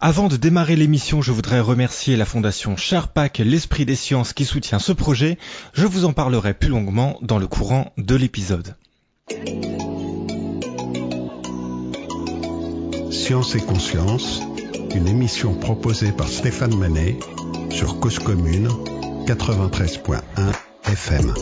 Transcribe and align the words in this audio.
Avant 0.00 0.28
de 0.28 0.36
démarrer 0.36 0.76
l'émission, 0.76 1.22
je 1.22 1.32
voudrais 1.32 1.60
remercier 1.60 2.16
la 2.16 2.24
fondation 2.24 2.76
Charpac, 2.76 3.38
l'Esprit 3.38 3.86
des 3.86 3.96
Sciences 3.96 4.32
qui 4.32 4.44
soutient 4.44 4.78
ce 4.78 4.92
projet. 4.92 5.38
Je 5.72 5.86
vous 5.86 6.04
en 6.04 6.12
parlerai 6.12 6.52
plus 6.52 6.68
longuement 6.68 7.18
dans 7.22 7.38
le 7.38 7.46
courant 7.46 7.92
de 7.96 8.14
l'épisode. 8.14 8.76
Science 13.10 13.54
et 13.54 13.60
Conscience, 13.60 14.42
une 14.94 15.08
émission 15.08 15.54
proposée 15.54 16.12
par 16.12 16.28
Stéphane 16.28 16.76
Manet 16.76 17.18
sur 17.70 17.98
Cause 18.00 18.18
Commune 18.18 18.68
93.1 19.26 20.20
FM. 20.86 21.32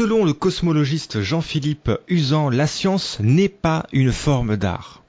Selon 0.00 0.24
le 0.24 0.32
cosmologiste 0.32 1.20
Jean-Philippe 1.20 1.90
Usan, 2.08 2.48
la 2.48 2.66
science 2.66 3.18
n'est 3.20 3.50
pas 3.50 3.84
une 3.92 4.12
forme 4.12 4.56
d'art. 4.56 5.02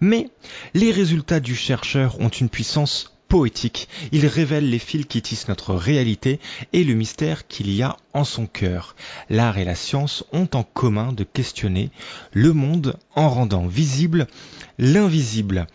Mais 0.00 0.30
les 0.74 0.90
résultats 0.90 1.38
du 1.38 1.54
chercheur 1.54 2.18
ont 2.18 2.28
une 2.28 2.48
puissance 2.48 3.11
poétique. 3.32 3.88
Ils 4.12 4.26
révèlent 4.26 4.68
les 4.68 4.78
fils 4.78 5.06
qui 5.06 5.22
tissent 5.22 5.48
notre 5.48 5.72
réalité 5.72 6.38
et 6.74 6.84
le 6.84 6.92
mystère 6.92 7.46
qu'il 7.46 7.72
y 7.72 7.82
a 7.82 7.96
en 8.12 8.24
son 8.24 8.44
cœur. 8.44 8.94
L'art 9.30 9.56
et 9.56 9.64
la 9.64 9.74
science 9.74 10.22
ont 10.34 10.48
en 10.52 10.62
commun 10.64 11.14
de 11.14 11.24
questionner 11.24 11.88
le 12.34 12.52
monde 12.52 12.98
en 13.14 13.30
rendant 13.30 13.66
visible 13.66 14.26
l'invisible. 14.78 15.66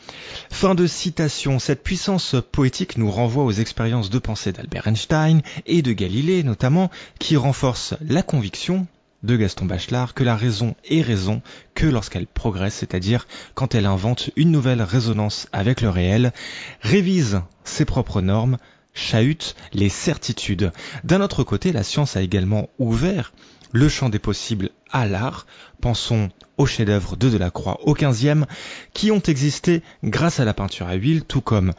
Fin 0.52 0.76
de 0.76 0.86
citation. 0.86 1.58
Cette 1.58 1.82
puissance 1.82 2.36
poétique 2.52 2.96
nous 2.96 3.10
renvoie 3.10 3.44
aux 3.44 3.52
expériences 3.52 4.12
de 4.12 4.20
pensée 4.20 4.52
d'Albert 4.52 4.88
Einstein 4.88 5.42
et 5.66 5.82
de 5.82 5.94
Galilée 5.94 6.44
notamment, 6.44 6.92
qui 7.18 7.38
renforcent 7.38 7.96
la 8.02 8.22
conviction 8.22 8.86
de 9.24 9.36
Gaston 9.36 9.66
Bachelard 9.66 10.14
que 10.14 10.24
la 10.24 10.36
raison 10.36 10.76
est 10.90 11.02
raison 11.02 11.42
que 11.76 11.86
lorsqu'elle 11.86 12.28
progresse, 12.28 12.76
c'est-à-dire 12.76 13.28
quand 13.56 13.76
elle 13.76 13.86
invente 13.86 14.30
une 14.36 14.52
nouvelle 14.52 14.82
résonance 14.82 15.48
avec 15.52 15.82
le 15.82 15.90
réel, 15.90 16.34
révise 16.82 17.42
ses 17.64 17.86
propres 17.86 18.22
normes, 18.22 18.58
chahute 18.94 19.56
les 19.74 19.90
certitudes. 19.90 20.72
D'un 21.04 21.22
autre 21.22 21.44
côté, 21.44 21.72
la 21.72 21.84
science 21.84 22.16
a 22.16 22.22
également 22.22 22.70
ouvert 22.80 23.34
le 23.72 23.90
champ 23.90 24.10
des 24.10 24.20
possibles 24.20 24.70
à 24.92 25.08
l'art. 25.08 25.46
Pensons 25.82 26.30
aux 26.58 26.66
chefs-d'œuvre 26.66 27.16
de 27.16 27.30
Delacroix 27.30 27.80
au 27.84 27.94
XVe, 27.94 28.46
qui 28.94 29.12
ont 29.12 29.22
existé 29.22 29.84
grâce 30.04 30.40
à 30.40 30.46
la 30.46 30.54
peinture 30.54 30.88
à 30.88 30.96
huile, 30.96 31.24
tout 31.24 31.42
comme 31.42 31.74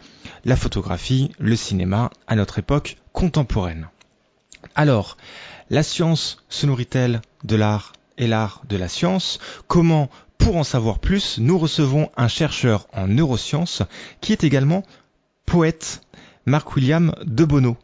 la 0.45 0.57
photographie, 0.57 1.33
le 1.39 1.57
cinéma 1.57 2.11
à 2.27 2.37
notre 2.37 2.59
époque 2.59 2.97
contemporaine. 3.13 3.89
Alors, 4.75 5.17
la 5.71 5.83
science 5.83 6.45
se 6.49 6.67
nourrit-elle 6.67 7.21
de 7.45 7.57
l'art 7.57 7.93
et 8.17 8.27
l'art 8.27 8.63
de 8.69 8.77
la 8.77 8.89
science? 8.89 9.39
Comment, 9.67 10.09
pour 10.39 10.57
en 10.57 10.65
savoir 10.65 10.99
plus, 10.99 11.39
nous 11.39 11.59
recevons 11.59 12.11
un 12.17 12.29
chercheur 12.29 12.87
en 12.93 13.07
neurosciences 13.07 13.83
qui 14.21 14.33
est 14.33 14.45
également 14.45 14.83
poète, 15.47 16.01
Marc-William 16.47 17.15
Debono. 17.25 17.77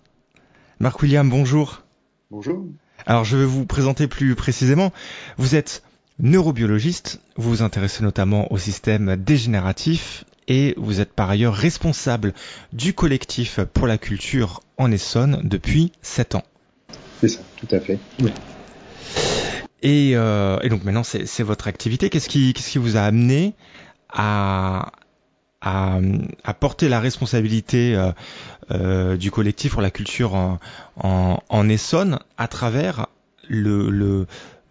Marc-William, 0.81 1.29
bonjour. 1.29 1.83
Bonjour. 2.31 2.67
Alors 3.07 3.25
je 3.25 3.37
vais 3.37 3.45
vous 3.45 3.67
présenter 3.67 4.07
plus 4.07 4.35
précisément. 4.35 4.93
Vous 5.37 5.55
êtes 5.55 5.83
neurobiologiste, 6.19 7.21
vous 7.37 7.51
vous 7.51 7.63
intéressez 7.63 8.03
notamment 8.03 8.51
au 8.53 8.59
système 8.59 9.17
dégénératif 9.17 10.25
et 10.49 10.75
vous 10.77 11.01
êtes 11.01 11.13
par 11.13 11.31
ailleurs 11.31 11.55
responsable 11.55 12.35
du 12.73 12.95
collectif 12.95 13.61
pour 13.73 13.87
la 13.87 13.99
culture 13.99 14.61
en 14.79 14.91
Essonne 14.91 15.41
depuis 15.45 15.93
7 16.03 16.37
ans. 16.37 16.45
C'est 17.25 17.37
ça, 17.39 17.41
tout 17.57 17.69
à 17.75 17.81
fait. 17.81 17.99
Et, 19.83 20.13
euh, 20.15 20.59
et, 20.63 20.69
donc 20.69 20.85
maintenant 20.85 21.05
c'est 21.05 21.43
votre 21.43 21.69
activité. 21.69 22.11
Qu'est-ce 22.11 22.29
qui, 22.29 22.53
qu'est-ce 22.53 22.71
qui 22.71 22.77
vous 22.77 22.99
a 22.99 23.01
amené 23.01 23.55
à, 24.11 24.93
à, 25.63 26.01
à 26.45 26.53
porter 26.53 26.91
la 26.91 27.01
responsabilité 27.01 27.95
euh, 27.95 28.13
euh, 28.73 29.17
du 29.17 29.31
collectif 29.31 29.73
pour 29.73 29.81
la 29.81 29.91
culture 29.91 30.35
en, 30.35 30.59
en, 31.03 31.39
en 31.49 31.69
Essonne 31.71 32.19
à 32.37 32.47
travers 32.47 33.07
le, 33.49 33.89
le, 33.89 34.27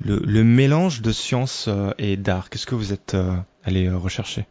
le, 0.06 0.22
le 0.24 0.44
mélange 0.44 1.02
de 1.02 1.12
science 1.12 1.66
euh, 1.70 1.90
et 1.98 2.18
d'art? 2.18 2.52
Qu'est-ce 2.52 2.68
que 2.68 2.76
vous 2.76 2.94
êtes 2.94 3.18
allé 3.64 3.90
rechercher? 3.90 4.46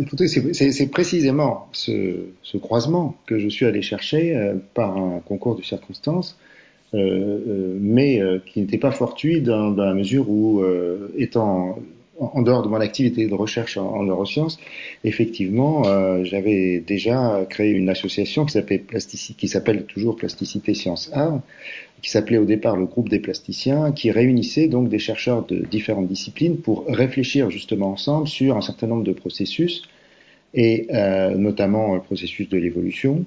Écoutez, 0.00 0.28
c'est 0.28 0.86
précisément 0.86 1.68
ce, 1.72 2.24
ce, 2.42 2.56
croisement 2.56 3.18
que 3.26 3.38
je 3.38 3.48
suis 3.48 3.66
allé 3.66 3.82
chercher 3.82 4.54
par 4.72 4.96
un 4.96 5.20
concours 5.20 5.56
de 5.56 5.62
circonstances, 5.62 6.38
mais 6.94 8.20
qui 8.46 8.60
n'était 8.60 8.78
pas 8.78 8.92
fortuit 8.92 9.40
dans, 9.40 9.70
dans, 9.70 9.84
la 9.84 9.94
mesure 9.94 10.30
où, 10.30 10.64
étant 11.16 11.78
en 12.18 12.42
dehors 12.42 12.62
de 12.62 12.68
mon 12.68 12.80
activité 12.80 13.26
de 13.26 13.34
recherche 13.34 13.76
en, 13.76 13.88
en 13.88 14.04
neurosciences, 14.04 14.58
effectivement, 15.02 15.82
j'avais 16.24 16.78
déjà 16.80 17.44
créé 17.50 17.72
une 17.72 17.88
association 17.88 18.44
qui 18.44 19.48
s'appelle 19.48 19.84
toujours 19.86 20.16
Plasticité 20.16 20.74
Sciences 20.74 21.10
Art, 21.12 21.40
qui 22.04 22.10
s'appelait 22.10 22.36
au 22.36 22.44
départ 22.44 22.76
le 22.76 22.84
groupe 22.84 23.08
des 23.08 23.18
plasticiens, 23.18 23.90
qui 23.92 24.10
réunissait 24.10 24.68
donc 24.68 24.90
des 24.90 24.98
chercheurs 24.98 25.46
de 25.46 25.64
différentes 25.64 26.06
disciplines 26.06 26.58
pour 26.58 26.84
réfléchir 26.86 27.50
justement 27.50 27.92
ensemble 27.92 28.28
sur 28.28 28.58
un 28.58 28.60
certain 28.60 28.86
nombre 28.88 29.04
de 29.04 29.12
processus, 29.12 29.82
et 30.52 30.86
euh, 30.92 31.34
notamment 31.34 31.94
le 31.94 32.02
processus 32.02 32.46
de 32.50 32.58
l'évolution, 32.58 33.24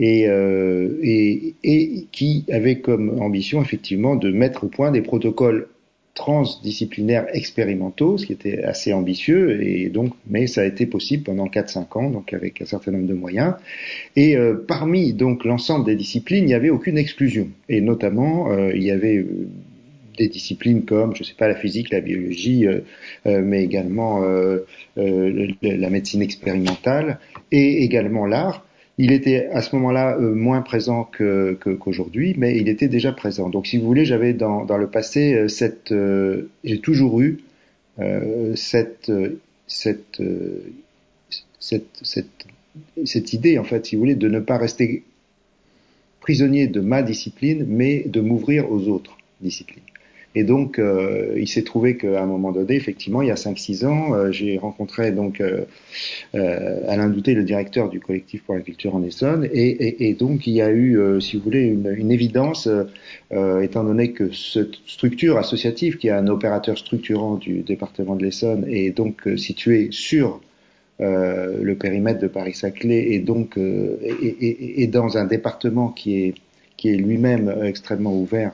et, 0.00 0.26
euh, 0.28 0.98
et, 1.02 1.54
et, 1.62 2.06
qui 2.10 2.44
avait 2.50 2.80
comme 2.80 3.20
ambition 3.20 3.62
effectivement 3.62 4.16
de 4.16 4.32
mettre 4.32 4.64
au 4.64 4.68
point 4.68 4.90
des 4.90 5.02
protocoles 5.02 5.68
transdisciplinaires 6.14 7.26
expérimentaux, 7.32 8.18
ce 8.18 8.26
qui 8.26 8.32
était 8.32 8.62
assez 8.64 8.92
ambitieux, 8.92 9.62
et 9.62 9.88
donc, 9.90 10.12
mais 10.28 10.46
ça 10.46 10.62
a 10.62 10.64
été 10.64 10.86
possible 10.86 11.22
pendant 11.22 11.46
4-5 11.46 11.98
ans, 11.98 12.10
donc 12.10 12.32
avec 12.32 12.60
un 12.60 12.66
certain 12.66 12.90
nombre 12.90 13.06
de 13.06 13.14
moyens. 13.14 13.54
Et 14.16 14.36
euh, 14.36 14.54
parmi 14.66 15.12
donc 15.12 15.44
l'ensemble 15.44 15.86
des 15.86 15.94
disciplines, 15.94 16.44
il 16.44 16.48
n'y 16.48 16.54
avait 16.54 16.70
aucune 16.70 16.98
exclusion, 16.98 17.48
et 17.68 17.80
notamment 17.80 18.50
euh, 18.50 18.72
il 18.74 18.82
y 18.82 18.90
avait 18.90 19.18
euh, 19.18 19.48
des 20.18 20.28
disciplines 20.28 20.84
comme, 20.84 21.14
je 21.14 21.22
sais 21.22 21.34
pas, 21.34 21.48
la 21.48 21.54
physique, 21.54 21.90
la 21.90 22.00
biologie, 22.00 22.66
euh, 22.66 22.80
euh, 23.26 23.40
mais 23.42 23.62
également 23.64 24.20
la 24.96 25.90
médecine 25.90 26.22
expérimentale 26.22 27.18
et 27.52 27.84
également 27.84 28.26
l'art 28.26 28.66
il 29.02 29.12
était 29.12 29.46
à 29.46 29.62
ce 29.62 29.74
moment-là 29.76 30.18
euh, 30.18 30.34
moins 30.34 30.60
présent 30.60 31.10
qu'aujourd'hui, 31.10 32.34
que, 32.34 32.38
mais 32.38 32.58
il 32.58 32.68
était 32.68 32.88
déjà 32.88 33.12
présent. 33.12 33.48
Donc, 33.48 33.66
si 33.66 33.78
vous 33.78 33.86
voulez, 33.86 34.04
j'avais 34.04 34.34
dans, 34.34 34.66
le 34.76 34.86
passé 34.88 35.32
euh, 35.32 35.48
cette, 35.48 35.90
euh, 35.90 36.50
j'ai 36.64 36.80
toujours 36.80 37.20
eu 37.20 37.38
cette, 38.54 39.12
cette, 39.66 40.22
cette, 41.58 41.98
cette, 42.02 42.46
cette 43.04 43.32
idée, 43.34 43.58
en 43.58 43.64
fait, 43.64 43.84
si 43.84 43.96
vous 43.96 44.00
voulez, 44.00 44.14
de 44.14 44.28
ne 44.28 44.40
pas 44.40 44.56
rester 44.56 45.02
prisonnier 46.20 46.66
de 46.66 46.80
ma 46.80 47.02
discipline, 47.02 47.66
mais 47.68 48.04
de 48.06 48.22
m'ouvrir 48.22 48.70
aux 48.72 48.88
autres 48.88 49.18
disciplines. 49.42 49.82
Et 50.36 50.44
donc, 50.44 50.78
euh, 50.78 51.34
il 51.36 51.48
s'est 51.48 51.64
trouvé 51.64 51.96
qu'à 51.96 52.22
un 52.22 52.26
moment 52.26 52.52
donné, 52.52 52.76
effectivement, 52.76 53.20
il 53.20 53.28
y 53.28 53.32
a 53.32 53.36
5-6 53.36 53.84
ans, 53.84 54.14
euh, 54.14 54.30
j'ai 54.30 54.58
rencontré 54.58 55.10
donc 55.10 55.40
euh, 55.40 55.64
Alain 56.86 57.08
Douté, 57.08 57.34
le 57.34 57.42
directeur 57.42 57.88
du 57.88 57.98
collectif 57.98 58.44
pour 58.44 58.54
la 58.54 58.60
culture 58.60 58.94
en 58.94 59.02
Essonne, 59.02 59.48
et, 59.52 60.14
donc 60.14 60.46
il 60.46 60.54
y 60.54 60.62
a 60.62 60.70
eu, 60.70 61.20
si 61.20 61.36
vous 61.36 61.42
voulez, 61.42 61.64
une, 61.64 62.12
évidence, 62.12 62.68
étant 63.30 63.84
donné 63.84 64.12
que 64.12 64.32
cette 64.32 64.74
structure 64.86 65.36
associative, 65.38 65.96
qui 65.96 66.08
est 66.08 66.12
un 66.12 66.28
opérateur 66.28 66.78
structurant 66.78 67.36
du 67.36 67.62
département 67.62 68.14
de 68.16 68.24
l'Essonne, 68.24 68.66
est 68.68 68.90
donc 68.90 69.28
située 69.36 69.88
sur 69.90 70.40
le 70.98 71.74
périmètre 71.74 72.20
de 72.20 72.28
Paris-Saclay, 72.28 73.12
et 73.12 73.18
donc 73.18 73.58
et, 73.58 74.86
dans 74.86 75.16
un 75.16 75.24
département 75.24 75.88
qui 75.88 76.24
est 76.24 76.34
qui 76.76 76.88
est 76.88 76.96
lui-même 76.96 77.54
extrêmement 77.62 78.14
ouvert 78.14 78.52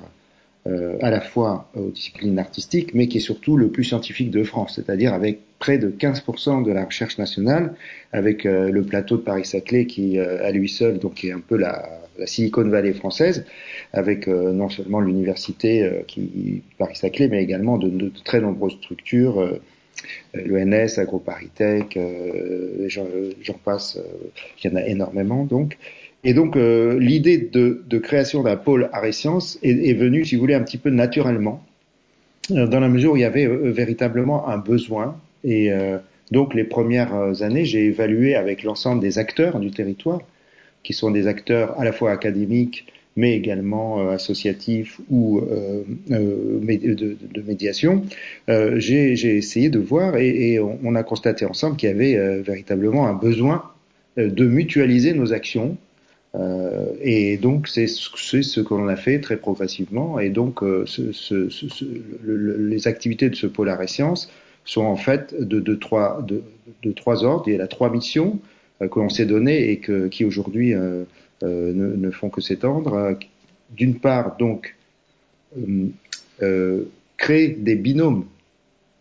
euh, 0.67 0.97
à 1.01 1.11
la 1.11 1.21
fois 1.21 1.71
aux 1.77 1.91
disciplines 1.91 2.39
artistiques, 2.39 2.95
mais 2.95 3.09
qui 3.09 3.19
est 3.19 3.21
surtout 3.21 3.57
le 3.57 3.69
plus 3.69 3.85
scientifique 3.85 4.31
de 4.31 4.43
France, 4.43 4.75
c'est-à-dire 4.77 5.15
avec 5.15 5.41
près 5.59 5.79
de 5.79 5.91
15% 5.91 6.65
de 6.65 6.73
la 6.73 6.85
recherche 6.85 7.19
nationale, 7.19 7.75
avec 8.13 8.45
euh, 8.45 8.71
le 8.71 8.83
plateau 8.83 9.17
de 9.17 9.23
Paris-Saclay 9.23 9.87
qui, 9.87 10.19
euh, 10.19 10.45
à 10.45 10.51
lui 10.51 10.69
seul, 10.69 10.99
donc 10.99 11.25
est 11.25 11.33
un 11.33 11.41
peu 11.41 11.57
la, 11.57 12.07
la 12.19 12.27
Silicon 12.27 12.69
Valley 12.69 12.93
française, 12.93 13.45
avec 13.93 14.29
euh, 14.29 14.53
non 14.53 14.69
seulement 14.69 15.01
l'université 15.01 15.83
euh, 15.83 16.03
qui 16.07 16.63
Paris-Saclay, 16.79 17.29
mais 17.29 17.43
également 17.43 17.79
de, 17.79 17.89
de, 17.89 18.11
très 18.25 18.41
nombreuses 18.41 18.77
structures. 18.77 19.41
Euh, 19.41 19.61
L'ENS, 20.35 20.99
AgroParisTech, 20.99 21.99
j'en 22.89 23.55
passe, 23.65 23.99
il 24.63 24.71
y 24.71 24.73
en 24.73 24.77
a 24.77 24.87
énormément 24.87 25.45
donc. 25.45 25.79
Et 26.25 26.35
donc 26.35 26.57
euh, 26.57 26.99
l'idée 26.99 27.39
de, 27.39 27.99
création 27.99 28.43
d'un 28.43 28.57
pôle 28.57 28.89
art 28.93 29.05
et 29.05 29.13
sciences 29.13 29.59
est, 29.63 29.95
venue, 29.95 30.25
si 30.25 30.35
vous 30.35 30.41
voulez, 30.41 30.55
un 30.55 30.63
petit 30.63 30.79
peu 30.79 30.91
naturellement, 30.91 31.63
euh, 32.51 32.67
dans 32.67 32.81
la 32.81 32.89
mesure 32.89 33.13
où 33.13 33.17
il 33.17 33.23
y 33.23 33.25
avait 33.25 33.47
euh, 33.47 33.71
véritablement 33.71 34.49
un 34.49 34.59
besoin 34.59 35.17
et 35.45 35.71
Donc 36.33 36.55
les 36.55 36.65
premières 36.65 37.43
années, 37.43 37.65
j'ai 37.65 37.85
évalué 37.85 38.35
avec 38.35 38.65
l'ensemble 38.65 39.01
des 39.01 39.19
acteurs 39.19 39.61
du 39.61 39.71
territoire, 39.71 40.21
qui 40.83 40.93
sont 40.93 41.13
des 41.13 41.29
acteurs 41.29 41.79
à 41.79 41.85
la 41.85 41.93
fois 41.93 42.11
académiques, 42.11 42.87
mais 43.15 43.37
également 43.37 44.01
euh, 44.01 44.11
associatifs 44.11 45.01
ou 45.09 45.41
de, 46.09 47.43
médiation, 47.47 48.03
j'ai 48.49 49.37
essayé 49.37 49.69
de 49.69 49.79
voir 49.79 50.17
et, 50.17 50.55
et 50.55 50.61
on, 50.61 50.95
a 50.97 51.05
constaté 51.05 51.45
ensemble 51.47 51.77
qu'il 51.77 51.89
y 51.89 51.93
avait 51.93 52.41
véritablement 52.41 53.07
un 53.07 53.15
besoin 53.15 53.63
de 54.17 54.47
mutualiser 54.47 55.13
nos 55.13 55.33
actions. 55.33 55.77
Et 57.01 57.39
donc 57.39 57.69
c'est 57.69 57.87
ce 57.87 58.61
que 58.61 58.75
l'on 58.75 58.89
a 58.89 58.97
fait 58.97 59.21
très 59.21 59.37
progressivement. 59.37 60.19
Et 60.19 60.31
donc 60.31 60.61
ce, 60.87 61.13
ce, 61.13 61.49
ce, 61.49 61.85
le, 62.23 62.57
les 62.69 62.89
activités 62.89 63.31
de 63.31 63.35
ce 63.35 63.47
pôle 63.47 63.75
et 63.81 63.87
sciences 63.87 64.31
sont 64.65 64.85
en 64.85 64.97
fait 64.97 65.35
de, 65.39 65.61
de, 65.61 65.75
trois, 65.75 66.23
de, 66.23 66.43
de 66.83 66.93
trois 66.93 67.25
ordres. 67.25 67.45
Il 67.49 67.55
y 67.55 67.61
a 67.61 67.67
trois 67.67 67.91
missions 67.91 68.39
que 68.81 68.99
l'on 68.99 69.09
s'est 69.09 69.25
données 69.27 69.71
et 69.71 69.79
que, 69.79 70.09
qui 70.09 70.25
aujourd'hui 70.25 70.75
euh, 71.43 71.73
ne, 71.73 71.97
ne, 71.97 72.11
font 72.11 72.31
que 72.31 72.41
s'étendre. 72.41 73.19
D'une 73.77 73.97
part, 73.99 74.37
donc, 74.39 74.75
euh, 75.59 75.89
euh, 76.43 76.85
créer 77.17 77.49
des 77.49 77.77
binômes 77.77 78.27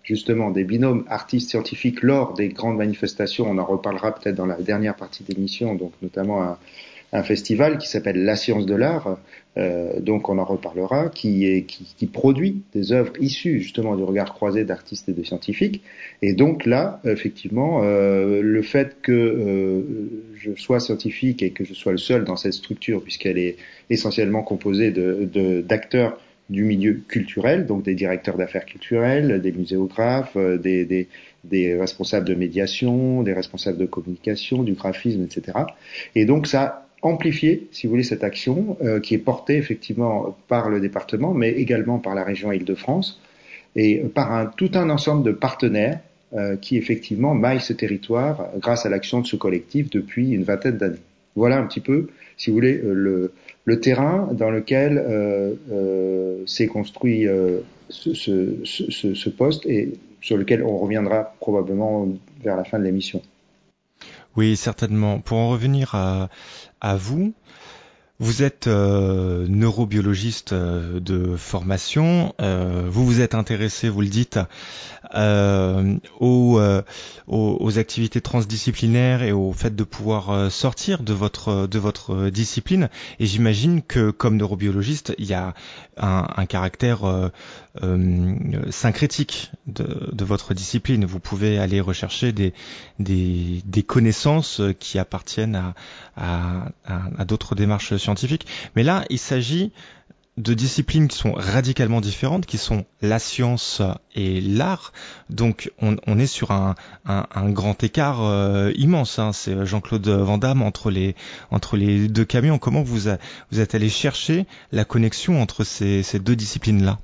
justement 0.04 0.52
des 0.52 0.64
binômes 0.64 1.04
artistes 1.08 1.50
scientifiques 1.50 2.04
lors 2.04 2.34
des 2.34 2.50
grandes 2.50 2.78
manifestations. 2.78 3.50
On 3.50 3.58
en 3.58 3.66
reparlera 3.66 4.14
peut-être 4.14 4.36
dans 4.36 4.46
la 4.46 4.62
dernière 4.62 4.96
partie 4.96 5.24
de 5.24 5.34
l'émission, 5.34 5.74
donc 5.76 5.94
notamment 6.02 6.44
à, 6.44 6.60
un 7.14 7.24
festival 7.24 7.78
qui 7.78 7.88
s'appelle 7.88 8.24
La 8.24 8.36
Science 8.36 8.66
de 8.66 8.76
l'Art, 8.76 9.18
euh, 9.58 10.00
donc 10.00 10.28
on 10.28 10.38
en 10.38 10.44
reparlera, 10.44 11.10
qui, 11.10 11.46
est, 11.46 11.64
qui, 11.64 11.86
qui, 11.98 12.08
produit 12.08 12.62
des 12.74 12.92
œuvres 12.92 13.14
issues 13.22 13.62
justement 13.62 13.96
du 13.96 14.04
regard 14.04 14.34
croisé 14.34 14.66
d'artistes 14.66 15.08
et 15.08 15.14
de 15.14 15.24
scientifiques. 15.24 15.82
Et 16.22 16.34
donc 16.34 16.66
là, 16.66 17.00
effectivement, 17.06 17.82
euh, 17.84 18.42
le 18.42 18.62
fait 18.62 18.98
que 19.02 19.12
euh, 19.14 19.82
je 20.36 20.52
sois 20.56 20.80
scientifique 20.80 21.42
et 21.42 21.52
que 21.52 21.64
je 21.64 21.74
sois 21.74 21.94
le 21.94 21.98
seul 21.98 22.26
dans 22.26 22.36
cette 22.36 22.54
structure, 22.54 23.02
puisqu'elle 23.02 23.38
est 23.38 23.56
essentiellement 23.90 24.44
composée 24.44 24.92
de, 24.92 25.62
d'acteurs 25.62 26.20
du 26.50 26.64
milieu 26.64 27.02
culturel, 27.08 27.66
donc 27.66 27.84
des 27.84 27.96
directeurs 27.96 28.38
d'affaires 28.38 28.66
culturelles, 28.66 29.42
des 29.42 29.52
muséographes, 29.52 30.36
euh, 30.36 30.58
des, 30.58 30.86
des, 30.86 31.08
des, 31.44 31.76
responsables 31.76 32.28
de 32.28 32.36
médiation, 32.36 33.24
des 33.24 33.34
responsables 33.34 33.78
de 33.78 33.86
communication, 33.86 34.64
du 34.64 34.74
graphisme, 34.74 35.24
etc. 35.24 35.60
Et 36.14 36.26
donc 36.26 36.46
ça 36.46 36.85
amplifier, 37.06 37.68
si 37.72 37.86
vous 37.86 37.92
voulez, 37.92 38.04
cette 38.04 38.24
action 38.24 38.78
euh, 38.84 39.00
qui 39.00 39.14
est 39.14 39.20
portée 39.20 39.58
effectivement 39.58 40.36
par 40.48 40.70
le 40.70 40.80
département, 40.80 41.34
mais 41.34 41.52
également 41.52 42.00
par 42.00 42.16
la 42.16 42.24
région 42.24 42.52
Île-de-France 42.52 43.22
et 43.76 44.00
par 44.00 44.32
un, 44.34 44.48
tout 44.48 44.72
un 44.74 44.90
ensemble 44.90 45.24
de 45.24 45.32
partenaires 45.32 46.00
euh, 46.34 46.56
qui 46.56 46.78
effectivement 46.78 47.36
maillent 47.36 47.62
ce 47.62 47.74
territoire 47.74 48.50
grâce 48.58 48.86
à 48.86 48.90
l'action 48.90 49.22
de 49.22 49.28
ce 49.28 49.36
collectif 49.36 49.90
depuis 49.90 50.32
une 50.32 50.44
vingtaine 50.44 50.78
d'années. 50.78 50.98
Voilà 51.36 51.58
un 51.58 51.68
petit 51.68 51.82
peu, 51.82 52.08
si 52.38 52.50
vous 52.50 52.56
voulez, 52.56 52.82
euh, 52.84 53.32
le, 53.66 53.80
terrain 53.80 54.30
dans 54.32 54.50
lequel 54.50 55.04
s'est 56.46 56.68
construit 56.68 57.28
ce, 57.90 58.64
ce 58.64 59.30
poste 59.30 59.66
et 59.66 59.94
sur 60.22 60.38
lequel 60.38 60.64
on 60.64 60.78
reviendra 60.78 61.34
probablement 61.40 62.08
vers 62.44 62.56
la 62.56 62.64
fin 62.64 62.80
de 62.80 62.84
l'émission. 62.84 63.22
Oui, 64.36 64.58
certainement. 64.58 65.20
Pour 65.20 65.38
en 65.38 65.50
revenir 65.50 65.96
à, 65.96 66.30
à 66.82 66.96
vous, 66.98 67.34
vous 68.20 68.44
êtes 68.44 68.68
euh, 68.68 69.46
neurobiologiste 69.50 70.54
euh, 70.54 71.02
de 71.02 71.36
formation, 71.36 72.34
euh, 72.40 72.88
vous 72.90 73.06
vous 73.06 73.20
êtes 73.20 73.36
intéressé, 73.36 73.90
vous 73.90 74.02
le 74.02 74.08
dites, 74.08 74.40
euh, 75.14 75.98
aux, 76.20 76.58
euh, 76.60 76.82
aux, 77.28 77.58
aux, 77.60 77.78
activités 77.78 78.22
transdisciplinaires 78.22 79.22
et 79.22 79.34
au 79.34 79.52
fait 79.52 79.76
de 79.76 79.84
pouvoir 79.84 80.50
sortir 80.50 81.04
de 81.04 81.14
votre 81.14 81.68
de 81.68 81.80
votre 81.80 82.30
discipline. 82.30 82.90
Et 83.20 83.26
j'imagine 83.26 83.82
que 83.82 84.12
comme 84.12 84.38
neurobiologiste, 84.38 85.14
il 85.18 85.26
y 85.26 85.34
a 85.34 85.54
un, 85.98 86.28
un 86.36 86.46
caractère 86.46 87.32
syncrétique 88.72 89.52
de, 89.68 90.10
de, 90.12 90.26
votre 90.26 90.54
discipline. 90.54 91.06
Vous 91.06 91.20
pouvez 91.20 91.60
aller 91.60 91.82
rechercher 91.82 92.32
des, 92.32 92.54
des, 93.00 93.62
des 93.66 93.84
connaissances 93.84 94.62
qui 94.80 94.98
appartiennent 94.98 95.56
à, 95.56 95.76
à, 96.16 96.68
à, 96.86 97.02
à 97.18 97.26
d'autres 97.26 97.56
démarches 97.56 97.96
Mais 98.76 98.84
là, 98.84 99.06
il 99.10 99.20
s'agit 99.20 99.72
de 100.38 100.54
disciplines 100.54 101.08
qui 101.08 101.18
sont 101.18 101.32
radicalement 101.32 102.02
différentes, 102.02 102.46
qui 102.46 102.58
sont 102.58 102.86
la 103.02 103.20
science 103.20 103.82
et 104.16 104.42
l'art. 104.42 104.92
Donc 105.30 105.72
on, 105.82 106.20
est 106.20 106.28
sur 106.28 106.52
un, 106.52 106.76
grand 107.52 107.82
écart 107.84 108.22
euh, 108.22 108.72
immense. 108.76 109.18
Hein. 109.18 109.32
C'est 109.32 109.66
Jean-Claude 109.66 110.08
Van 110.08 110.38
Damme 110.38 110.62
entre 110.62 110.92
les, 110.92 112.08
deux 112.10 112.26
camions. 112.26 112.58
Comment 112.58 112.84
vous, 112.84 113.08
êtes 113.08 113.76
allé 113.76 113.90
chercher 113.90 114.46
la 114.72 114.84
connexion 114.84 115.42
entre 115.42 115.64
ces 115.64 116.20
deux 116.20 116.36
disciplines-là? 116.36 117.00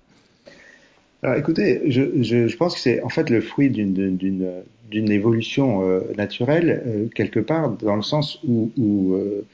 Alors 1.24 1.38
écoutez, 1.38 1.82
je, 1.86 2.02
je, 2.22 2.48
je 2.48 2.58
pense 2.58 2.74
que 2.74 2.80
c'est 2.80 3.02
en 3.04 3.10
fait 3.10 3.30
le 3.30 3.42
fruit 3.42 3.70
d'une 3.70 5.12
évolution 5.12 5.88
euh, 5.88 6.00
naturelle 6.18 6.84
euh, 6.86 7.06
quelque 7.14 7.40
part 7.40 7.70
dans 7.70 7.96
le 7.96 8.02
sens 8.02 8.40
où, 8.44 8.72
où 8.76 9.14
euh, 9.14 9.46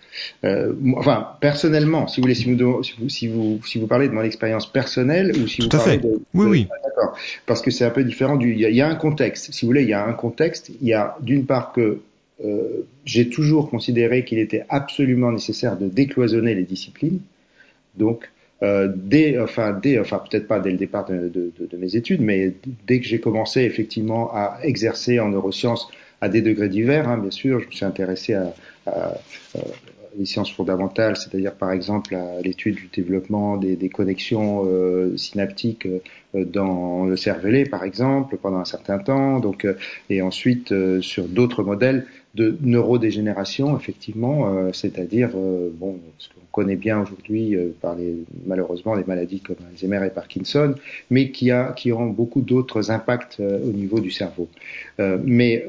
euh 0.46 0.74
enfin 0.96 1.28
personnellement, 1.42 2.08
si 2.08 2.22
vous 2.22 2.24
voulez, 2.24 2.36
si 2.36 2.54
vous 2.54 2.84
si 3.10 3.28
vous 3.28 3.60
si 3.66 3.80
vous, 3.80 3.88
parlez 3.88 4.08
de 4.08 4.14
mon 4.14 4.22
expérience 4.22 4.72
personnelle 4.72 5.34
ou 5.38 5.48
si 5.48 5.58
Tout 5.58 5.70
vous 5.70 5.76
à 5.76 5.80
parlez 5.80 6.00
fait. 6.00 6.08
de, 6.08 6.22
oui 6.34 6.46
oui, 6.48 6.68
ah, 6.72 6.76
d'accord, 6.86 7.18
parce 7.46 7.62
que 7.62 7.70
c'est 7.70 7.84
un 7.84 7.90
peu 7.90 8.06
différent 8.06 8.38
du 8.38 8.54
il 8.54 8.60
y, 8.60 8.76
y, 8.76 8.82
a, 8.82 8.88
un 8.88 8.96
contexte. 8.96 9.52
Si 9.52 9.66
vous 9.66 9.70
voulez, 9.70 9.84
il 9.84 9.90
y 9.90 9.94
a 9.94 10.06
un 10.06 10.14
contexte. 10.14 10.72
Il 10.82 10.88
y 10.88 10.94
a 10.94 11.18
d'une 11.22 11.46
part 11.46 11.74
que 11.74 12.00
j'ai 13.04 13.30
toujours 13.30 13.68
considéré 13.68 14.24
qu'il 14.24 14.38
était 14.38 14.64
absolument 14.70 15.32
nécessaire 15.32 15.76
de 15.76 15.88
décloisonner 15.88 16.54
les 16.54 16.64
disciplines. 16.64 17.20
Donc, 17.98 18.30
euh, 18.64 18.92
dès, 18.96 19.40
enfin, 19.40 19.72
dès, 19.72 20.00
enfin 20.00 20.20
peut-être 20.30 20.48
pas 20.48 20.60
dès 20.60 20.72
le 20.72 20.78
départ 20.78 21.06
de, 21.06 21.30
de, 21.30 21.52
de, 21.60 21.78
mes 21.78 21.96
études, 21.96 22.22
mais 22.22 22.56
dès 22.88 23.00
que 23.00 23.06
j'ai 23.06 23.20
commencé 23.20 23.62
effectivement 23.62 24.34
à 24.34 24.60
exercer 24.64 25.20
en 25.20 25.30
neurosciences 25.30 25.90
à 26.22 26.30
des 26.30 26.42
degrés 26.42 26.70
divers, 26.70 27.08
hein, 27.08 27.18
bien 27.18 27.32
sûr, 27.32 27.60
je 27.60 27.68
me 27.68 27.72
suis 27.72 27.86
intéressé 27.86 28.34
à, 28.34 28.54
à, 28.88 29.14
euh, 29.56 29.60
les 30.18 30.26
sciences 30.26 30.52
fondamentales, 30.52 31.16
c'est-à-dire 31.16 31.54
par 31.54 31.72
exemple 31.72 32.16
à 32.16 32.42
l'étude 32.42 32.76
du 32.76 32.88
développement 32.88 33.58
des, 33.58 33.76
des 33.76 33.90
connexions 33.90 34.64
euh, 34.66 35.16
synaptiques 35.18 35.86
euh, 36.36 36.46
dans 36.46 37.06
le 37.06 37.16
cervelet, 37.16 37.66
par 37.66 37.84
exemple, 37.84 38.38
pendant 38.38 38.58
un 38.58 38.66
certain 38.66 38.98
temps, 38.98 39.40
donc 39.40 39.66
euh, 39.66 39.76
et 40.10 40.22
ensuite 40.22 40.74
sur 41.02 41.26
d'autres 41.26 41.64
modèles 41.64 42.06
de 42.38 42.58
neurodégénération, 42.62 43.78
effectivement, 43.78 44.72
c'est-à-dire 44.72 45.32
bon, 45.34 45.98
ce 46.20 46.30
qu'on 46.30 46.46
connaît 46.52 46.76
bien 46.76 47.02
aujourd'hui 47.02 47.58
par 47.82 47.96
les 47.96 48.14
malheureusement 48.46 48.96
les 48.96 49.04
maladies 49.04 49.42
comme 49.42 49.58
Alzheimer 49.72 50.06
et 50.06 50.10
Parkinson, 50.10 50.76
mais 51.10 51.32
qui 51.32 51.52
a 51.52 51.74
qui 51.74 51.92
ont 51.92 52.08
beaucoup 52.08 52.42
d'autres 52.42 52.92
impacts 52.92 53.40
au 53.40 53.72
niveau 53.72 54.00
du 54.00 54.12
cerveau. 54.12 54.48
mais 54.98 55.66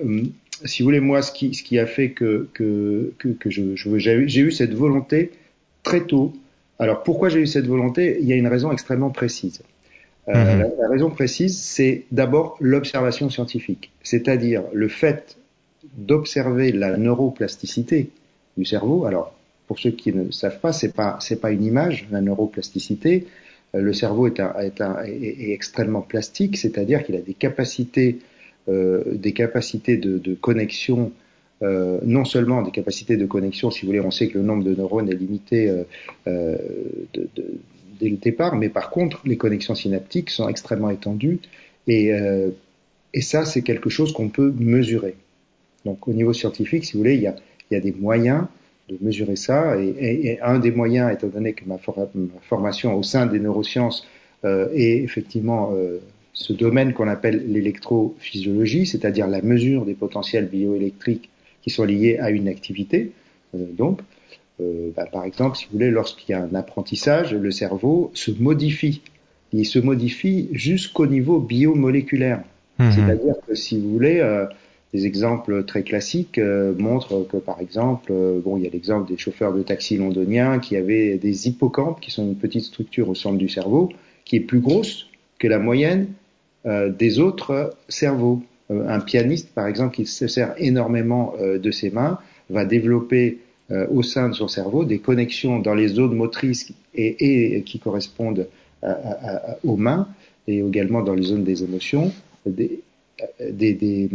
si 0.64 0.82
vous 0.82 0.86
voulez, 0.86 1.00
moi, 1.00 1.22
ce 1.22 1.32
qui, 1.32 1.54
ce 1.54 1.62
qui 1.62 1.78
a 1.78 1.86
fait 1.86 2.10
que, 2.10 2.48
que, 2.52 3.12
que, 3.18 3.28
que 3.28 3.50
je, 3.50 3.74
j'ai 3.74 4.40
eu 4.40 4.50
cette 4.50 4.74
volonté 4.74 5.32
très 5.82 6.04
tôt. 6.04 6.32
Alors, 6.78 7.02
pourquoi 7.02 7.28
j'ai 7.28 7.40
eu 7.40 7.46
cette 7.46 7.66
volonté? 7.66 8.18
Il 8.20 8.26
y 8.26 8.32
a 8.32 8.36
une 8.36 8.46
raison 8.46 8.72
extrêmement 8.72 9.10
précise. 9.10 9.62
Euh, 10.28 10.32
mhm. 10.32 10.60
la, 10.60 10.82
la, 10.82 10.88
raison 10.88 11.10
précise, 11.10 11.58
c'est 11.58 12.04
d'abord 12.12 12.56
l'observation 12.60 13.30
scientifique, 13.30 13.90
c'est-à-dire 14.02 14.62
le 14.72 14.88
fait 14.88 15.38
d'observer 15.96 16.72
la 16.72 16.96
neuroplasticité 16.96 18.10
du 18.56 18.64
cerveau. 18.64 19.04
Alors, 19.04 19.34
pour 19.66 19.78
ceux 19.78 19.90
qui 19.90 20.12
ne 20.12 20.30
savent 20.30 20.60
pas, 20.60 20.72
c'est 20.72 20.94
pas 20.94 21.18
c'est 21.20 21.40
pas 21.40 21.50
une 21.52 21.64
image, 21.64 22.08
la 22.10 22.20
neuroplasticité. 22.20 23.26
Euh, 23.74 23.80
le 23.80 23.92
cerveau 23.92 24.26
est, 24.26 24.40
est, 24.40 24.80
est, 24.80 25.52
extrêmement 25.52 26.00
plastique, 26.00 26.56
c'est-à-dire 26.56 27.04
qu'il 27.04 27.14
a 27.16 27.20
des 27.20 27.34
capacités 27.34 28.18
euh, 28.68 29.02
des 29.12 29.32
capacités 29.32 29.96
de, 29.96 30.18
de 30.18 30.34
connexion, 30.34 31.12
euh, 31.62 31.98
non 32.02 32.24
seulement 32.24 32.62
des 32.62 32.70
capacités 32.70 33.16
de 33.16 33.26
connexion, 33.26 33.70
si 33.70 33.82
vous 33.82 33.88
voulez, 33.88 34.00
on 34.00 34.10
sait 34.10 34.28
que 34.28 34.38
le 34.38 34.44
nombre 34.44 34.64
de 34.64 34.74
neurones 34.74 35.08
est 35.10 35.14
limité 35.14 35.72
dès 36.26 38.08
le 38.08 38.16
départ, 38.16 38.56
mais 38.56 38.68
par 38.68 38.90
contre, 38.90 39.22
les 39.24 39.36
connexions 39.36 39.74
synaptiques 39.74 40.30
sont 40.30 40.48
extrêmement 40.48 40.90
étendues 40.90 41.40
et, 41.86 42.12
et 43.14 43.20
ça, 43.22 43.44
c'est 43.44 43.62
quelque 43.62 43.88
chose 43.88 44.12
qu'on 44.12 44.28
peut 44.28 44.52
mesurer. 44.56 45.16
Donc, 45.84 46.08
au 46.08 46.12
niveau 46.12 46.32
scientifique, 46.32 46.84
si 46.84 46.92
vous 46.94 47.00
voulez, 47.00 47.14
il 47.14 47.22
y 47.22 47.26
a, 47.26 47.36
il 47.70 47.74
y 47.74 47.76
a 47.76 47.80
des 47.80 47.92
moyens 47.92 48.44
de 48.88 48.96
mesurer 49.00 49.36
ça. 49.36 49.80
Et, 49.80 49.88
et, 49.88 50.26
et, 50.32 50.40
un 50.40 50.58
des 50.58 50.70
moyens, 50.70 51.12
étant 51.12 51.28
donné 51.28 51.52
que 51.52 51.64
ma, 51.66 51.78
for 51.78 51.98
ma 51.98 52.40
formation 52.42 52.94
au 52.94 53.02
sein 53.02 53.26
des 53.26 53.38
neurosciences 53.38 54.06
euh, 54.44 54.68
est 54.72 55.02
effectivement 55.02 55.72
euh, 55.74 55.98
ce 56.32 56.52
domaine 56.52 56.92
qu'on 56.92 57.08
appelle 57.08 57.52
l'électrophysiologie, 57.52 58.86
c'est-à-dire 58.86 59.26
la 59.26 59.42
mesure 59.42 59.84
des 59.84 59.94
potentiels 59.94 60.46
bioélectriques 60.46 61.30
qui 61.62 61.70
sont 61.70 61.84
liés 61.84 62.18
à 62.18 62.30
une 62.30 62.48
activité. 62.48 63.12
Euh, 63.54 63.66
donc, 63.72 64.00
euh, 64.60 64.90
bah, 64.96 65.06
par 65.10 65.24
exemple, 65.24 65.56
si 65.56 65.66
vous 65.66 65.72
voulez, 65.72 65.90
lorsqu'il 65.90 66.32
y 66.32 66.34
a 66.34 66.42
un 66.42 66.54
apprentissage, 66.54 67.34
le 67.34 67.50
cerveau 67.50 68.10
se 68.14 68.30
modifie. 68.30 69.02
Il 69.52 69.66
se 69.66 69.78
modifie 69.78 70.48
jusqu'au 70.52 71.06
niveau 71.06 71.40
biomoléculaire. 71.40 72.42
Mmh. 72.78 72.90
C'est-à-dire 72.92 73.34
que 73.46 73.54
si 73.54 73.80
vous 73.80 73.90
voulez, 73.90 74.20
euh, 74.20 74.46
des 74.94 75.06
exemples 75.06 75.64
très 75.64 75.82
classiques 75.82 76.38
euh, 76.38 76.72
montrent 76.78 77.26
que, 77.30 77.36
par 77.36 77.60
exemple, 77.60 78.10
euh, 78.10 78.40
bon, 78.42 78.56
il 78.56 78.64
y 78.64 78.66
a 78.66 78.70
l'exemple 78.70 79.08
des 79.08 79.18
chauffeurs 79.18 79.52
de 79.52 79.62
taxi 79.62 79.96
londoniens 79.96 80.58
qui 80.58 80.76
avaient 80.76 81.18
des 81.18 81.48
hippocampes, 81.48 82.00
qui 82.00 82.10
sont 82.10 82.24
une 82.24 82.36
petite 82.36 82.64
structure 82.64 83.08
au 83.08 83.14
centre 83.14 83.36
du 83.36 83.48
cerveau, 83.48 83.90
qui 84.24 84.36
est 84.36 84.40
plus 84.40 84.60
grosse 84.60 85.08
que 85.38 85.46
la 85.46 85.58
moyenne 85.58 86.08
euh, 86.66 86.90
des 86.90 87.18
autres 87.18 87.74
cerveaux. 87.88 88.42
un 88.70 89.00
pianiste, 89.00 89.50
par 89.54 89.66
exemple, 89.66 89.94
qui 89.94 90.06
se 90.06 90.26
sert 90.26 90.54
énormément 90.58 91.34
de 91.40 91.70
ses 91.70 91.90
mains, 91.90 92.18
va 92.50 92.66
développer 92.66 93.38
au 93.90 94.02
sein 94.02 94.28
de 94.28 94.34
son 94.34 94.46
cerveau 94.46 94.84
des 94.84 94.98
connexions 94.98 95.58
dans 95.58 95.74
les 95.74 95.88
zones 95.88 96.14
motrices 96.14 96.70
et, 96.94 97.56
et 97.56 97.62
qui 97.62 97.78
correspondent 97.78 98.46
aux 99.64 99.76
mains 99.76 100.06
et 100.46 100.58
également 100.58 101.02
dans 101.02 101.14
les 101.14 101.22
zones 101.22 101.44
des 101.44 101.62
émotions, 101.62 102.12
des, 103.40 103.72
des 103.72 104.08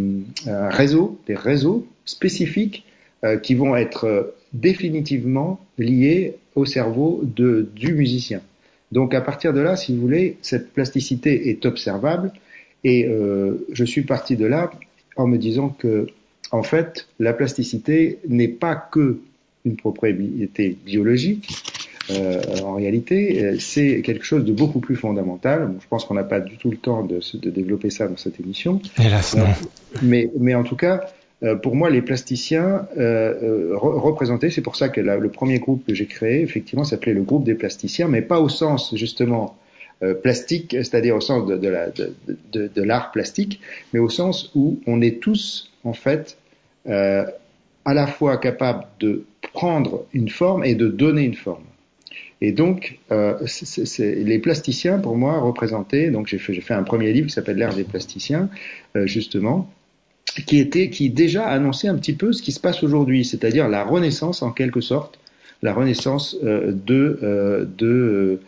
un 0.47 0.69
réseau, 0.69 1.19
des 1.27 1.35
réseaux 1.35 1.85
spécifiques 2.05 2.85
euh, 3.23 3.37
qui 3.37 3.55
vont 3.55 3.75
être 3.75 4.05
euh, 4.05 4.35
définitivement 4.51 5.59
liés 5.77 6.35
au 6.55 6.65
cerveau 6.65 7.21
de, 7.23 7.69
du 7.73 7.93
musicien. 7.93 8.41
Donc 8.91 9.13
à 9.13 9.21
partir 9.21 9.53
de 9.53 9.61
là, 9.61 9.75
si 9.75 9.95
vous 9.95 10.01
voulez, 10.01 10.37
cette 10.41 10.73
plasticité 10.73 11.49
est 11.49 11.65
observable 11.65 12.31
et 12.83 13.05
euh, 13.07 13.65
je 13.71 13.85
suis 13.85 14.01
parti 14.01 14.35
de 14.35 14.45
là 14.45 14.71
en 15.15 15.27
me 15.27 15.37
disant 15.37 15.69
que 15.69 16.07
en 16.51 16.63
fait, 16.63 17.07
la 17.19 17.33
plasticité 17.33 18.19
n'est 18.27 18.47
pas 18.49 18.75
que 18.75 19.19
une 19.65 19.77
propriété 19.77 20.77
biologique, 20.85 21.47
euh, 22.09 22.41
en 22.63 22.73
réalité, 22.73 23.43
euh, 23.43 23.59
c'est 23.59 24.01
quelque 24.01 24.25
chose 24.25 24.43
de 24.43 24.51
beaucoup 24.51 24.79
plus 24.79 24.95
fondamental. 24.95 25.67
Bon, 25.67 25.79
je 25.81 25.87
pense 25.87 26.05
qu'on 26.05 26.15
n'a 26.15 26.23
pas 26.23 26.39
du 26.39 26.57
tout 26.57 26.69
le 26.69 26.77
temps 26.77 27.03
de, 27.03 27.19
de, 27.33 27.49
développer 27.49 27.89
ça 27.89 28.07
dans 28.07 28.17
cette 28.17 28.39
émission. 28.39 28.81
Hélas, 28.99 29.35
non. 29.37 29.45
mais, 30.01 30.29
mais 30.37 30.53
en 30.53 30.63
tout 30.63 30.75
cas, 30.75 31.05
euh, 31.43 31.55
pour 31.55 31.75
moi, 31.75 31.89
les 31.89 32.01
plasticiens 32.01 32.87
euh, 32.97 33.71
représentés, 33.75 34.49
c'est 34.49 34.61
pour 34.61 34.75
ça 34.75 34.89
que 34.89 34.99
la, 34.99 35.17
le 35.17 35.29
premier 35.29 35.59
groupe 35.59 35.85
que 35.87 35.93
j'ai 35.93 36.05
créé, 36.05 36.41
effectivement, 36.41 36.83
s'appelait 36.83 37.13
le 37.13 37.23
groupe 37.23 37.45
des 37.45 37.55
plasticiens, 37.55 38.09
mais 38.09 38.21
pas 38.21 38.39
au 38.39 38.49
sens 38.49 38.95
justement 38.95 39.57
plastique, 40.21 40.71
c'est-à-dire 40.71 41.15
au 41.15 41.21
sens 41.21 41.47
de, 41.47 41.55
de 41.55 41.69
l'art 41.69 41.91
de, 42.51 42.67
de, 42.67 43.11
plastique, 43.13 43.61
mais 43.93 43.99
au 43.99 44.09
sens 44.09 44.51
où 44.53 44.81
on 44.85 45.01
est 45.01 45.21
tous, 45.21 45.71
en 45.85 45.93
fait, 45.93 46.37
à 46.85 47.93
la 47.93 48.07
fois 48.07 48.35
capables 48.35 48.85
de 48.99 49.23
prendre 49.53 50.03
une 50.11 50.27
forme 50.27 50.65
et 50.65 50.75
de 50.75 50.89
donner 50.89 51.21
une 51.21 51.35
forme. 51.35 51.63
Et 52.45 52.51
donc, 52.51 52.99
euh, 53.13 53.35
les 53.99 54.37
plasticiens, 54.37 54.99
pour 54.99 55.15
moi, 55.15 55.39
représentaient, 55.39 56.11
donc 56.11 56.27
j'ai 56.27 56.37
fait, 56.37 56.73
un 56.73 56.83
premier 56.83 57.13
livre 57.13 57.27
qui 57.27 57.33
s'appelle 57.33 57.55
L'ère 57.55 57.73
des 57.73 57.85
plasticiens, 57.85 58.49
euh, 58.97 59.07
justement, 59.07 59.71
qui 60.45 60.59
était, 60.59 60.89
qui 60.89 61.09
déjà 61.09 61.45
annonçait 61.47 61.87
un 61.87 61.95
petit 61.95 62.11
peu 62.11 62.33
ce 62.33 62.41
qui 62.41 62.51
se 62.51 62.59
passe 62.59 62.83
aujourd'hui, 62.83 63.23
c'est-à-dire 63.23 63.69
la 63.69 63.85
renaissance, 63.85 64.41
en 64.41 64.51
quelque 64.51 64.81
sorte, 64.81 65.19
la 65.61 65.73
renaissance 65.73 66.35
euh, 66.43 66.73
de, 66.73 68.41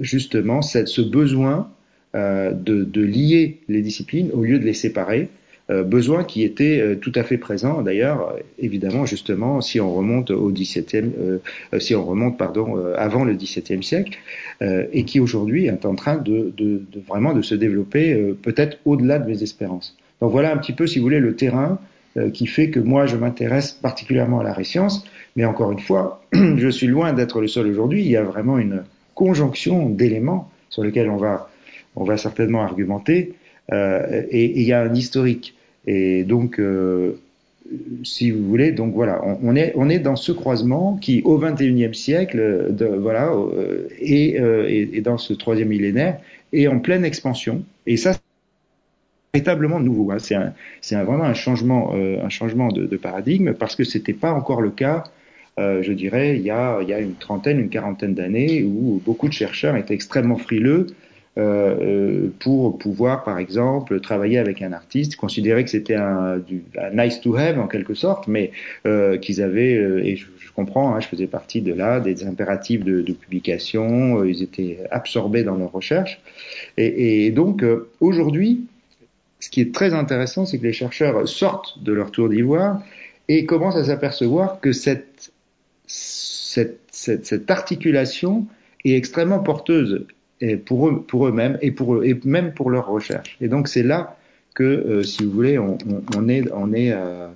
justement, 0.00 0.62
ce 0.62 1.02
besoin 1.02 1.70
de, 2.14 3.02
lier 3.02 3.58
les 3.68 3.82
disciplines 3.82 4.30
au 4.32 4.42
lieu 4.42 4.58
de 4.58 4.64
les 4.64 4.72
séparer, 4.72 5.28
besoin 5.68 6.24
qui 6.24 6.42
était 6.42 6.80
euh, 6.80 6.94
tout 6.94 7.12
à 7.14 7.22
fait 7.22 7.38
présent 7.38 7.82
d'ailleurs 7.82 8.36
évidemment 8.58 9.04
justement 9.06 9.60
si 9.60 9.80
on 9.80 9.92
remonte 9.92 10.30
au 10.30 10.52
17e 10.52 11.10
euh, 11.18 11.78
si 11.80 11.94
on 11.94 12.04
remonte 12.04 12.38
pardon 12.38 12.76
avant 12.96 13.24
le 13.24 13.34
17e 13.34 13.82
siècle 13.82 14.18
et 14.60 15.04
qui 15.04 15.20
aujourd'hui 15.20 15.66
est 15.66 15.84
en 15.84 15.94
train 15.94 16.16
de, 16.16 16.52
de, 16.56 16.82
de, 16.90 17.00
vraiment 17.06 17.34
de 17.34 17.42
se 17.42 17.54
développer 17.54 18.34
peut-être 18.40 18.78
au-delà 18.86 19.18
de 19.18 19.28
mes 19.28 19.42
espérances. 19.42 19.96
Donc 20.20 20.30
voilà 20.32 20.52
un 20.52 20.56
petit 20.56 20.72
peu 20.72 20.86
si 20.86 20.98
vous 20.98 21.04
voulez 21.04 21.20
le 21.20 21.36
terrain 21.36 21.78
qui 22.32 22.46
fait 22.46 22.70
que 22.70 22.80
moi 22.80 23.04
je 23.04 23.16
m'intéresse 23.16 23.72
particulièrement 23.72 24.40
à 24.40 24.44
la 24.44 24.64
science 24.64 25.04
mais 25.36 25.44
encore 25.44 25.72
une 25.72 25.80
fois 25.80 26.22
je 26.32 26.68
suis 26.68 26.86
loin 26.86 27.12
d'être 27.12 27.40
le 27.40 27.48
seul 27.48 27.66
aujourd'hui, 27.66 28.02
il 28.02 28.08
y 28.08 28.16
a 28.16 28.22
vraiment 28.22 28.58
une 28.58 28.84
conjonction 29.14 29.90
d'éléments 29.90 30.50
sur 30.70 30.82
lesquels 30.82 31.10
on 31.10 31.16
va 31.16 31.50
on 31.96 32.04
va 32.04 32.16
certainement 32.16 32.62
argumenter 32.62 33.34
euh, 33.72 34.22
et 34.30 34.60
il 34.60 34.62
y 34.62 34.72
a 34.72 34.82
un 34.82 34.94
historique. 34.94 35.55
Et 35.86 36.24
donc, 36.24 36.58
euh, 36.58 37.18
si 38.04 38.30
vous 38.30 38.44
voulez, 38.44 38.72
donc 38.72 38.94
voilà, 38.94 39.22
on, 39.42 39.56
est 39.56 39.72
on 39.76 39.88
est 39.88 39.98
dans 39.98 40.16
ce 40.16 40.32
croisement 40.32 40.96
qui, 40.96 41.22
au 41.24 41.38
21e 41.38 41.94
siècle, 41.94 42.68
de, 42.70 42.86
voilà, 42.86 43.32
euh, 43.32 43.88
et, 43.98 44.40
euh, 44.40 44.66
et, 44.68 45.00
dans 45.00 45.18
ce 45.18 45.32
troisième 45.32 45.68
millénaire, 45.68 46.18
est 46.52 46.66
en 46.66 46.78
pleine 46.78 47.04
expansion. 47.04 47.64
Et 47.86 47.96
ça, 47.96 48.12
c'est 48.14 48.20
véritablement 49.34 49.80
nouveau. 49.80 50.10
Hein. 50.10 50.18
C'est 50.18 50.34
un, 50.34 50.52
c'est 50.80 50.96
vraiment 50.96 51.24
un 51.24 51.34
changement, 51.34 51.92
euh, 51.94 52.24
un 52.24 52.28
changement 52.28 52.68
de, 52.68 52.86
de, 52.86 52.96
paradigme 52.96 53.52
parce 53.52 53.76
que 53.76 53.84
c'était 53.84 54.12
pas 54.12 54.32
encore 54.32 54.60
le 54.60 54.70
cas. 54.70 55.04
Euh, 55.58 55.82
je 55.82 55.92
dirais, 55.92 56.36
il 56.36 56.42
y, 56.42 56.50
a, 56.50 56.80
il 56.82 56.88
y 56.88 56.92
a 56.92 57.00
une 57.00 57.14
trentaine, 57.14 57.58
une 57.58 57.70
quarantaine 57.70 58.14
d'années 58.14 58.62
où 58.62 59.00
beaucoup 59.04 59.26
de 59.26 59.32
chercheurs 59.32 59.76
étaient 59.76 59.94
extrêmement 59.94 60.36
frileux 60.36 60.86
euh, 61.38 61.76
euh, 61.80 62.32
pour 62.40 62.78
pouvoir, 62.78 63.22
par 63.22 63.38
exemple, 63.38 64.00
travailler 64.00 64.38
avec 64.38 64.62
un 64.62 64.72
artiste, 64.72 65.16
considérer 65.16 65.64
que 65.64 65.70
c'était 65.70 65.94
un, 65.94 66.40
un, 66.78 66.90
nice 66.94 67.20
to 67.20 67.36
have 67.36 67.58
en 67.58 67.66
quelque 67.66 67.92
sorte, 67.92 68.26
mais 68.26 68.52
euh, 68.86 69.18
qu'ils 69.18 69.42
avaient, 69.42 69.72
et 69.72 70.16
je, 70.16 70.26
je 70.38 70.50
comprends, 70.52 70.94
hein, 70.94 71.00
je 71.00 71.08
faisais 71.08 71.26
partie 71.26 71.60
de 71.60 71.74
là, 71.74 72.00
des 72.00 72.24
impératifs 72.24 72.82
de, 72.84 73.02
de 73.02 73.12
publication, 73.12 74.24
ils 74.24 74.42
étaient 74.42 74.78
absorbés 74.90 75.44
dans 75.44 75.56
leur 75.56 75.72
recherche. 75.72 76.22
Et, 76.78 77.26
et 77.26 77.30
donc, 77.32 77.62
aujourd'hui, 78.00 78.66
ce 79.38 79.50
qui 79.50 79.60
est 79.60 79.74
très 79.74 79.92
intéressant, 79.92 80.46
c'est 80.46 80.58
que 80.58 80.64
les 80.64 80.72
chercheurs 80.72 81.28
sortent 81.28 81.82
de 81.82 81.92
leur 81.92 82.10
tour 82.12 82.30
d'ivoire 82.30 82.82
et 83.28 83.44
commencent 83.44 83.76
à 83.76 83.84
s'apercevoir 83.84 84.60
que 84.60 84.72
cette, 84.72 85.32
cette, 85.86 86.80
cette, 86.90 87.26
cette 87.26 87.50
articulation 87.50 88.46
est 88.86 88.94
extrêmement 88.94 89.40
porteuse 89.40 90.06
et 90.40 90.56
pour 90.56 90.88
eux, 90.88 91.02
pour 91.02 91.26
eux-mêmes 91.26 91.58
et 91.62 91.70
pour 91.70 91.96
eux, 91.96 92.04
et 92.04 92.18
même 92.24 92.52
pour 92.52 92.70
leur 92.70 92.86
recherche. 92.86 93.36
Et 93.40 93.48
donc 93.48 93.68
c'est 93.68 93.82
là 93.82 94.16
que, 94.54 94.64
euh, 94.64 95.02
si 95.02 95.24
vous 95.24 95.30
voulez, 95.30 95.58
on, 95.58 95.78
on, 96.16 96.28
est, 96.28 96.50
on 96.52 96.72
est, 96.72 96.92
euh, 96.92 97.28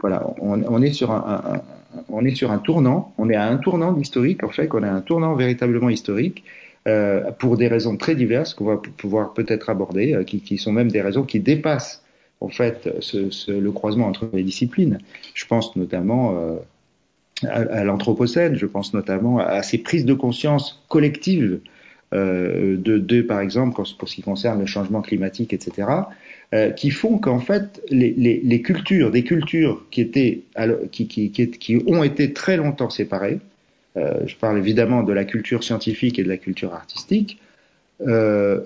voilà, 0.00 0.26
on, 0.40 0.62
on, 0.62 0.82
est 0.82 0.92
sur 0.92 1.10
un, 1.10 1.42
un, 1.54 1.62
on 2.08 2.24
est 2.24 2.34
sur 2.34 2.52
un 2.52 2.58
tournant. 2.58 3.12
On 3.18 3.28
est 3.28 3.34
à 3.34 3.46
un 3.46 3.56
tournant 3.56 3.96
historique. 3.98 4.44
En 4.44 4.50
fait, 4.50 4.68
qu'on 4.68 4.82
a 4.82 4.90
un 4.90 5.00
tournant 5.00 5.34
véritablement 5.34 5.88
historique. 5.88 6.44
Euh, 6.88 7.30
pour 7.32 7.58
des 7.58 7.68
raisons 7.68 7.98
très 7.98 8.14
diverses 8.14 8.54
qu'on 8.54 8.64
va 8.64 8.78
pouvoir 8.78 9.34
peut-être 9.34 9.68
aborder, 9.68 10.14
euh, 10.14 10.24
qui, 10.24 10.40
qui, 10.40 10.56
sont 10.56 10.72
même 10.72 10.90
des 10.90 11.02
raisons 11.02 11.24
qui 11.24 11.38
dépassent 11.38 12.02
en 12.40 12.48
fait 12.48 12.88
ce, 13.00 13.28
ce, 13.28 13.52
le 13.52 13.70
croisement 13.70 14.06
entre 14.06 14.30
les 14.32 14.42
disciplines. 14.42 14.98
Je 15.34 15.44
pense 15.44 15.76
notamment 15.76 16.38
euh, 16.38 16.56
à, 17.46 17.80
à 17.80 17.84
l'anthropocène, 17.84 18.56
je 18.56 18.64
pense 18.64 18.94
notamment 18.94 19.40
à, 19.40 19.62
ces 19.62 19.76
prises 19.76 20.06
de 20.06 20.14
conscience 20.14 20.82
collectives 20.88 21.60
de, 22.12 22.76
de, 22.76 23.22
par 23.22 23.40
exemple, 23.40 23.74
pour 23.74 24.08
ce 24.08 24.14
qui 24.14 24.22
concerne 24.22 24.60
le 24.60 24.66
changement 24.66 25.00
climatique, 25.00 25.52
etc., 25.52 25.86
euh, 26.52 26.70
qui 26.70 26.90
font 26.90 27.18
qu'en 27.18 27.38
fait, 27.38 27.80
les, 27.90 28.10
les, 28.16 28.40
les, 28.42 28.62
cultures, 28.62 29.12
des 29.12 29.22
cultures 29.22 29.84
qui 29.92 30.00
étaient, 30.00 30.42
qui, 30.90 31.06
qui, 31.06 31.30
qui, 31.30 31.48
qui 31.48 31.76
ont 31.86 32.02
été 32.02 32.32
très 32.32 32.56
longtemps 32.56 32.90
séparées, 32.90 33.38
euh, 33.96 34.26
je 34.26 34.34
parle 34.34 34.58
évidemment 34.58 35.04
de 35.04 35.12
la 35.12 35.24
culture 35.24 35.62
scientifique 35.62 36.18
et 36.18 36.24
de 36.24 36.28
la 36.28 36.38
culture 36.38 36.74
artistique, 36.74 37.38
euh, 38.00 38.62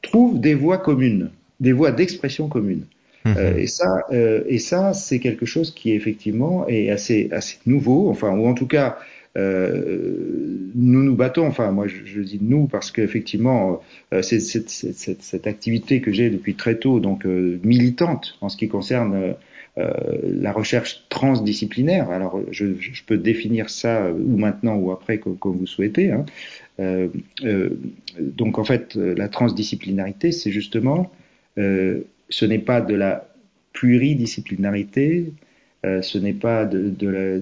trouvent 0.00 0.40
des 0.40 0.54
voies 0.54 0.78
communes, 0.78 1.30
des 1.60 1.72
voies 1.72 1.92
d'expression 1.92 2.48
communes. 2.48 2.86
Mmh. 3.26 3.34
Euh, 3.36 3.56
et 3.58 3.66
ça, 3.66 4.06
euh, 4.12 4.42
et 4.46 4.58
ça, 4.58 4.94
c'est 4.94 5.18
quelque 5.18 5.44
chose 5.44 5.74
qui 5.74 5.92
effectivement 5.92 6.66
est 6.68 6.88
assez, 6.88 7.28
assez 7.32 7.58
nouveau, 7.66 8.08
enfin, 8.08 8.30
ou 8.30 8.46
en 8.46 8.54
tout 8.54 8.66
cas 8.66 8.96
euh, 8.96 9.02
nous 9.36 11.02
nous 11.02 11.14
battons, 11.14 11.46
enfin 11.46 11.70
moi 11.70 11.86
je, 11.86 12.20
dis 12.20 12.38
nous 12.40 12.66
parce 12.66 12.90
qu'effectivement 12.90 13.80
euh, 14.12 14.22
c'est 14.22 14.40
cette, 14.40 15.46
activité 15.46 16.00
que 16.00 16.12
j'ai 16.12 16.30
depuis 16.30 16.54
très 16.54 16.76
tôt, 16.76 17.00
donc 17.00 17.26
euh, 17.26 17.58
militante 17.64 18.36
en 18.40 18.48
ce 18.48 18.56
qui 18.56 18.68
concerne 18.68 19.34
euh, 19.78 19.92
la 20.22 20.52
recherche 20.52 21.04
transdisciplinaire. 21.08 22.10
Alors 22.10 22.40
je, 22.50 22.66
je, 22.78 23.02
peux 23.04 23.16
définir 23.16 23.70
ça 23.70 24.10
ou 24.12 24.36
maintenant 24.36 24.76
ou 24.76 24.90
après 24.90 25.18
comme, 25.18 25.36
comme 25.36 25.56
vous 25.56 25.66
souhaitez. 25.66 26.12
Hein. 26.12 26.24
donc 28.18 28.58
en 28.58 28.64
fait 28.64 28.94
la 28.94 29.28
transdisciplinarité 29.28 30.32
c'est 30.32 30.50
justement 30.50 31.10
ce 31.56 32.44
n'est 32.44 32.58
pas 32.58 32.80
de 32.80 32.94
la 32.94 33.28
pluridisciplinarité, 33.72 35.32
ce 35.84 36.18
n'est 36.18 36.32
pas 36.32 36.64
de, 36.64 36.88
de 36.88 37.08
la 37.08 37.40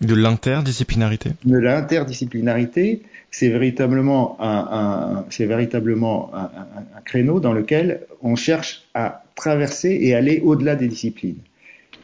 de 0.00 0.14
l'interdisciplinarité 0.14 1.30
De 1.44 1.56
l'interdisciplinarité, 1.56 3.02
c'est 3.30 3.48
véritablement 3.48 4.36
un, 4.40 4.68
un 4.70 5.24
c'est 5.30 5.46
véritablement 5.46 6.30
un, 6.34 6.44
un, 6.44 7.00
créneau 7.04 7.40
dans 7.40 7.52
lequel 7.52 8.02
on 8.22 8.36
cherche 8.36 8.84
à 8.94 9.24
traverser 9.34 9.98
et 10.00 10.14
aller 10.14 10.40
au-delà 10.44 10.76
des 10.76 10.88
disciplines. 10.88 11.38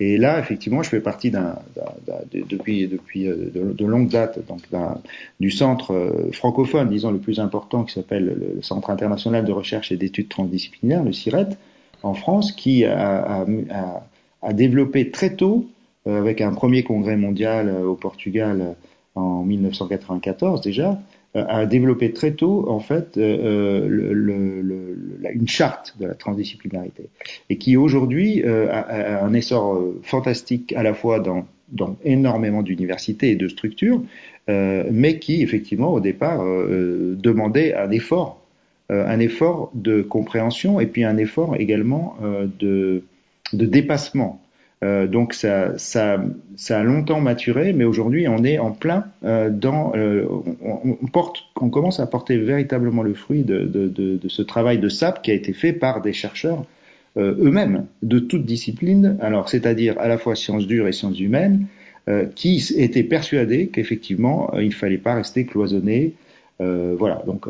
Et 0.00 0.18
là, 0.18 0.40
effectivement, 0.40 0.82
je 0.82 0.88
fais 0.88 1.00
partie 1.00 1.30
d'un, 1.30 1.56
depuis 2.32 2.88
depuis 2.88 3.28
euh, 3.28 3.50
de, 3.54 3.72
de 3.72 3.86
longue 3.86 4.08
date 4.08 4.44
donc 4.48 4.62
du 5.38 5.50
centre 5.52 5.92
euh, 5.92 6.32
francophone, 6.32 6.88
disons 6.88 7.12
le 7.12 7.18
plus 7.18 7.38
important, 7.38 7.84
qui 7.84 7.94
s'appelle 7.94 8.54
le 8.56 8.62
Centre 8.62 8.90
international 8.90 9.44
de 9.44 9.52
recherche 9.52 9.92
et 9.92 9.96
d'études 9.96 10.28
transdisciplinaires, 10.28 11.04
le 11.04 11.12
CIRET, 11.12 11.50
en 12.02 12.14
France 12.14 12.52
qui 12.52 12.84
a, 12.84 13.46
développé 14.52 15.10
très 15.10 15.36
tôt, 15.36 15.66
avec 16.06 16.40
un 16.40 16.52
premier 16.52 16.82
congrès 16.82 17.16
mondial 17.16 17.75
au 17.84 17.94
Portugal 17.94 18.76
en 19.14 19.42
1994 19.42 20.61
déjà, 20.61 21.00
a 21.34 21.66
développé 21.66 22.12
très 22.12 22.32
tôt 22.32 22.68
en 22.68 22.78
fait 22.78 23.16
une 23.16 23.88
charte 25.46 25.96
de 25.99 26.06
la 26.06 26.14
transdisciplinarité 26.14 27.08
et 27.50 27.58
qui 27.58 27.76
aujourd'hui 27.76 28.44
a, 28.44 29.25
un 29.25 29.32
essor 29.32 29.82
fantastique 30.02 30.73
à 30.75 30.82
la 30.82 30.94
fois 30.94 31.20
dans 31.20 31.46
énormément 32.04 32.62
d'universités 32.62 33.30
et 33.30 33.37
de 33.37 33.49
structures, 33.49 34.02
euh, 34.49 34.84
mais 34.90 35.18
qui 35.18 35.42
effectivement 35.42 35.92
au 35.92 36.00
départ 36.00 36.42
euh, 36.42 37.16
demandait 37.18 37.75
un 37.75 37.90
effort, 37.90 38.42
euh, 38.92 39.06
un 39.06 39.18
effort 39.18 39.70
de 39.75 40.02
compréhension 40.02 40.80
et 40.80 40.87
puis 40.87 41.04
un 41.04 41.16
effort 41.16 41.56
également 41.56 42.16
de 42.23 43.02
dépassement. 43.52 44.43
Donc 45.06 45.34
ça, 45.34 45.74
a 46.70 46.82
longtemps 46.82 47.20
maturé, 47.20 47.72
mais 47.72 47.84
aujourd'hui 47.84 48.28
on 48.28 48.44
est 48.44 48.58
en 48.58 48.72
plein 48.72 49.06
dans, 49.22 49.92
on, 49.94 50.98
on, 51.60 51.70
commence 51.70 52.00
à 52.00 52.06
porter 52.06 52.36
véritablement 52.36 53.02
le 53.02 53.14
fruit 53.14 53.42
de, 53.42 54.20
ce 54.28 54.42
travail 54.42 54.78
de 54.78 54.88
SAP 54.88 55.22
qui 55.22 55.30
a 55.30 55.34
été 55.34 55.52
fait 55.52 55.72
par 55.72 56.02
des 56.02 56.12
chercheurs 56.12 56.64
eux-mêmes 57.16 57.86
de 58.02 58.18
toute 58.18 58.44
discipline, 58.44 59.16
alors 59.20 59.48
c'est-à-dire 59.48 59.98
à 59.98 60.08
la 60.08 60.18
fois 60.18 60.34
sciences 60.34 60.66
dures 60.66 60.88
et 60.88 60.92
sciences 60.92 61.20
humaines, 61.20 61.66
euh, 62.06 62.26
qui 62.26 62.62
étaient 62.76 63.02
persuadés 63.02 63.68
qu'effectivement 63.68 64.52
euh, 64.52 64.62
il 64.62 64.74
fallait 64.74 64.98
pas 64.98 65.14
rester 65.14 65.46
cloisonné. 65.46 66.12
Euh, 66.60 66.94
voilà, 66.98 67.22
donc 67.26 67.46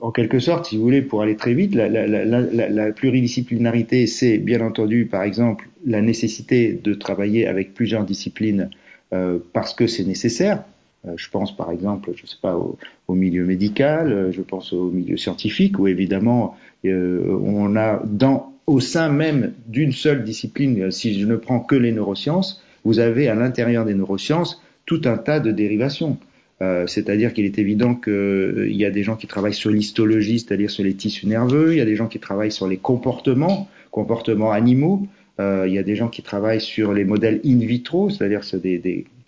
en 0.00 0.10
quelque 0.12 0.38
sorte, 0.38 0.66
si 0.66 0.76
vous 0.76 0.82
voulez, 0.82 1.02
pour 1.02 1.22
aller 1.22 1.36
très 1.36 1.54
vite, 1.54 1.74
la, 1.74 2.92
pluridisciplinarité, 2.92 4.06
c'est 4.06 4.38
bien 4.38 4.60
entendu, 4.60 5.06
par 5.06 5.22
exemple, 5.22 5.68
la 5.84 6.00
nécessité 6.00 6.72
de 6.72 6.94
travailler 6.94 7.46
avec 7.46 7.74
plusieurs 7.74 8.04
disciplines 8.04 8.70
euh, 9.12 9.38
parce 9.52 9.74
que 9.74 9.86
c'est 9.86 10.04
nécessaire. 10.04 10.64
Euh, 11.06 11.12
je 11.16 11.28
pense, 11.30 11.56
par 11.56 11.72
exemple, 11.72 12.12
je 12.14 12.26
sais 12.26 12.36
pas, 12.40 12.56
au, 12.56 13.14
milieu 13.14 13.44
médical, 13.44 14.30
je 14.32 14.42
pense 14.42 14.72
au 14.72 14.90
milieu 14.90 15.16
scientifique, 15.16 15.78
où 15.78 15.88
évidemment, 15.88 16.56
on 16.84 17.76
a 17.76 18.02
dans 18.04 18.52
au 18.68 18.80
sein 18.80 19.08
même 19.08 19.54
d'une 19.66 19.92
seule 19.92 20.22
discipline, 20.24 20.90
si 20.90 21.18
je 21.18 21.26
ne 21.26 21.36
prends 21.36 21.58
que 21.58 21.74
les 21.74 21.90
neurosciences, 21.90 22.62
vous 22.84 22.98
avez 22.98 23.28
à 23.28 23.34
l'intérieur 23.34 23.86
des 23.86 23.94
neurosciences 23.94 24.62
tout 24.84 25.00
un 25.06 25.16
tas 25.16 25.40
de 25.40 25.50
dérivations. 25.50 26.18
Euh, 26.60 26.86
c'est-à-dire 26.88 27.32
qu'il 27.34 27.44
est 27.44 27.58
évident 27.58 27.94
qu'il 27.94 28.12
euh, 28.12 28.68
y 28.70 28.84
a 28.84 28.90
des 28.90 29.04
gens 29.04 29.14
qui 29.14 29.28
travaillent 29.28 29.54
sur 29.54 29.70
l'histologie, 29.70 30.40
c'est-à-dire 30.40 30.70
sur 30.70 30.82
les 30.82 30.94
tissus 30.94 31.26
nerveux, 31.26 31.72
il 31.72 31.78
y 31.78 31.80
a 31.80 31.84
des 31.84 31.94
gens 31.94 32.08
qui 32.08 32.18
travaillent 32.18 32.50
sur 32.50 32.66
les 32.66 32.78
comportements, 32.78 33.68
comportements 33.92 34.50
animaux, 34.50 35.06
euh, 35.38 35.66
il 35.68 35.74
y 35.74 35.78
a 35.78 35.84
des 35.84 35.94
gens 35.94 36.08
qui 36.08 36.22
travaillent 36.22 36.60
sur 36.60 36.92
les 36.92 37.04
modèles 37.04 37.40
in 37.44 37.58
vitro, 37.58 38.10
c'est-à-dire 38.10 38.42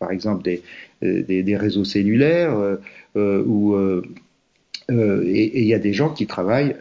par 0.00 0.10
exemple 0.10 0.42
des, 0.42 1.56
réseaux 1.56 1.84
cellulaires, 1.84 2.78
ou, 3.14 3.76
et, 4.88 5.60
il 5.60 5.66
y 5.66 5.74
a 5.74 5.78
des 5.78 5.92
gens 5.92 6.10
qui 6.10 6.26
travaillent 6.26 6.74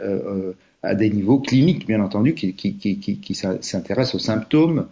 à 0.82 0.96
des 0.96 1.12
niveaux 1.12 1.38
cliniques, 1.38 1.86
bien 1.86 2.02
entendu, 2.02 2.34
qui, 2.34 3.36
s'intéressent 3.36 4.16
aux 4.16 4.20
symptômes, 4.20 4.88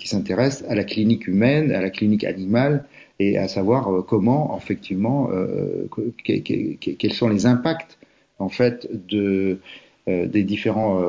qui 0.00 0.08
s'intéresse 0.08 0.64
à 0.68 0.74
la 0.74 0.82
clinique 0.82 1.28
humaine, 1.28 1.70
à 1.70 1.80
la 1.80 1.90
clinique 1.90 2.24
animale, 2.24 2.86
et 3.18 3.38
à 3.38 3.48
savoir 3.48 3.92
euh, 3.92 4.02
comment, 4.02 4.56
effectivement, 4.56 5.30
euh, 5.32 5.88
quels 6.24 7.12
sont 7.12 7.28
les 7.28 7.46
impacts 7.46 7.98
en 8.38 8.48
fait 8.48 8.88
de 8.92 9.58
des 10.06 10.44
différents 10.44 11.02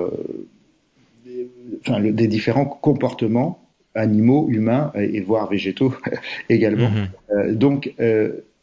enfin, 1.81 1.99
des 1.99 2.27
différents 2.27 2.65
comportements 2.65 3.59
animaux, 3.93 4.47
humains 4.49 4.91
et, 4.95 5.21
voire 5.21 5.49
végétaux 5.49 5.93
également. 6.49 6.89
Mm-hmm. 7.29 7.53
donc 7.53 7.93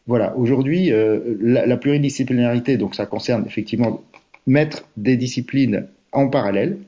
voilà, 0.07 0.37
aujourd'hui 0.37 0.91
la, 0.91 1.67
la, 1.67 1.77
pluridisciplinarité, 1.77 2.79
donc 2.79 2.97
ça 2.97 3.07
concerne 3.07 3.45
effectivement 3.47 4.03
mettre 4.47 4.89
des 4.97 5.17
disciplines 5.17 5.87
en 6.13 6.29
parallèle. 6.29 6.79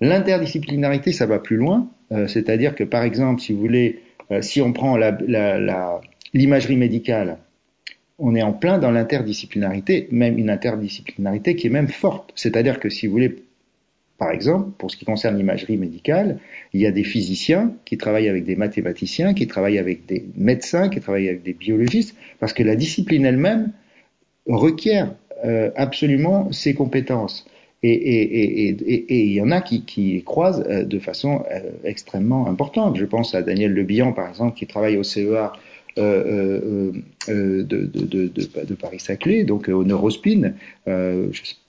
L'interdisciplinarité, 0.00 1.12
ça 1.12 1.26
va 1.26 1.38
plus 1.38 1.56
loin. 1.56 1.88
Euh, 2.12 2.26
c'est-à-dire 2.26 2.74
que, 2.74 2.84
par 2.84 3.02
exemple, 3.02 3.40
si 3.40 3.52
vous 3.52 3.60
voulez, 3.60 4.00
euh, 4.30 4.42
si 4.42 4.60
on 4.60 4.72
prend 4.72 4.96
l'imagerie 6.32 6.76
médicale, 6.76 7.38
on 8.18 8.34
est 8.34 8.42
en 8.42 8.52
plein 8.52 8.78
dans 8.78 8.90
l'interdisciplinarité, 8.90 10.08
même 10.10 10.38
une 10.38 10.50
interdisciplinarité 10.50 11.56
qui 11.56 11.66
est 11.66 11.70
même 11.70 11.88
forte. 11.88 12.32
C'est-à-dire 12.36 12.78
que, 12.78 12.88
si 12.88 13.06
vous 13.06 13.12
voulez, 13.12 13.36
par 14.18 14.30
exemple, 14.30 14.70
pour 14.78 14.90
ce 14.90 14.96
qui 14.96 15.04
concerne 15.04 15.36
l'imagerie 15.36 15.76
médicale, 15.76 16.38
il 16.72 16.80
y 16.80 16.86
a 16.86 16.92
des 16.92 17.02
physiciens 17.02 17.72
qui 17.84 17.98
travaillent 17.98 18.28
avec 18.28 18.44
des 18.44 18.56
mathématiciens, 18.56 19.34
qui 19.34 19.46
travaillent 19.46 19.78
avec 19.78 20.06
des 20.06 20.24
médecins, 20.36 20.88
qui 20.88 21.00
travaillent 21.00 21.28
avec 21.28 21.42
des 21.42 21.52
biologistes, 21.52 22.16
parce 22.38 22.52
que 22.52 22.62
la 22.62 22.76
discipline 22.76 23.26
elle-même 23.26 23.72
requiert 24.46 25.14
euh, 25.44 25.70
absolument 25.74 26.52
ces 26.52 26.74
compétences. 26.74 27.46
Et 27.86 28.70
il 29.10 29.32
y 29.32 29.40
en 29.42 29.50
a 29.50 29.60
qui, 29.60 29.84
qui 29.84 30.22
croisent 30.24 30.64
euh, 30.68 30.84
de 30.84 30.98
façon 30.98 31.44
euh, 31.50 31.60
extrêmement 31.84 32.48
importante. 32.48 32.96
Je 32.96 33.04
pense 33.04 33.34
à 33.34 33.42
Daniel 33.42 33.72
Le 33.72 33.82
Bihan, 33.82 34.12
par 34.12 34.28
exemple, 34.28 34.56
qui 34.56 34.66
travaille 34.66 34.96
au 34.96 35.02
CEA 35.02 35.52
de, 35.96 36.92
de, 37.28 37.86
de, 38.04 38.64
de, 38.64 38.74
Paris-Saclay, 38.74 39.44
donc 39.44 39.68
au 39.68 39.84
Neurospin. 39.84 40.52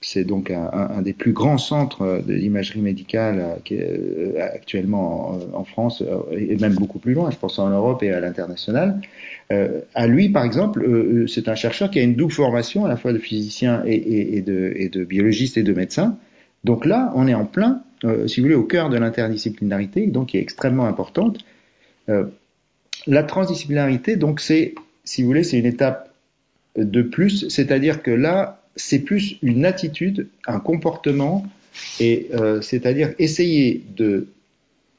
c'est 0.02 0.24
donc 0.24 0.52
un, 0.52 0.70
un, 0.74 1.02
des 1.02 1.14
plus 1.14 1.32
grands 1.32 1.58
centres 1.58 2.24
de 2.26 2.34
l'imagerie 2.34 2.82
médicale 2.82 3.60
qui 3.64 3.78
actuellement 4.40 5.30
en, 5.30 5.60
en, 5.60 5.64
France, 5.64 6.04
et 6.32 6.56
même 6.58 6.76
beaucoup 6.76 7.00
plus 7.00 7.14
loin, 7.14 7.30
je 7.32 7.38
pense 7.38 7.60
en 7.60 7.70
Europe 7.70 8.02
et 8.04 8.12
à 8.12 8.20
l'international. 8.20 9.00
Euh, 9.52 9.82
à 9.94 10.08
lui, 10.08 10.30
par 10.30 10.44
exemple, 10.44 10.84
euh, 10.84 11.24
euh, 11.24 11.28
c'est 11.28 11.48
un 11.50 11.56
chercheur 11.56 11.92
qui 11.92 12.00
a 12.00 12.04
une 12.04 12.16
double 12.16 12.32
formation, 12.32 12.86
à 12.86 12.90
la 12.90 12.98
fois 12.98 13.14
de 13.14 13.20
physicien 13.20 13.84
et, 13.86 13.94
et, 13.94 14.38
et, 14.38 14.42
de, 14.42 14.74
et 14.76 14.90
de, 14.90 15.04
biologiste 15.04 15.58
et 15.58 15.64
de 15.64 15.74
médecin. 15.74 16.18
Donc 16.64 16.86
là, 16.86 17.12
on 17.16 17.28
est 17.28 17.36
en 17.36 17.46
plein, 17.46 17.84
si 18.26 18.40
vous 18.40 18.46
voulez, 18.46 18.56
au 18.56 18.64
cœur 18.64 18.90
de 18.90 18.98
l'interdisciplinarité, 18.98 20.08
donc 20.08 20.30
qui 20.30 20.38
est 20.38 20.42
extrêmement 20.42 20.86
importante. 20.86 21.46
La 23.08 23.24
transdisciplinarité, 23.24 24.16
donc 24.16 24.40
c'est, 24.40 24.76
si 25.04 25.22
vous 25.22 25.28
voulez, 25.28 25.44
c'est 25.44 25.60
une 25.60 25.66
étape 25.66 26.14
de 26.76 27.02
plus, 27.02 27.48
c'est-à-dire 27.50 28.02
que 28.04 28.12
là, 28.12 28.62
c'est 28.76 29.00
plus 29.00 29.38
une 29.42 29.66
attitude, 29.66 30.28
un 30.48 30.60
comportement, 30.60 31.46
et 32.00 32.30
c'est-à-dire 32.62 33.14
essayer 33.20 33.84
de 33.96 34.28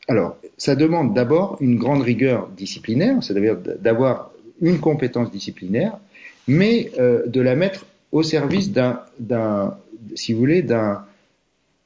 alors, 0.08 0.36
ça 0.56 0.76
demande 0.76 1.14
d'abord 1.14 1.56
une 1.60 1.76
grande 1.76 2.02
rigueur 2.02 2.48
disciplinaire, 2.56 3.22
c'est-à-dire 3.22 3.56
d'avoir 3.56 4.30
une 4.60 4.78
compétence 4.78 5.30
disciplinaire, 5.30 5.98
mais 6.46 6.92
euh, 6.98 7.26
de 7.26 7.40
la 7.40 7.56
mettre 7.56 7.86
au 8.12 8.22
service 8.22 8.70
d'un, 8.70 9.00
d'un 9.18 9.76
si 10.14 10.32
vous 10.32 10.38
voulez, 10.38 10.62
d'un, 10.62 11.04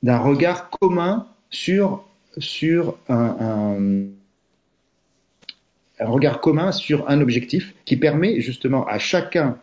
d'un 0.02 0.18
regard 0.18 0.68
commun 0.68 1.26
sur, 1.48 2.04
sur 2.38 2.96
un, 3.09 3.37
un, 3.40 3.76
un, 6.00 6.06
regard 6.06 6.40
commun 6.40 6.72
sur 6.72 7.08
un 7.08 7.20
objectif 7.20 7.74
qui 7.84 7.96
permet 7.96 8.40
justement 8.40 8.86
à 8.86 8.98
chacun 8.98 9.58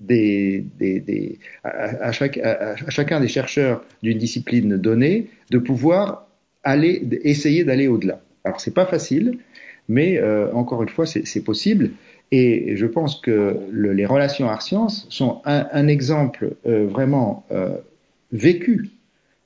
des, 0.00 0.64
des, 0.78 1.00
des 1.00 1.38
à, 1.62 2.12
chacun 2.12 3.20
des 3.20 3.28
chercheurs 3.28 3.84
d'une 4.02 4.18
discipline 4.18 4.76
donnée 4.76 5.30
de 5.50 5.58
pouvoir 5.58 6.26
aller 6.62 7.06
essayer 7.22 7.64
d'aller 7.64 7.88
au-delà. 7.88 8.20
Alors 8.44 8.60
c'est 8.60 8.74
pas 8.74 8.86
facile, 8.86 9.38
mais 9.88 10.18
euh, 10.18 10.52
encore 10.52 10.82
une 10.82 10.88
fois 10.88 11.06
c'est 11.06 11.44
possible. 11.44 11.90
Et 12.32 12.74
je 12.76 12.86
pense 12.86 13.20
que 13.20 13.60
le, 13.70 13.92
les 13.92 14.06
relations 14.06 14.48
art-sciences 14.48 15.06
sont 15.10 15.40
un, 15.44 15.86
exemple 15.86 16.56
euh, 16.66 16.86
vraiment 16.86 17.44
euh, 17.52 17.76
vécu, 18.32 18.90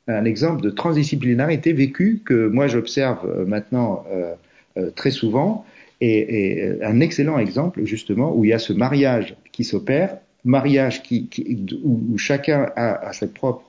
un 0.07 0.25
exemple 0.25 0.63
de 0.63 0.71
transdisciplinarité 0.71 1.73
vécu 1.73 2.23
que 2.25 2.49
moi 2.49 2.67
j'observe 2.67 3.29
euh, 3.29 3.45
maintenant 3.45 4.05
euh, 4.11 4.91
très 4.95 5.11
souvent, 5.11 5.65
et, 6.01 6.59
et, 6.61 6.85
un 6.85 7.01
excellent 7.01 7.39
exemple 7.39 7.85
justement 7.85 8.35
où 8.35 8.45
il 8.45 8.51
y 8.51 8.53
a 8.53 8.59
ce 8.59 8.73
mariage 8.73 9.37
qui 9.53 9.65
s'opère, 9.65 10.19
mariage 10.45 11.03
qui, 11.03 11.27
qui 11.29 11.67
où, 11.85 12.01
où, 12.13 12.19
chacun 12.19 12.71
a, 12.77 13.09
a 13.09 13.13
ses 13.13 13.33
propres 13.33 13.65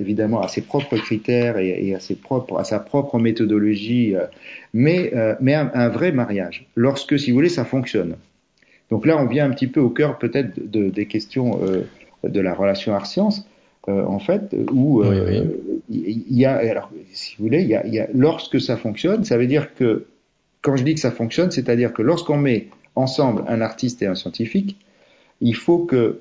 évidemment 0.00 0.40
à 0.40 0.48
ses 0.48 0.62
propres 0.62 0.96
critères 0.96 1.56
et, 1.58 1.88
et, 1.88 1.94
à 1.94 2.00
ses 2.00 2.16
propres 2.16 2.58
à 2.58 2.64
sa 2.64 2.80
propre 2.80 3.18
méthodologie, 3.18 4.14
mais 4.72 5.12
mais 5.40 5.54
un, 5.54 5.70
un 5.72 5.88
vrai 5.88 6.10
mariage. 6.10 6.66
Lorsque 6.74 7.18
si 7.18 7.30
vous 7.30 7.36
voulez 7.36 7.48
ça 7.48 7.64
fonctionne. 7.64 8.16
Donc 8.90 9.06
là, 9.06 9.18
on 9.18 9.26
vient 9.26 9.46
un 9.46 9.50
petit 9.50 9.66
peu 9.66 9.80
au 9.80 9.90
cœur 9.90 10.18
peut-être 10.18 10.70
de, 10.70 10.88
des 10.88 11.06
questions 11.06 11.60
euh, 11.62 11.82
de 12.24 12.40
la 12.40 12.54
relation 12.54 12.94
art-science, 12.94 13.46
euh, 13.88 14.04
en 14.04 14.18
fait, 14.18 14.54
où 14.72 15.02
euh, 15.02 15.44
il 15.88 16.36
y 16.36 16.44
a, 16.44 16.56
alors, 16.56 16.90
si 17.12 17.36
vous 17.36 17.44
voulez, 17.44 17.62
il 17.62 17.68
y 17.68 17.74
a, 17.74 17.86
il 17.86 17.94
y 17.94 18.00
a, 18.00 18.08
lorsque 18.14 18.60
ça 18.60 18.76
fonctionne, 18.76 19.24
ça 19.24 19.36
veut 19.36 19.46
dire 19.46 19.74
que, 19.74 20.06
quand 20.62 20.76
je 20.76 20.84
dis 20.84 20.94
que 20.94 21.00
ça 21.00 21.10
fonctionne, 21.10 21.50
c'est-à-dire 21.50 21.92
que 21.92 22.02
lorsqu'on 22.02 22.36
met 22.36 22.68
ensemble 22.94 23.44
un 23.48 23.60
artiste 23.60 24.02
et 24.02 24.06
un 24.06 24.14
scientifique, 24.14 24.76
il 25.40 25.54
faut 25.54 25.78
que 25.78 26.20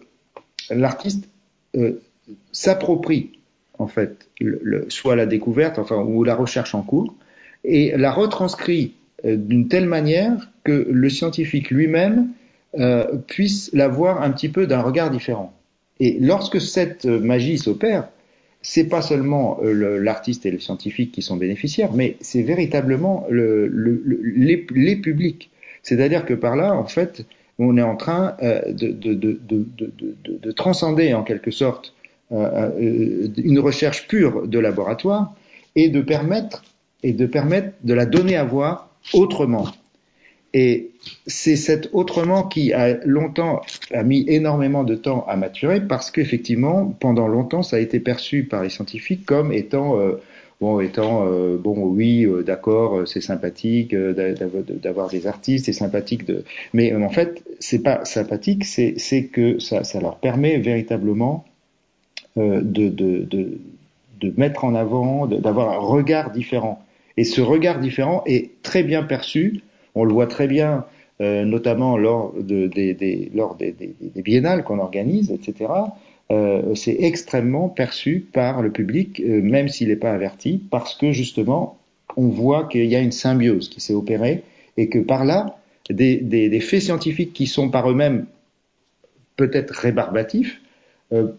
l'artiste 0.69 1.28
s'approprie 2.52 3.32
en 3.80 3.88
fait 3.88 4.30
soit 4.89 5.15
la 5.15 5.26
découverte, 5.26 5.80
enfin 5.80 5.97
ou 5.97 6.23
la 6.23 6.36
recherche 6.36 6.76
en 6.76 6.82
cours, 6.82 7.13
et 7.63 7.95
la 7.97 8.12
retranscrit 8.12 8.93
euh, 9.26 9.36
d'une 9.36 9.67
telle 9.67 9.86
manière 9.86 10.50
que 10.63 10.88
le 10.89 11.10
scientifique 11.10 11.69
lui-même 11.69 12.30
euh, 12.76 13.17
puisse 13.28 13.71
la 13.73 13.88
voir 13.88 14.21
un 14.21 14.32
petit 14.32 14.50
peu 14.50 14.67
d'un 14.67 14.82
regard 14.82 15.10
différent. 15.10 15.54
Et 16.00 16.17
lorsque 16.19 16.62
cette 16.62 17.06
magie 17.06 17.58
s'opère, 17.58 18.10
c'est 18.62 18.89
pas 18.89 19.02
seulement 19.02 19.60
euh, 19.63 20.00
l'artiste 20.00 20.46
et 20.46 20.52
le 20.52 20.60
scientifique 20.60 21.12
qui 21.12 21.22
sont 21.22 21.38
bénéficiaires, 21.38 21.93
mais 21.93 22.17
c'est 22.20 22.41
véritablement 22.41 23.26
le, 23.30 23.67
le, 23.67 24.02
les, 24.24 24.65
les, 24.74 24.96
publics. 24.96 25.50
C'est-à-dire 25.84 26.26
que 26.26 26.34
par 26.34 26.56
là, 26.56 26.74
en 26.74 26.86
fait, 26.86 27.26
on 27.60 27.78
est 27.78 27.82
en 27.84 27.96
train 27.96 28.36
euh, 28.41 28.72
de, 28.72 28.91
de, 28.91 29.13
de, 29.13 29.39
de, 29.48 30.52
transcender 30.52 31.13
en 31.13 31.24
quelque 31.24 31.52
sorte 31.52 31.93
euh, 32.32 33.28
une 33.38 33.60
recherche 33.60 34.08
pure 34.08 34.48
de 34.48 34.60
laboratoire 34.60 35.34
et 35.76 35.89
de 35.89 36.02
permettre 36.02 36.63
et 37.04 37.13
de 37.13 37.26
permettre 37.26 37.70
de 37.84 37.93
la 37.93 38.06
donner 38.06 38.36
à 38.36 38.43
voir 38.43 38.89
autrement. 39.13 39.67
Et 40.60 40.89
c'est 41.28 41.56
cet 41.56 41.91
autrement 41.93 42.41
qui 42.41 42.74
a 42.74 42.98
longtemps 43.06 43.62
a 43.93 44.02
mis 44.02 44.26
énormément 44.28 44.84
de 44.84 44.96
temps 44.96 45.24
à 45.28 45.36
maturer 45.36 45.82
parce 45.82 46.10
qu'effectivement, 46.10 46.96
pendant 47.00 47.28
longtemps, 47.28 47.62
ça 47.62 47.76
a 47.76 47.80
été 47.80 48.00
perçu 48.00 48.43
par 48.43 48.63
les 48.63 48.70
scientifiques 48.70 49.24
comme 49.24 49.54
étant 49.54 50.00
euh, 50.00 50.13
euh, 50.63 51.58
bon, 51.60 51.86
oui, 51.86 52.26
euh, 52.26 52.41
d'accord, 52.41 53.08
c'est 53.08 53.22
sympathique 53.22 53.93
d'avoir 53.93 55.10
des 55.10 55.28
artistes, 55.28 55.65
c'est 55.65 55.74
sympathique 55.74 56.26
de, 56.26 56.43
mais 56.74 56.91
en 56.96 57.10
fait, 57.10 57.43
c'est 57.60 57.84
pas 57.84 58.04
sympathique, 58.04 58.65
c'est 58.65 59.30
que 59.32 59.60
ça, 59.60 59.84
leur 60.02 60.15
permet 60.15 60.58
véritablement 60.58 61.46
de, 62.36 62.89
de 62.89 64.34
mettre 64.38 64.63
en 64.63 64.74
avant, 64.74 65.28
d'avoir 65.28 65.70
un 65.70 65.78
regard 65.78 66.32
différent. 66.32 66.84
Et 67.15 67.26
ce 67.26 67.41
regard 67.41 67.80
différent 67.80 68.24
est 68.26 68.50
très 68.63 68.82
bien 68.82 69.04
perçu 69.04 69.62
on 69.97 70.05
le 70.05 70.13
voit 70.13 70.27
très 70.27 70.47
bien, 70.47 70.86
euh, 71.19 71.45
notamment 71.45 71.97
lors, 71.97 72.33
de, 72.39 72.67
des, 72.67 73.31
lors 73.33 73.55
des, 73.55 73.75
biennales 74.17 74.63
qu'on 74.63 74.77
organise, 74.77 75.31
etc. 75.31 75.71
Euh, 76.29 76.75
c'est 76.75 76.97
extrêmement 76.99 77.69
perçu 77.69 78.23
par 78.31 78.62
le 78.62 78.71
public, 78.71 79.19
euh, 79.19 79.41
même 79.41 79.67
s'il 79.67 79.88
n'est 79.88 79.95
pas 79.95 80.12
averti, 80.12 80.62
parce 80.69 80.93
que 80.93 81.12
justement, 81.12 81.79
on 82.17 82.27
voit 82.27 82.65
qu'il 82.65 82.86
y 82.86 82.95
a 82.95 82.99
une 82.99 83.12
symbiose 83.12 83.69
qui 83.69 83.81
s'est 83.81 83.95
opérée 83.95 84.43
et 84.77 84.89
que 84.89 84.99
par 84.99 85.25
là, 85.25 85.57
des, 85.89 86.60
faits 86.60 86.81
scientifiques 86.81 87.33
qui 87.33 87.47
sont 87.47 87.69
par 87.69 87.89
eux-mêmes 87.89 88.25
peut-être 89.38 89.71
rébarbatifs, 89.71 90.62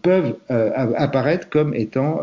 peuvent 0.01 0.35
apparaître 0.49 1.47
comme 1.49 1.75
étant 1.75 2.21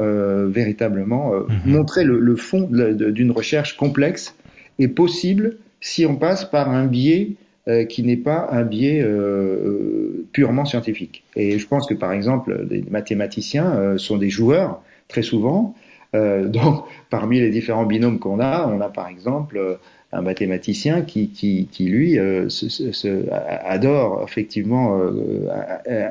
véritablement 0.48 1.30
mm-hmm. 1.30 1.66
montrer 1.66 2.02
le, 2.02 2.36
fond 2.36 2.68
d'une 2.68 3.30
recherche 3.30 3.76
complexe 3.76 4.34
et 4.78 4.88
possible 4.88 5.58
si 5.80 6.06
on 6.06 6.16
passe 6.16 6.44
par 6.44 6.70
un 6.70 6.86
biais 6.86 7.36
euh, 7.68 7.84
qui 7.84 8.04
n'est 8.04 8.16
pas 8.16 8.48
un 8.52 8.62
biais 8.62 9.02
euh, 9.02 9.08
euh, 9.08 10.26
purement 10.30 10.64
scientifique. 10.64 11.24
Et 11.34 11.58
je 11.58 11.66
pense 11.66 11.88
que 11.88 11.94
par 11.94 12.12
exemple, 12.12 12.64
les 12.70 12.84
mathématiciens 12.88 13.98
sont 13.98 14.18
des 14.18 14.30
joueurs 14.30 14.82
très 15.08 15.22
souvent. 15.22 15.74
donc, 16.14 16.84
parmi 17.10 17.40
les 17.40 17.50
différents 17.50 17.84
binômes 17.84 18.20
qu'on 18.20 18.38
a, 18.38 18.68
on 18.68 18.80
a 18.80 18.88
par 18.88 19.08
exemple 19.08 19.78
un 20.12 20.22
mathématicien 20.22 21.02
qui, 21.02 21.30
qui, 21.30 21.66
qui 21.72 21.86
lui 21.86 22.12
se, 22.48 23.28
adore 23.66 24.22
effectivement 24.22 25.00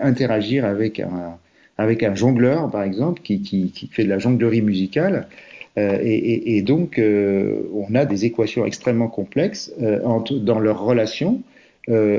interagir 0.01 0.65
avec 0.65 0.99
un, 0.99 1.37
avec 1.77 2.03
un 2.03 2.15
jongleur, 2.15 2.69
par 2.69 2.83
exemple, 2.83 3.21
qui, 3.21 3.41
qui, 3.41 3.71
qui 3.71 3.87
fait 3.87 4.03
de 4.03 4.09
la 4.09 4.19
jonglerie 4.19 4.61
musicale 4.61 5.27
euh, 5.77 5.99
et, 6.01 6.15
et, 6.15 6.57
et, 6.57 6.61
donc, 6.61 6.99
euh, 6.99 7.63
on 7.73 7.95
a 7.95 8.05
des 8.05 8.25
équations 8.25 8.65
extrêmement 8.65 9.07
complexes 9.07 9.73
euh, 9.81 9.99
dans 10.41 10.59
leurs 10.59 10.81
relations 10.81 11.41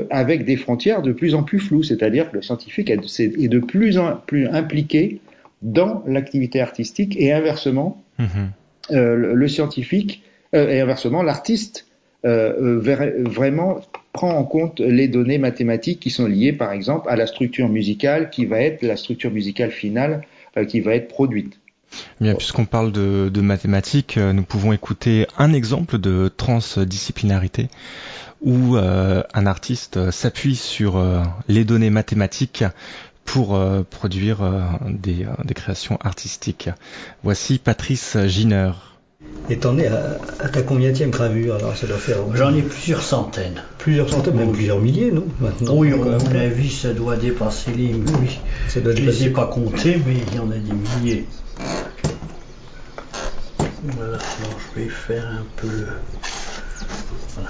avec 0.09 0.45
des 0.45 0.55
frontières 0.55 1.01
de 1.01 1.11
plus 1.11 1.35
en 1.35 1.43
plus 1.43 1.59
floues. 1.59 1.83
C'est-à-dire 1.83 2.31
que 2.31 2.37
le 2.37 2.41
scientifique 2.41 2.89
est 2.89 3.49
de 3.49 3.59
plus 3.59 3.97
en 3.97 4.15
plus 4.15 4.47
impliqué 4.47 5.19
dans 5.61 6.05
l'activité 6.07 6.61
artistique 6.61 7.17
et 7.19 7.33
inversement, 7.33 8.01
mm-hmm. 8.17 8.91
le, 8.91 9.33
le, 9.33 9.47
scientifique 9.49 10.23
et 10.53 10.79
inversement, 10.79 11.21
l'artiste 11.21 11.85
vraiment 12.23 13.81
prend 14.13 14.37
en 14.37 14.45
compte 14.45 14.79
les 14.79 15.09
données 15.09 15.37
mathématiques 15.37 15.99
qui 15.99 16.11
sont 16.11 16.27
liées, 16.27 16.53
par 16.53 16.71
exemple, 16.71 17.09
à 17.09 17.17
la 17.17 17.27
structure 17.27 17.67
musicale 17.67 18.29
qui 18.29 18.45
va 18.45 18.61
être 18.61 18.83
la 18.83 18.95
structure 18.95 19.31
musicale 19.31 19.71
finale 19.71 20.21
qui 20.69 20.79
va 20.79 20.95
être 20.95 21.09
produite. 21.09 21.59
Bien, 22.19 22.35
puisqu'on 22.35 22.65
parle 22.65 22.91
de, 22.91 23.29
de, 23.31 23.41
mathématiques, 23.41 24.17
euh, 24.17 24.33
nous 24.33 24.43
pouvons 24.43 24.73
écouter 24.73 25.27
un 25.37 25.53
exemple 25.53 25.97
de 25.97 26.31
transdisciplinarité 26.35 27.69
où 28.41 28.75
euh, 28.75 29.23
un 29.33 29.45
artiste 29.45 30.11
s'appuie 30.11 30.55
sur 30.55 30.97
euh, 30.97 31.23
les 31.47 31.63
données 31.63 31.89
mathématiques 31.89 32.63
pour 33.25 33.59
produire 33.89 34.37
des, 34.87 35.27
des, 35.43 35.53
créations 35.53 35.99
artistiques. 36.01 36.69
Voici 37.23 37.57
Patrice 37.57 38.15
Giner. 38.25 38.71
Et 39.49 39.57
t'en 39.57 39.77
es 39.77 39.87
à, 39.87 40.17
à, 40.39 40.47
ta 40.47 40.61
combienième 40.61 41.09
gravure 41.09 41.55
alors 41.55 41.75
ça 41.75 41.87
doit 41.87 41.97
faire 41.97 42.19
J'en 42.35 42.55
ai 42.55 42.61
plusieurs 42.61 43.01
centaines. 43.01 43.63
Plusieurs 43.79 44.09
centaines, 44.09 44.35
même 44.35 44.53
plusieurs 44.53 44.79
milliers, 44.79 45.11
non 45.11 45.25
Maintenant. 45.41 45.75
Oui, 45.75 45.91
à 45.91 45.97
mon 45.97 46.35
avis, 46.35 46.69
ça 46.69 46.93
doit 46.93 47.17
dépasser 47.17 47.71
les. 47.71 47.93
Oui. 47.95 48.39
Ça 48.69 48.79
doit 48.79 48.95
Je 48.95 49.01
ne 49.01 49.07
les 49.07 49.23
ai 49.25 49.29
pas 49.29 49.47
comptés, 49.47 49.99
mais 50.05 50.15
il 50.31 50.35
y 50.35 50.39
en 50.39 50.49
a 50.49 50.55
des 50.55 50.71
milliers. 50.71 51.25
Voilà, 53.83 54.17
alors 54.17 54.59
je 54.75 54.79
vais 54.79 54.89
faire 54.89 55.25
un 55.27 55.45
peu 55.55 55.67
le. 55.67 55.87
Voilà. 57.35 57.49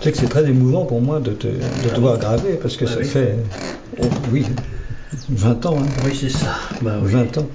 Tu 0.00 0.04
sais 0.04 0.12
que 0.12 0.18
c'est 0.18 0.28
très 0.28 0.48
émouvant 0.48 0.84
pour 0.84 1.00
moi 1.00 1.20
de 1.20 1.32
te, 1.32 1.46
de 1.46 1.88
te 1.88 2.00
voir 2.00 2.18
graver 2.18 2.54
parce 2.60 2.76
que 2.76 2.84
ah 2.84 2.88
ça 2.88 3.04
fait. 3.04 3.36
Oh, 3.98 4.04
oui, 4.32 4.44
20 5.28 5.66
ans. 5.66 5.78
Hein. 5.78 5.86
Oui, 6.04 6.16
c'est 6.18 6.28
ça. 6.28 6.54
Bah, 6.80 6.98
20 7.00 7.38
ans. 7.38 7.46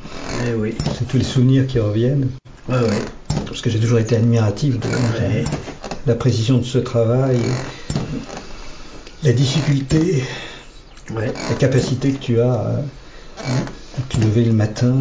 Eh 0.45 0.53
oui. 0.53 0.73
C'est 0.97 1.07
tous 1.07 1.17
les 1.17 1.23
souvenirs 1.23 1.67
qui 1.67 1.79
reviennent. 1.79 2.29
Oui, 2.69 2.77
oui. 2.89 2.97
Parce 3.45 3.61
que 3.61 3.69
j'ai 3.69 3.79
toujours 3.79 3.99
été 3.99 4.15
admiratif 4.15 4.79
de 4.79 4.89
la 6.05 6.15
précision 6.15 6.57
de 6.57 6.63
ce 6.63 6.77
travail, 6.77 7.41
la 9.23 9.33
difficulté, 9.33 10.23
la 11.13 11.55
capacité 11.55 12.13
que 12.13 12.19
tu 12.19 12.39
as 12.39 12.53
à, 12.53 12.81
te 14.09 14.19
lever 14.19 14.45
le 14.45 14.53
matin, 14.53 14.93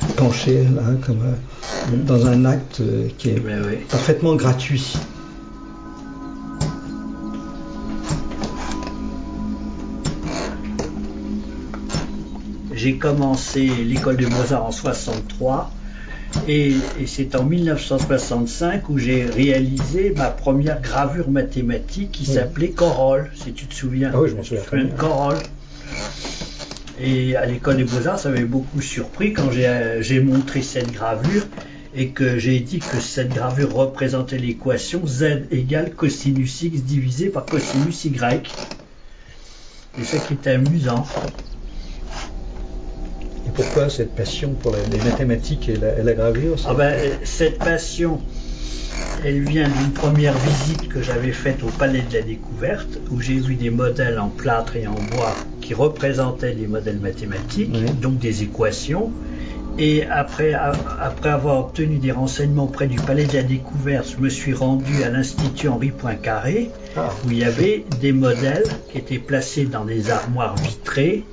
à 0.00 0.12
pencher 0.14 0.64
là, 0.64 0.82
comme 1.04 1.22
euh, 1.22 1.96
dans 1.96 2.26
un 2.26 2.44
acte 2.44 2.80
euh, 2.80 3.08
qui 3.18 3.30
est 3.30 3.42
parfaitement 3.88 4.34
gratuit. 4.34 4.94
J'ai 12.72 12.96
commencé 12.96 13.66
l'école 13.66 14.16
de 14.16 14.26
Mozart 14.26 14.64
en 14.64 14.70
63 14.70 15.72
et, 16.46 16.74
c'est 17.06 17.34
en 17.34 17.44
1965 17.44 18.88
où 18.88 18.98
j'ai 18.98 19.24
réalisé 19.24 20.14
ma 20.16 20.30
première 20.30 20.80
gravure 20.80 21.30
mathématique 21.30 22.12
qui 22.12 22.26
s'appelait 22.26 22.70
Corolle, 22.70 23.30
si 23.34 23.52
tu 23.52 23.66
te 23.66 23.74
souviens. 23.74 24.10
Ah 24.14 24.20
oui, 24.20 24.28
je 24.30 24.36
m'en 24.36 24.42
souviens. 24.42 24.62
Corolle. 24.96 25.38
Et 27.00 27.36
à 27.36 27.46
l'école 27.46 27.76
des 27.76 27.84
beaux-arts, 27.84 28.18
ça 28.18 28.28
m'avait 28.28 28.44
beaucoup 28.44 28.80
surpris 28.80 29.32
quand 29.32 29.50
j'ai 29.52 30.20
montré 30.20 30.62
cette 30.62 30.90
gravure 30.90 31.46
et 31.94 32.08
que 32.08 32.38
j'ai 32.38 32.60
dit 32.60 32.80
que 32.80 33.00
cette 33.00 33.32
gravure 33.32 33.72
représentait 33.72 34.38
l'équation 34.38 35.06
z 35.06 35.46
égale 35.50 35.94
cosinus 35.94 36.62
x 36.62 36.82
divisé 36.82 37.28
par 37.28 37.46
cosinus 37.46 38.04
y. 38.04 38.42
C'est 39.96 40.04
ça 40.04 40.18
qui 40.18 40.34
était 40.34 40.50
amusant. 40.50 41.06
Et 43.46 43.50
pourquoi 43.54 43.88
cette 43.88 44.14
passion 44.14 44.52
pour 44.62 44.74
les 44.90 45.00
mathématiques 45.02 45.68
et 45.68 45.76
la, 45.76 46.12
gravure 46.14 46.56
ah 46.66 46.74
ben, 46.74 46.94
Cette 47.24 47.58
passion, 47.58 48.20
elle 49.24 49.42
vient 49.44 49.68
d'une 49.68 49.92
première 49.92 50.36
visite 50.36 50.88
que 50.88 51.00
j'avais 51.00 51.32
faite 51.32 51.62
au 51.62 51.68
Palais 51.68 52.02
de 52.02 52.14
la 52.14 52.22
Découverte, 52.22 52.98
où 53.10 53.20
j'ai 53.20 53.40
vu 53.40 53.54
des 53.54 53.70
modèles 53.70 54.18
en 54.18 54.28
plâtre 54.28 54.76
et 54.76 54.86
en 54.86 54.94
bois 54.94 55.34
qui 55.68 55.74
représentaient 55.74 56.54
les 56.54 56.66
modèles 56.66 56.98
mathématiques, 56.98 57.70
donc 58.00 58.18
des 58.18 58.42
équations. 58.42 59.12
Et 59.78 60.02
après, 60.06 60.54
après 60.54 61.28
avoir 61.28 61.60
obtenu 61.60 61.98
des 61.98 62.10
renseignements 62.10 62.64
auprès 62.64 62.86
du 62.86 62.98
Palais 62.98 63.26
de 63.26 63.34
la 63.34 63.42
Découverte, 63.42 64.14
je 64.16 64.16
me 64.16 64.30
suis 64.30 64.54
rendu 64.54 65.02
à 65.02 65.10
l'Institut 65.10 65.68
Henri 65.68 65.90
Poincaré, 65.90 66.70
ah. 66.96 67.10
où 67.26 67.32
il 67.32 67.36
y 67.36 67.44
avait 67.44 67.84
des 68.00 68.12
modèles 68.12 68.64
qui 68.90 68.96
étaient 68.96 69.18
placés 69.18 69.66
dans 69.66 69.84
des 69.84 70.10
armoires 70.10 70.56
vitrées. 70.56 71.24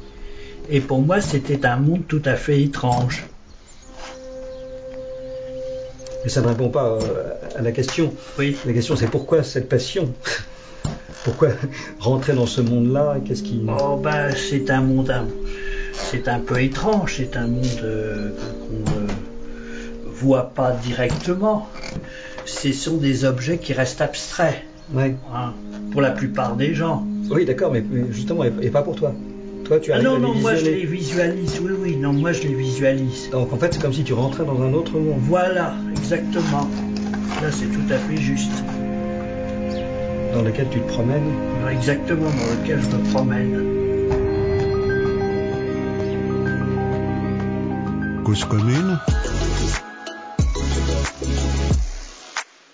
Et 0.69 0.81
pour 0.81 1.01
moi, 1.01 1.21
c'était 1.21 1.65
un 1.65 1.77
monde 1.77 2.01
tout 2.05 2.21
à 2.25 2.35
fait 2.35 2.61
étrange. 2.61 3.23
Mais 6.25 6.29
ça 6.29 6.41
ne 6.41 6.47
répond 6.47 6.67
pas 6.67 6.99
euh, 7.01 7.35
à 7.57 7.61
la 7.61 7.71
question. 7.71 8.13
Oui. 8.37 8.57
La 8.65 8.73
question, 8.73 8.97
c'est 8.97 9.07
pourquoi 9.07 9.43
cette 9.43 9.69
passion? 9.69 10.13
Pourquoi 11.23 11.49
rentrer 11.99 12.33
dans 12.33 12.45
ce 12.45 12.61
monde-là? 12.61 13.17
Qu'est-ce 13.25 13.43
qui 13.43 13.61
Oh 13.67 13.99
ben, 14.01 14.33
c'est 14.35 14.69
un 14.69 14.81
monde. 14.81 15.11
c'est 15.93 16.27
un 16.27 16.39
peu 16.39 16.61
étrange, 16.61 17.15
c'est 17.17 17.35
un 17.37 17.47
monde 17.47 17.81
euh, 17.83 18.29
qu'on 18.61 19.01
ne 19.01 19.07
voit 20.11 20.49
pas 20.49 20.71
directement. 20.71 21.67
Ce 22.45 22.71
sont 22.73 22.97
des 22.97 23.25
objets 23.25 23.57
qui 23.57 23.73
restent 23.73 24.01
abstraits 24.01 24.63
hein, 24.95 25.53
pour 25.91 26.01
la 26.01 26.11
plupart 26.11 26.55
des 26.55 26.73
gens. 26.73 27.05
Oui, 27.31 27.45
d'accord, 27.45 27.71
mais 27.71 27.83
justement, 28.11 28.43
et 28.43 28.69
pas 28.69 28.83
pour 28.83 28.95
toi. 28.95 29.13
Toi, 29.65 29.79
tu 29.79 29.91
ah 29.91 29.99
non, 29.99 30.19
non, 30.19 30.35
moi 30.35 30.53
je 30.53 30.65
les 30.65 30.85
visualise, 30.85 31.59
oui, 31.59 31.71
oui, 31.81 31.95
non, 31.95 32.13
moi 32.13 32.33
je 32.33 32.43
les 32.43 32.53
visualise. 32.53 33.31
Donc 33.31 33.51
en 33.51 33.57
fait, 33.57 33.73
c'est 33.73 33.81
comme 33.81 33.93
si 33.93 34.03
tu 34.03 34.13
rentrais 34.13 34.45
dans 34.45 34.61
un 34.61 34.71
autre 34.73 34.93
monde. 34.99 35.17
Voilà, 35.21 35.73
exactement. 35.97 36.69
Là, 37.41 37.51
c'est 37.51 37.65
tout 37.65 37.91
à 37.91 37.97
fait 37.97 38.17
juste. 38.17 38.51
Dans 40.35 40.41
lequel 40.41 40.67
tu 40.69 40.81
te 40.81 40.87
promènes 40.89 41.31
Exactement, 41.71 42.29
dans 42.29 42.61
lequel 42.61 42.81
je 42.81 42.89
me 42.89 43.03
promène. 43.09 43.63
Cause 48.25 48.43
commune 48.43 48.99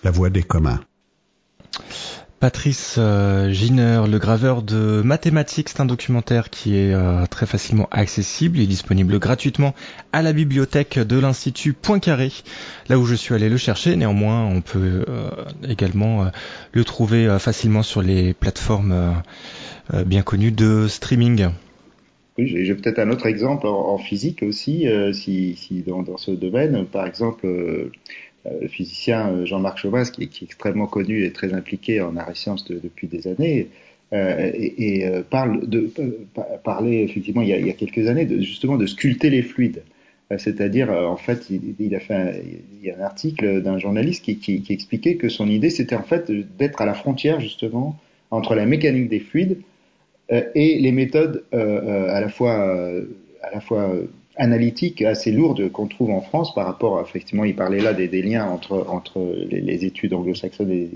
La 0.02 0.10
voix 0.10 0.28
des 0.28 0.42
communs. 0.42 0.80
Patrice 2.42 2.96
euh, 2.98 3.52
Giner, 3.52 4.02
le 4.10 4.18
graveur 4.18 4.62
de 4.62 5.00
mathématiques, 5.04 5.68
c'est 5.68 5.80
un 5.80 5.84
documentaire 5.84 6.50
qui 6.50 6.76
est 6.76 6.92
euh, 6.92 7.24
très 7.26 7.46
facilement 7.46 7.86
accessible. 7.92 8.58
Est 8.58 8.66
disponible 8.66 9.20
gratuitement 9.20 9.76
à 10.12 10.22
la 10.22 10.32
bibliothèque 10.32 10.98
de 10.98 11.20
l'Institut 11.20 11.72
Poincaré, 11.72 12.32
là 12.88 12.98
où 12.98 13.04
je 13.04 13.14
suis 13.14 13.32
allé 13.32 13.48
le 13.48 13.58
chercher. 13.58 13.94
Néanmoins, 13.94 14.44
on 14.44 14.60
peut 14.60 15.04
euh, 15.08 15.30
également 15.68 16.32
le 16.72 16.82
trouver 16.82 17.36
facilement 17.38 17.84
sur 17.84 18.02
les 18.02 18.34
plateformes 18.34 19.22
bien 20.04 20.22
connues 20.22 20.50
de 20.50 20.88
streaming. 20.88 21.46
Oui, 22.38 22.48
j'ai 22.48 22.74
peut-être 22.74 22.98
un 22.98 23.10
autre 23.10 23.26
exemple 23.26 23.68
en, 23.68 23.98
physique 23.98 24.42
aussi, 24.42 24.88
si, 25.12 25.84
dans, 25.86 26.02
dans, 26.02 26.16
ce 26.16 26.32
domaine, 26.32 26.86
par 26.86 27.06
exemple 27.06 27.46
le 28.50 28.68
physicien 28.68 29.30
euh, 29.30 29.46
Jean-Marc 29.46 29.78
Chauvin, 29.78 30.04
qui, 30.04 30.28
qui, 30.28 30.44
est 30.44 30.46
extrêmement 30.46 30.86
connu 30.86 31.24
et 31.24 31.32
très 31.32 31.54
impliqué 31.54 32.00
en 32.00 32.16
arts 32.16 32.30
et 32.30 32.34
sciences 32.34 32.64
depuis 32.64 33.06
des 33.06 33.28
années, 33.28 33.68
euh, 34.12 34.50
et, 34.54 34.98
et 34.98 35.06
euh, 35.06 35.22
parle 35.22 35.68
de 35.68 35.90
parler 36.64 37.02
effectivement 37.02 37.40
il 37.40 37.48
y, 37.48 37.52
a, 37.52 37.58
il 37.58 37.66
y, 37.66 37.70
a, 37.70 37.74
quelques 37.74 38.08
années 38.08 38.26
de, 38.26 38.40
justement 38.42 38.76
de 38.76 38.86
sculpter 38.86 39.30
les 39.30 39.42
fluides. 39.42 39.82
C'est-à-dire, 40.38 40.88
en 40.88 41.18
fait, 41.18 41.50
il, 41.50 41.94
a 41.94 42.00
fait 42.00 42.14
un, 42.14 42.32
il 42.32 42.86
y 42.86 42.90
a 42.90 42.96
un 42.96 43.02
article 43.02 43.60
d'un 43.60 43.76
journaliste 43.76 44.24
qui, 44.24 44.38
qui, 44.38 44.62
qui, 44.62 44.72
expliquait 44.72 45.16
que 45.16 45.28
son 45.28 45.46
idée, 45.46 45.68
c'était 45.68 45.94
en 45.94 46.02
fait 46.02 46.32
d'être 46.56 46.80
à 46.80 46.86
la 46.86 46.94
frontière 46.94 47.38
justement 47.38 47.98
entre 48.30 48.54
la 48.54 48.64
mécanique 48.64 49.10
des 49.10 49.20
fluides 49.20 49.58
et 50.30 50.78
les 50.78 50.92
méthodes 50.92 51.44
à 51.52 52.18
la 52.18 52.30
fois 52.30 52.54
à 53.42 53.50
la 53.52 53.60
fois 53.60 53.92
analytique 54.36 55.02
assez 55.02 55.30
lourde 55.30 55.70
qu'on 55.70 55.86
trouve 55.86 56.10
en 56.10 56.20
France 56.20 56.54
par 56.54 56.66
rapport, 56.66 57.00
effectivement, 57.00 57.44
il 57.44 57.54
parlait 57.54 57.80
là 57.80 57.92
des, 57.92 58.22
liens 58.22 58.46
entre, 58.46 58.86
entre 58.88 59.20
les, 59.50 59.84
études 59.84 60.14
anglo-saxonnes 60.14 60.70
et, 60.70 60.90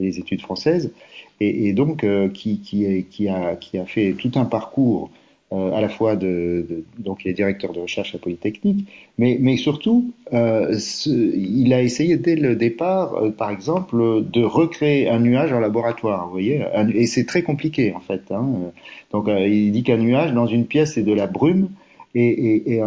les 0.00 0.18
études 0.18 0.40
françaises, 0.40 0.92
et, 1.40 1.72
donc 1.72 2.02
euh, 2.02 2.28
qui, 2.28 2.60
qui, 2.60 3.04
qui, 3.08 3.28
a, 3.28 3.54
qui 3.54 3.78
a 3.78 3.86
fait 3.86 4.14
tout 4.18 4.32
un 4.34 4.44
parcours 4.44 5.10
euh, 5.54 5.72
à 5.72 5.80
la 5.80 5.88
fois 5.88 6.16
de, 6.16 6.66
de, 6.68 6.84
donc 6.98 7.24
il 7.24 7.28
est 7.30 7.34
directeur 7.34 7.72
de 7.72 7.80
recherche 7.80 8.14
à 8.14 8.18
Polytechnique, 8.18 8.88
mais, 9.18 9.36
mais 9.40 9.56
surtout 9.56 10.10
euh, 10.32 10.76
il 11.06 11.72
a 11.72 11.82
essayé 11.82 12.16
dès 12.16 12.34
le 12.34 12.56
départ, 12.56 13.14
euh, 13.14 13.30
par 13.30 13.50
exemple, 13.50 14.24
de 14.24 14.42
recréer 14.42 15.08
un 15.08 15.20
nuage 15.20 15.52
en 15.52 15.60
laboratoire, 15.60 16.26
vous 16.26 16.32
voyez, 16.32 16.64
et 16.94 17.06
c'est 17.06 17.26
très 17.26 17.42
compliqué 17.42 17.92
en 17.94 18.00
fait. 18.00 18.32
Hein. 18.32 18.72
Donc 19.12 19.26
il 19.28 19.70
dit 19.70 19.82
qu'un 19.84 19.98
nuage 19.98 20.32
dans 20.32 20.46
une 20.46 20.66
pièce 20.66 20.94
c'est 20.94 21.02
de 21.02 21.12
la 21.12 21.26
brume 21.26 21.68
et, 22.14 22.82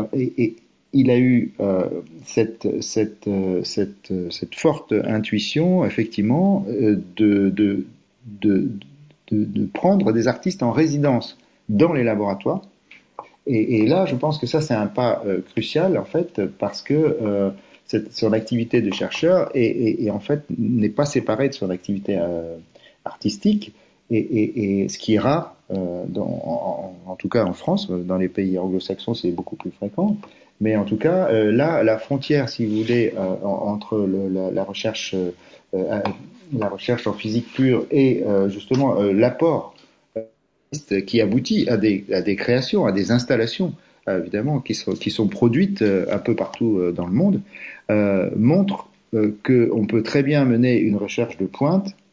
il 0.93 1.11
a 1.11 1.17
eu 1.17 1.53
euh, 1.59 1.89
euh, 2.37 2.45
euh, 3.27 3.61
cette, 3.63 4.55
forte 4.55 4.93
intuition, 4.93 5.85
effectivement, 5.85 6.65
de, 7.15 7.85
prendre 9.73 10.11
des 10.11 10.27
artistes 10.27 10.63
en 10.63 10.71
résidence 10.71 11.37
dans 11.69 11.93
les 11.93 12.03
laboratoires. 12.03 12.61
Et, 13.45 13.85
là, 13.85 14.05
je 14.05 14.15
pense 14.15 14.39
que 14.39 14.47
ça, 14.47 14.59
c'est 14.59 14.73
un 14.73 14.87
pas 14.87 15.23
crucial, 15.51 15.97
en 15.97 16.05
fait, 16.05 16.41
parce 16.59 16.81
que 16.81 17.53
son 18.11 18.33
activité 18.33 18.81
de 18.81 18.93
chercheur 18.93 19.49
est, 19.53 20.09
en 20.09 20.19
fait 20.19 20.43
n'est 20.57 20.89
pas 20.89 21.05
séparée 21.05 21.47
de 21.49 21.53
son 21.53 21.69
activité 21.69 22.19
artistique. 23.05 23.73
Et, 24.09 24.87
ce 24.89 24.97
qui 24.97 25.15
est 25.15 25.19
rare, 25.19 25.55
euh, 25.71 26.05
en, 26.15 27.15
tout 27.19 27.27
cas 27.29 27.43
en 27.43 27.53
France, 27.53 27.89
dans 27.89 28.17
les 28.17 28.29
pays 28.29 28.57
anglo-saxons 28.57 29.13
c'est 29.13 29.31
beaucoup 29.31 29.57
plus 29.57 29.71
fréquent, 29.71 30.15
mais 30.61 30.75
en 30.75 30.85
tout 30.85 30.97
cas 30.97 31.27
euh, 31.29 31.51
là, 31.51 31.83
la 31.83 31.97
frontière, 31.97 32.49
si 32.49 32.65
vous 32.65 32.77
voulez, 32.77 33.13
euh, 33.17 33.35
entre 33.43 34.07
la, 34.53 34.63
recherche, 34.63 35.13
euh, 35.73 36.01
la 36.57 36.69
recherche 36.69 37.05
en 37.05 37.13
physique 37.13 37.51
pure 37.53 37.85
et 37.91 38.23
euh, 38.25 38.49
justement 38.49 38.95
l'apport 39.01 39.75
qui 41.05 41.21
aboutit 41.21 41.69
à 41.69 41.77
des, 41.77 42.35
créations, 42.37 42.85
à 42.85 42.91
des 42.91 43.11
installations, 43.11 43.73
évidemment, 44.07 44.59
qui 44.59 44.75
sont, 44.75 44.93
qui 44.93 45.11
sont 45.11 45.27
produites 45.27 45.81
un 45.81 46.17
peu 46.17 46.35
partout 46.35 46.91
dans 46.93 47.05
le 47.05 47.13
monde, 47.13 47.41
montre 48.35 48.89
qu'on 49.13 49.85
peut 49.87 50.03
très 50.03 50.23
bien 50.23 50.43
mener 50.43 50.77
une 50.77 50.97
recherche 50.97 51.37
de 51.37 51.45
pointe 51.45 51.95
euh, 51.95 52.06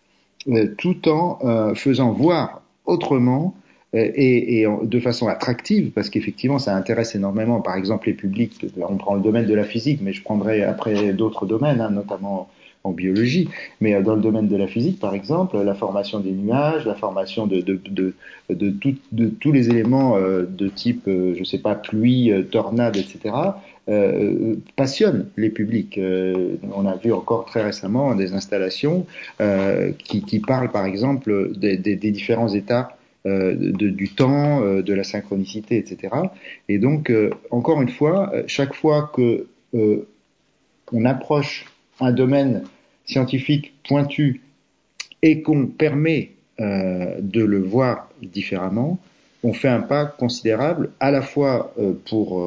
tout 0.79 1.09
en 1.09 1.39
euh, 1.45 1.75
faisant 1.75 2.13
voir 2.13 2.63
autrement 2.85 3.55
euh, 3.95 4.11
et, 4.15 4.61
et, 4.61 4.67
de 4.83 5.01
façon 5.01 5.29
attractive, 5.29 5.91
parce 5.91 6.11
qu'effectivement, 6.11 6.59
ça 6.59 6.77
intéresse 6.77 7.15
énormément, 7.15 7.61
par 7.61 7.77
exemple, 7.77 8.09
les 8.09 8.15
publics. 8.15 8.67
On 8.77 8.97
prend 8.97 9.15
le 9.15 9.23
domaine 9.23 9.47
de 9.47 9.55
la 9.55 9.65
physique, 9.65 10.01
mais 10.03 10.13
je 10.13 10.23
prendrai 10.23 10.63
après 10.63 11.13
d'autres 11.13 11.47
domaines, 11.47 11.81
hein, 11.81 11.91
notamment 11.91 12.49
en 12.85 12.93
biologie. 12.93 13.49
Mais 13.81 14.01
dans 14.03 14.15
le 14.15 14.23
domaine 14.23 14.49
de 14.49 14.57
la 14.57 14.67
physique, 14.67 15.01
par 15.01 15.15
exemple, 15.15 15.61
la 15.61 15.75
formation 15.75 16.21
des 16.21 16.33
nuages, 16.33 16.87
la 16.87 16.95
formation 16.95 17.47
de, 17.47 17.61
tous 19.41 19.53
les 19.53 19.69
éléments 19.71 20.19
de 20.19 20.69
type, 20.69 21.05
je 21.07 21.45
sais 21.45 21.59
pas, 21.59 21.75
pluie, 21.75 22.31
tornade, 22.51 22.97
etc., 22.97 23.33
euh, 23.89 24.57
passionne 24.77 25.29
les 25.37 25.51
publics. 25.51 25.99
Euh, 25.99 26.57
on 26.75 26.87
a 26.87 26.97
vu 26.97 27.13
encore 27.13 27.45
très 27.45 27.63
récemment 27.63 28.15
des 28.15 28.33
installations 28.33 29.07
euh, 29.41 29.93
qui, 29.99 30.41
parlent 30.41 30.71
par 30.71 30.87
exemple 30.87 31.53
des, 31.57 31.77
différents 31.97 32.49
états 32.49 32.97
euh, 33.27 33.55
du 33.55 34.09
temps, 34.15 34.63
euh, 34.63 34.83
de 34.83 34.95
la 34.95 35.05
synchronicité, 35.05 35.77
etc. 35.77 36.15
Et 36.69 36.79
donc, 36.79 37.13
encore 37.51 37.83
une 37.83 37.91
fois, 37.91 38.33
chaque 38.47 38.75
fois 38.75 39.11
que 39.15 39.47
on 40.93 41.05
approche 41.05 41.67
un 42.01 42.13
domaine 42.13 42.63
scientifique 43.07 43.75
pointu 43.87 44.41
et 45.23 45.43
qu'on 45.43 45.67
permet 45.67 46.31
de 46.59 47.43
le 47.43 47.59
voir 47.59 48.09
différemment, 48.23 49.01
on 49.43 49.53
fait 49.53 49.69
un 49.69 49.81
pas 49.81 50.07
considérable 50.07 50.91
à 51.01 51.11
la 51.11 51.21
fois 51.21 51.75
pour 52.05 52.41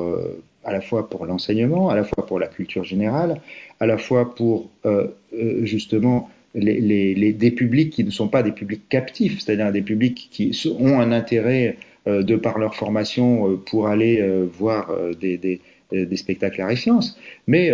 à 0.68 0.74
la 0.74 0.82
fois 0.82 1.10
pour 1.10 1.26
l'enseignement, 1.26 1.90
à 1.90 1.96
la 1.96 2.04
fois 2.04 2.26
pour 2.26 2.40
la 2.40 2.48
culture 2.48 2.84
générale, 2.84 3.40
à 3.80 3.86
la 3.86 3.98
fois 3.98 4.36
pour 4.36 4.70
euh, 4.86 5.08
euh, 5.34 5.66
justement 5.66 6.30
les, 6.54 7.34
des 7.34 7.52
publics 7.52 7.92
qui 7.92 8.04
ne 8.04 8.10
sont 8.10 8.28
pas 8.28 8.44
des 8.44 8.52
publics 8.52 8.88
captifs, 8.90 9.40
c'est-à-dire 9.40 9.72
des 9.72 9.82
publics 9.82 10.28
qui 10.30 10.52
ont 10.80 11.00
un 11.00 11.12
intérêt 11.14 11.78
euh, 12.06 12.22
de 12.22 12.36
par 12.36 12.60
leur 12.60 12.76
formation 12.76 13.50
euh, 13.50 13.56
pour 13.56 13.88
aller 13.88 14.20
euh, 14.20 14.46
voir 14.52 14.92
euh, 14.92 15.14
des, 15.14 15.62
spectacles 16.18 16.62
à 16.62 16.76
sciences, 16.76 17.18
mais 17.48 17.72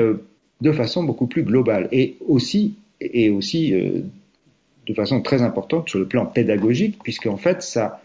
de 0.62 0.72
façon 0.72 1.04
beaucoup 1.04 1.28
plus 1.28 1.44
globale 1.44 1.90
et 1.92 2.18
aussi 2.28 2.76
et 3.02 3.30
aussi 3.30 3.72
de 3.72 4.94
façon 4.94 5.22
très 5.22 5.42
importante 5.42 5.90
sur 5.90 6.00
le 6.00 6.08
plan 6.08 6.26
pédagogique, 6.26 6.98
puisque 7.04 7.28
en 7.28 7.38
fait 7.38 7.62
ça 7.62 8.02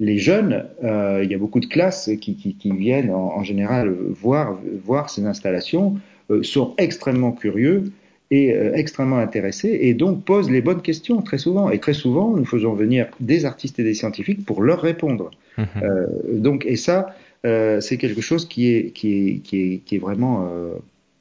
les 0.00 0.18
jeunes, 0.18 0.64
euh, 0.82 1.20
il 1.22 1.30
y 1.30 1.34
a 1.34 1.38
beaucoup 1.38 1.60
de 1.60 1.66
classes 1.66 2.10
qui, 2.20 2.34
qui, 2.34 2.54
qui 2.54 2.72
viennent 2.72 3.10
en, 3.10 3.36
en, 3.36 3.42
général 3.44 3.94
voir, 4.10 4.58
voir 4.84 5.08
ces 5.08 5.24
installations, 5.24 5.98
euh, 6.30 6.42
sont 6.42 6.74
extrêmement 6.78 7.32
curieux 7.32 7.92
et 8.30 8.52
euh, 8.52 8.74
extrêmement 8.74 9.18
intéressés 9.18 9.78
et 9.82 9.94
donc 9.94 10.24
posent 10.24 10.50
les 10.50 10.62
bonnes 10.62 10.82
questions 10.82 11.22
très 11.22 11.38
souvent. 11.38 11.70
Et 11.70 11.78
très 11.78 11.92
souvent, 11.92 12.34
nous 12.36 12.44
faisons 12.44 12.74
venir 12.74 13.06
des 13.20 13.44
artistes 13.44 13.78
et 13.78 13.84
des 13.84 13.94
scientifiques 13.94 14.44
pour 14.44 14.62
leur 14.62 14.80
répondre. 14.80 15.30
Mmh. 15.56 16.40
donc, 16.40 16.66
et 16.66 16.74
ça, 16.74 17.14
c'est 17.44 17.96
quelque 17.98 18.20
chose 18.20 18.48
qui 18.48 18.74
est, 18.74 18.90
qui 18.90 19.28
est, 19.28 19.38
qui 19.38 19.60
est, 19.60 19.78
qui 19.84 19.94
est 19.94 19.98
vraiment 19.98 20.50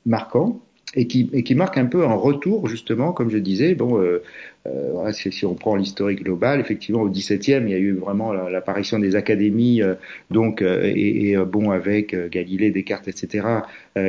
marquant 0.06 0.62
et 0.96 1.08
qui, 1.08 1.30
et 1.34 1.44
qui 1.44 1.56
marque 1.56 1.78
un 1.78 1.86
peu 1.86 2.06
un 2.06 2.14
retour 2.14 2.68
justement, 2.68 3.14
comme 3.14 3.30
je 3.30 3.38
disais, 3.38 3.74
bon, 3.76 4.00
euh, 4.00 4.22
euh, 4.68 5.12
si, 5.12 5.46
on 5.46 5.56
prend 5.56 5.76
l'historique 5.76 6.24
global, 6.24 6.60
effectivement 6.60 7.02
au 7.02 7.10
XVIIe, 7.10 7.64
il 7.64 7.70
y 7.70 7.74
a 7.74 7.80
eu 7.80 7.94
vraiment 7.94 8.32
l'apparition 8.34 9.00
des 9.00 9.16
académies, 9.16 9.82
euh, 9.82 9.96
donc 10.32 10.62
euh, 10.62 10.84
et, 10.84 11.30
et, 11.30 11.38
euh, 11.38 11.46
bon 11.46 11.72
avec 11.72 12.14
euh, 12.14 12.30
Galilée, 12.30 12.72
Descartes, 12.72 13.08
etc., 13.08 13.48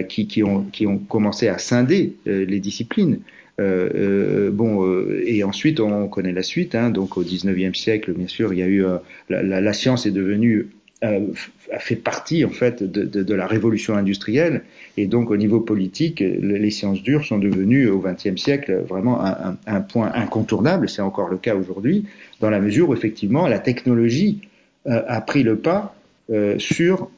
qui, 0.08 0.26
qui, 0.26 0.42
ont, 0.42 0.64
qui 0.64 0.86
ont 0.86 0.98
commencé 0.98 1.48
à 1.48 1.58
scinder 1.58 2.14
les 2.24 2.60
disciplines. 2.60 3.20
bon, 3.58 4.98
et 5.26 5.44
ensuite 5.44 5.78
on 5.78 6.08
connaît 6.08 6.32
la 6.32 6.42
suite. 6.42 6.74
Hein, 6.74 6.88
donc 6.88 7.18
au 7.18 7.22
XIXe 7.22 7.78
siècle, 7.78 8.12
bien 8.14 8.26
sûr, 8.26 8.54
il 8.54 8.60
y 8.60 8.62
a 8.62 8.66
eu 8.66 8.82
la, 9.28 9.42
la, 9.42 9.72
science 9.74 10.06
est 10.06 10.10
devenue 10.10 10.70
a 11.04 11.78
fait 11.78 11.96
partie 11.96 12.44
en 12.44 12.50
fait 12.50 12.82
de, 12.82 13.04
de, 13.04 13.22
de, 13.22 13.34
la 13.34 13.46
révolution 13.46 13.94
industrielle 13.94 14.62
et 14.96 15.06
donc 15.06 15.30
au 15.30 15.36
niveau 15.36 15.60
politique, 15.60 16.20
les 16.20 16.70
sciences 16.70 17.02
dures 17.02 17.24
sont 17.24 17.38
devenues 17.38 17.88
au 17.88 18.00
XXe 18.00 18.40
siècle 18.40 18.84
vraiment 18.88 19.24
un, 19.24 19.56
un, 19.66 19.80
point 19.80 20.10
incontournable. 20.14 20.88
C'est 20.88 21.02
encore 21.02 21.28
le 21.28 21.36
cas 21.36 21.54
aujourd'hui, 21.56 22.06
dans 22.40 22.50
la 22.50 22.60
mesure 22.60 22.88
où 22.88 22.94
effectivement 22.94 23.46
la 23.46 23.58
technologie 23.58 24.40
a 24.86 25.20
pris 25.20 25.42
le 25.42 25.56
pas 25.56 25.94
sur 26.58 27.10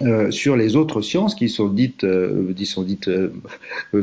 euh, 0.00 0.30
sur 0.30 0.56
les 0.56 0.76
autres 0.76 1.00
sciences 1.00 1.34
qui 1.34 1.48
sont 1.48 1.68
dites, 1.68 2.04
euh, 2.04 2.52
qui 2.54 2.66
sont 2.66 2.84
dites, 2.84 3.08
euh, 3.08 3.32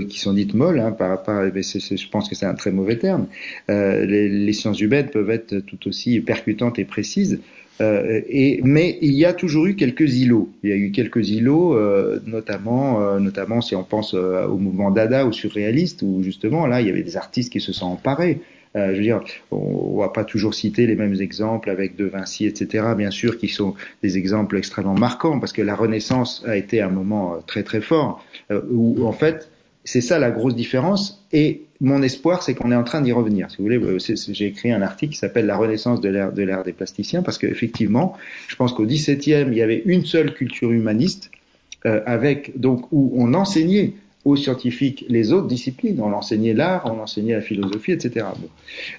qui 0.10 0.20
sont 0.20 0.34
dites 0.34 0.54
molles, 0.54 0.82
hein, 0.82 0.92
par, 0.92 1.24
par, 1.24 1.46
je 1.46 2.10
pense 2.10 2.28
que 2.28 2.36
c'est 2.36 2.46
un 2.46 2.54
très 2.54 2.72
mauvais 2.72 2.98
terme. 2.98 3.28
Les, 3.70 4.28
les, 4.28 4.54
sciences 4.54 4.82
humaines 4.82 5.10
peuvent 5.10 5.30
être 5.30 5.60
tout 5.60 5.88
aussi 5.88 6.20
percutantes 6.20 6.80
et 6.80 6.86
précises. 6.86 7.40
Et, 7.80 8.62
mais 8.64 8.98
il 9.02 9.14
y 9.14 9.26
a 9.26 9.34
toujours 9.34 9.66
eu 9.66 9.76
quelques 9.76 10.16
îlots. 10.18 10.50
Il 10.64 10.70
y 10.70 10.74
a 10.74 10.78
eu 10.78 10.92
quelques 10.92 11.30
îlots, 11.30 11.78
notamment, 12.26 13.20
notamment 13.20 13.62
si 13.62 13.76
on 13.76 13.84
pense 13.84 14.14
au 14.14 14.58
mouvement 14.58 14.92
Dada 14.92 15.26
ou 15.26 15.34
surréaliste, 15.34 16.02
où 16.02 16.24
justement 16.24 16.68
là 16.68 16.82
il 16.82 16.88
y 16.88 16.90
avait 16.90 17.04
des 17.04 17.18
artistes 17.18 17.52
qui 17.52 17.60
se 17.60 17.74
sont 17.74 17.88
emparés 17.88 18.40
euh, 18.76 18.92
je 18.92 18.98
veux 18.98 19.04
dire, 19.04 19.22
on, 19.52 19.98
va 19.98 20.10
pas 20.10 20.26
toujours 20.26 20.54
citer 20.54 20.86
les 20.86 20.96
mêmes 20.96 21.14
exemples 21.22 21.70
avec 21.70 21.96
De 21.96 22.06
Vinci, 22.06 22.46
etc. 22.46 22.86
Bien 22.98 23.12
sûr, 23.12 23.38
qui 23.38 23.48
sont 23.48 23.74
des 24.04 24.18
exemples 24.18 24.58
extrêmement 24.58 24.96
marquants, 24.96 25.40
parce 25.40 25.54
que 25.54 25.62
la 25.62 25.76
Renaissance 25.76 26.44
a 26.46 26.58
été 26.58 26.82
un 26.82 26.90
moment 26.90 27.36
euh, 27.36 27.38
très 27.46 27.64
très 27.64 27.82
fort 27.82 28.24
euh, 28.52 28.62
où 28.70 29.06
en 29.06 29.14
fait 29.14 29.50
c'est 29.86 30.02
ça 30.02 30.20
la 30.20 30.32
grosse 30.32 30.56
différence. 30.56 31.26
Et 31.32 31.62
mon 31.80 32.02
espoir, 32.02 32.44
c'est 32.44 32.54
qu'on 32.54 32.72
est 32.72 32.76
en 32.76 32.84
train 32.84 33.02
d'y 33.02 33.12
revenir. 33.12 33.50
Si 33.50 33.58
vous 33.58 33.64
voulez, 33.64 33.80
j'ai 34.00 34.46
écrit 34.46 34.72
un 34.72 34.82
article 34.82 35.14
qui 35.14 35.20
s'appelle 35.20 35.46
La 35.46 35.56
Renaissance 35.56 36.02
de 36.02 36.10
l'ère 36.10 36.34
de 36.34 36.44
l'ère 36.44 36.64
des 36.64 36.74
plasticiens, 36.74 37.22
parce 37.22 37.38
qu'effectivement, 37.38 38.18
je 38.48 38.56
pense 38.56 38.74
qu'au 38.74 38.86
XVIIe, 38.86 39.46
il 39.48 39.56
y 39.56 39.62
avait 39.62 39.82
une 39.86 40.06
seule 40.06 40.34
culture 40.34 40.72
humaniste, 40.72 41.32
avec 41.84 42.60
donc 42.60 42.88
où 42.92 43.14
on 43.16 43.36
enseignait 43.36 43.94
aux 44.26 44.36
scientifiques 44.36 45.06
les 45.08 45.32
autres 45.32 45.48
disciplines. 45.48 46.02
On 46.02 46.12
enseignait 46.12 46.54
l'art, 46.54 46.86
on 46.86 47.00
enseignait 47.00 47.36
la 47.36 47.42
philosophie, 47.42 47.92
etc. 47.92 48.26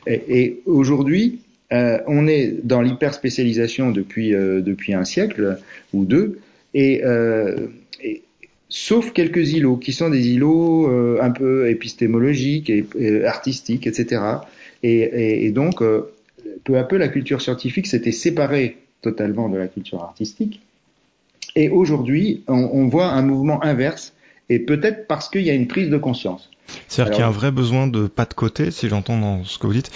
Et, 0.07 0.61
aujourd'hui, 0.65 1.41
euh, 1.73 1.99
on 2.07 2.29
est 2.29 2.55
dans 2.63 2.81
l'hyperspécialisation 2.81 3.91
depuis 3.91 4.35
euh, 4.35 4.61
depuis 4.61 4.95
un 4.95 5.05
siècle 5.05 5.59
ou 5.93 6.05
deux, 6.05 6.39
et, 6.75 7.03
euh, 7.05 7.67
sauf 8.69 9.13
quelques 9.13 9.53
îlots 9.53 9.77
qui 9.77 9.93
sont 9.93 10.11
des 10.11 10.29
îlots 10.29 10.89
euh, 10.89 11.19
un 11.23 11.31
peu 11.31 11.69
épistémologiques 11.71 12.71
et, 12.71 13.25
artistiques, 13.25 13.87
etc. 13.87 14.23
Et, 14.83 15.51
donc 15.51 15.83
euh, 15.83 16.13
peu 16.65 16.79
à 16.79 16.85
peu, 16.85 16.97
la 16.97 17.09
culture 17.09 17.41
scientifique 17.41 17.87
s'était 17.87 18.13
séparée 18.13 18.79
totalement 19.03 19.49
de 19.49 19.57
la 19.57 19.69
culture 19.69 20.03
artistique. 20.03 20.61
Et 21.55 21.69
aujourd'hui, 21.69 22.43
on, 22.49 22.69
on 22.73 22.89
voit 22.89 23.07
un 23.07 23.23
mouvement 23.23 23.63
inverse 23.65 24.13
et 24.49 24.59
peut-être 24.59 25.07
parce 25.07 25.29
qu'il 25.29 25.43
y 25.43 25.51
a 25.51 25.55
une 25.55 25.67
prise 25.67 25.91
de 25.91 25.97
conscience. 25.97 26.51
C'est-à-dire 26.89 27.13
qu'il 27.13 27.21
y 27.21 27.25
a 27.25 27.29
un 27.29 27.33
vrai 27.33 27.51
besoin 27.51 27.87
de 27.87 28.07
pas 28.07 28.25
de 28.25 28.35
côté, 28.35 28.71
si 28.71 28.89
j'entends 28.89 29.19
dans 29.19 29.45
ce 29.45 29.59
que 29.59 29.67
vous 29.67 29.73
dites, 29.73 29.91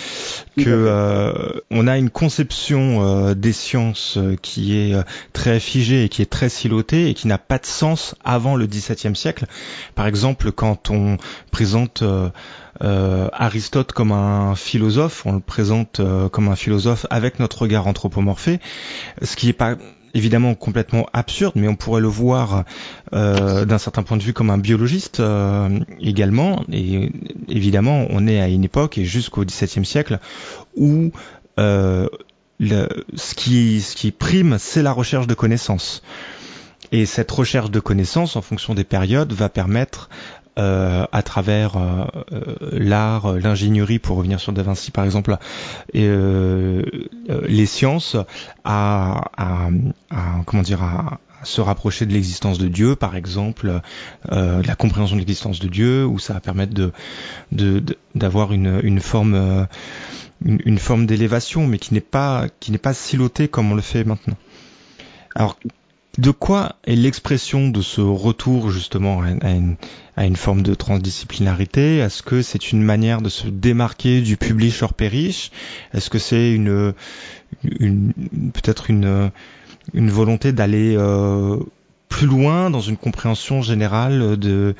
que 0.57 0.69
euh, 0.69 1.61
on 1.71 1.87
a 1.87 1.99
une 1.99 2.11
conception 2.11 3.03
euh, 3.03 3.35
des 3.35 3.53
sciences 3.53 4.17
euh, 4.17 4.37
qui 4.41 4.77
est 4.77 4.95
euh, 4.95 5.03
très 5.33 5.61
figée 5.61 6.05
et 6.05 6.09
qui 6.09 6.23
est 6.23 6.31
très 6.31 6.49
silotée 6.49 7.09
et 7.09 7.15
qui 7.15 7.29
n'a 7.29 7.39
pas 7.39 7.59
de 7.59 7.67
sens 7.67 8.15
avant 8.25 8.57
le 8.57 8.67
XVIIe 8.67 9.17
siècle. 9.17 9.47
Par 9.95 10.07
exemple, 10.07 10.53
quand 10.53 10.91
on 10.91 11.17
présente 11.51 12.03
Aristote 12.81 13.93
comme 13.93 14.13
un 14.13 14.55
philosophe, 14.55 15.25
on 15.27 15.33
le 15.33 15.41
présente 15.41 16.01
comme 16.33 16.49
un 16.49 16.57
philosophe 16.57 17.07
avec 17.11 17.39
notre 17.39 17.63
regard 17.63 17.87
anthropomorphé, 17.87 18.61
ce 19.23 19.37
qui 19.37 19.49
est 19.49 19.55
pas 19.55 19.77
évidemment 20.15 20.55
complètement 20.55 21.07
absurde, 21.13 21.53
mais 21.57 21.69
on 21.69 21.77
pourrait 21.77 22.01
le 22.01 22.09
voir 22.09 22.65
euh, 23.13 23.65
d'un 23.65 23.79
certain 23.79 24.03
point 24.03 24.17
de 24.17 24.23
vue 24.23 24.33
comme 24.33 24.51
un 24.51 24.59
biologiste 24.59 25.21
euh, 25.21 25.69
également. 26.01 26.65
Et 26.73 27.13
évidemment, 27.49 28.07
on 28.11 28.27
est 28.27 28.41
à 28.41 28.49
une 28.49 28.65
époque 28.65 28.99
et 28.99 29.05
jusqu'au 29.05 29.45
XVIIe 29.45 29.85
siècle 29.85 30.19
où 30.77 31.11
euh, 31.59 32.09
le, 32.59 32.89
ce, 33.15 33.35
qui, 33.35 33.81
ce 33.81 33.97
qui 33.97 34.11
prime, 34.11 34.57
c'est 34.59 34.83
la 34.83 34.93
recherche 34.93 35.27
de 35.27 35.35
connaissances. 35.35 36.03
Et 36.93 37.07
cette 37.07 37.31
recherche 37.31 37.71
de 37.71 37.79
connaissances, 37.79 38.35
en 38.35 38.43
fonction 38.43 38.75
des 38.75 38.85
périodes, 38.85 39.33
va 39.33 39.49
permettre 39.49 40.09
euh, 40.59 41.07
à 41.13 41.23
travers 41.23 41.77
euh, 41.77 42.05
euh, 42.33 42.55
l'art, 42.73 43.35
l'ingénierie, 43.35 43.99
pour 43.99 44.17
revenir 44.17 44.41
sur 44.41 44.53
Da 44.53 44.63
Vinci 44.63 44.91
par 44.91 45.05
exemple, 45.05 45.37
et, 45.95 46.09
les 47.47 47.67
sciences, 47.67 48.17
à, 48.65 49.31
à, 49.37 49.69
à, 50.11 50.43
comment 50.47 50.63
dire, 50.63 50.83
à, 50.83 51.19
se 51.43 51.61
rapprocher 51.61 52.05
de 52.05 52.13
l'existence 52.13 52.59
de 52.59 52.69
Dieu, 52.69 52.97
par 52.97 53.17
exemple, 53.17 53.81
euh, 54.31 54.61
de 54.61 54.67
la 54.67 54.75
compréhension 54.75 55.17
de 55.17 55.21
l'existence 55.21 55.59
de 55.59 55.69
Dieu, 55.69 56.05
où 56.05 56.19
ça 56.19 56.35
va 56.35 56.41
permettre 56.41 56.75
de 56.75 56.93
d'avoir 58.15 58.49
de, 58.49 58.55
une, 58.55 58.81
une 58.83 59.01
forme 59.01 59.67
une, 60.45 60.59
une 60.65 60.79
forme 60.79 61.07
d'élévation, 61.07 61.67
mais 61.67 61.79
qui 61.79 61.95
n'est 61.95 62.01
pas 62.01 62.47
qui 62.61 62.73
n'est 62.73 62.79
pas 62.79 62.95
silotée 62.95 63.49
comme 63.49 63.73
on 63.73 63.75
le 63.75 63.83
fait 63.83 64.05
maintenant. 64.05 64.37
Alors 65.35 65.57
de 66.19 66.31
quoi 66.31 66.77
est 66.85 66.97
l'expression 66.97 67.69
de 67.69 67.83
ce 67.83 68.01
retour 68.01 68.71
justement 68.71 69.23
à 69.23 70.25
une, 70.25 70.37
forme 70.37 70.63
de 70.63 70.75
transdisciplinarité? 70.75 71.99
Est-ce 71.99 72.23
que 72.23 72.43
c'est 72.43 72.73
une 72.73 72.83
manière 72.83 73.23
de 73.23 73.29
se 73.29 73.47
démarquer 73.47 74.21
du 74.21 74.37
public 74.37 74.75
hors 74.83 74.95
périche 74.95 75.51
Est-ce 75.95 76.11
que 76.11 76.19
c'est 76.19 76.53
une, 76.53 76.93
peut-être 77.63 78.91
une, 78.91 79.31
une 79.95 80.11
volonté 80.11 80.53
d'aller 80.53 80.95
euh, 80.97 81.59
plus 82.09 82.27
loin 82.27 82.71
dans 82.71 82.81
une 82.81 82.97
compréhension 82.97 83.63
générale 83.63 84.37
de 84.37 84.75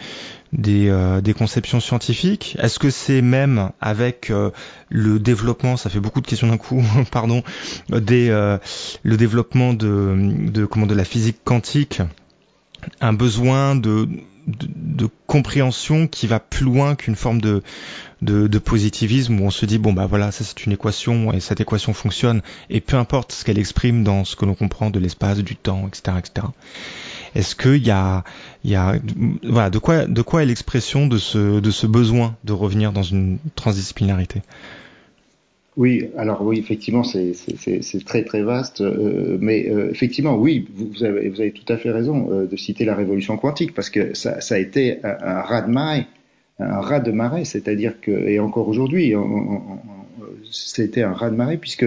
des, 0.53 0.89
euh, 0.89 1.21
des 1.21 1.35
conceptions 1.35 1.81
scientifiques 1.81 2.57
Est-ce 2.61 2.79
que 2.79 2.91
c'est 2.91 3.23
même 3.23 3.71
avec 3.81 4.31
euh, 4.31 4.51
le 4.89 5.19
développement, 5.19 5.77
ça 5.77 5.91
fait 5.91 6.01
beaucoup 6.01 6.21
de 6.21 6.27
questions 6.27 6.49
d'un 6.49 6.57
coup, 6.57 6.83
pardon, 7.11 7.43
des, 7.89 8.29
euh, 8.31 8.59
le 9.03 9.17
développement 9.17 9.73
de, 9.75 10.15
de, 10.51 10.65
comment, 10.65 10.87
de 10.87 10.95
la 10.95 11.05
physique 11.05 11.39
quantique, 11.45 12.03
un 13.01 13.13
besoin 13.13 13.77
de, 13.77 14.09
de, 14.47 14.69
de 14.75 15.09
compréhension 15.27 16.09
qui 16.09 16.27
va 16.27 16.41
plus 16.41 16.65
loin 16.65 16.95
qu'une 16.97 17.17
forme 17.17 17.41
de, 17.41 17.63
de, 18.23 18.49
de, 18.49 18.59
positivisme 18.59 19.39
où 19.41 19.45
on 19.45 19.51
se 19.51 19.67
dit 19.67 19.79
bon 19.79 19.93
bah 19.93 20.07
voilà 20.07 20.33
ça 20.33 20.45
c'est 20.45 20.65
une 20.65 20.73
équation 20.73 21.33
et 21.33 21.41
cette 21.41 21.61
équation 21.61 21.93
fonctionne 21.93 22.43
et 22.71 22.81
peu 22.81 22.97
importe 22.97 23.33
ce 23.33 23.45
qu'elle 23.45 23.59
exprime 23.59 24.03
dans 24.03 24.25
ce 24.25 24.37
que 24.37 24.47
l'on 24.47 24.55
comprend 24.55 24.91
de 24.91 24.99
l'espace, 24.99 25.39
du 25.39 25.57
temps, 25.57 25.87
etc., 25.89 26.17
etc. 26.19 26.47
Est-ce 27.35 27.55
qu'il 27.55 27.87
y 27.87 27.91
a, 27.91 28.25
il 28.65 28.71
y 28.71 28.75
a, 28.75 28.95
voilà, 29.43 29.71
de 29.71 29.79
quoi, 29.79 30.43
est 30.43 30.47
l'expression 30.47 31.07
de 31.07 31.19
ce, 31.19 31.87
besoin 31.87 32.37
de 32.45 32.53
revenir 32.53 32.93
dans 32.93 33.03
une 33.03 33.39
transdisciplinarité? 33.55 34.43
Oui, 35.77 36.11
alors 36.17 36.43
oui, 36.43 36.59
effectivement, 36.59 37.05
c'est 37.05 37.35
très 38.05 38.25
très 38.25 38.43
vaste, 38.43 38.81
euh, 38.81 39.39
mais 39.41 39.71
euh, 39.71 39.91
effectivement, 39.91 40.37
oui, 40.37 40.69
vous, 40.75 41.05
avez, 41.05 41.53
tout 41.53 41.73
à 41.73 41.77
fait 41.77 41.91
raison 41.91 42.29
euh, 42.31 42.47
de 42.47 42.57
citer 42.57 42.85
la 42.85 42.95
révolution 42.95 43.37
quantique 43.37 43.73
parce 43.73 43.89
que 43.89 44.13
ça, 44.15 44.39
a 44.51 44.59
été 44.59 44.99
un, 45.05 45.17
un 45.23 45.41
raz 45.41 45.63
de 45.63 45.71
marée, 45.71 46.07
un 46.59 46.81
raz 46.81 47.01
de 47.01 47.13
marée, 47.13 47.45
c'est-à-dire 47.45 48.01
que 48.01 48.11
et 48.11 48.41
encore 48.41 48.69
aujourd'hui, 48.69 49.15
c'était 50.51 51.03
un 51.03 51.13
raz 51.13 51.31
de 51.31 51.37
marée 51.37 51.57
puisque 51.57 51.87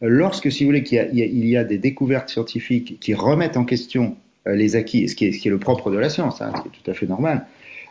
lorsque, 0.00 0.50
si 0.52 0.64
vous 0.64 0.68
voulez, 0.68 0.84
qu'il 0.84 0.98
y, 1.12 1.20
il 1.20 1.46
y, 1.46 1.56
a 1.56 1.64
des 1.64 1.78
découvertes 1.78 2.28
scientifiques 2.28 2.98
qui 3.00 3.12
remettent 3.12 3.56
en 3.56 3.64
question 3.64 4.16
les 4.54 4.76
acquis, 4.76 5.08
ce 5.08 5.14
qui, 5.14 5.26
est, 5.26 5.32
ce 5.32 5.38
qui 5.40 5.48
est 5.48 5.50
le 5.50 5.58
propre 5.58 5.90
de 5.90 5.98
la 5.98 6.08
science, 6.08 6.40
hein, 6.40 6.52
ce 6.56 6.62
qui 6.62 6.68
est 6.68 6.82
tout 6.82 6.90
à 6.90 6.94
fait 6.94 7.06
normal. 7.06 7.46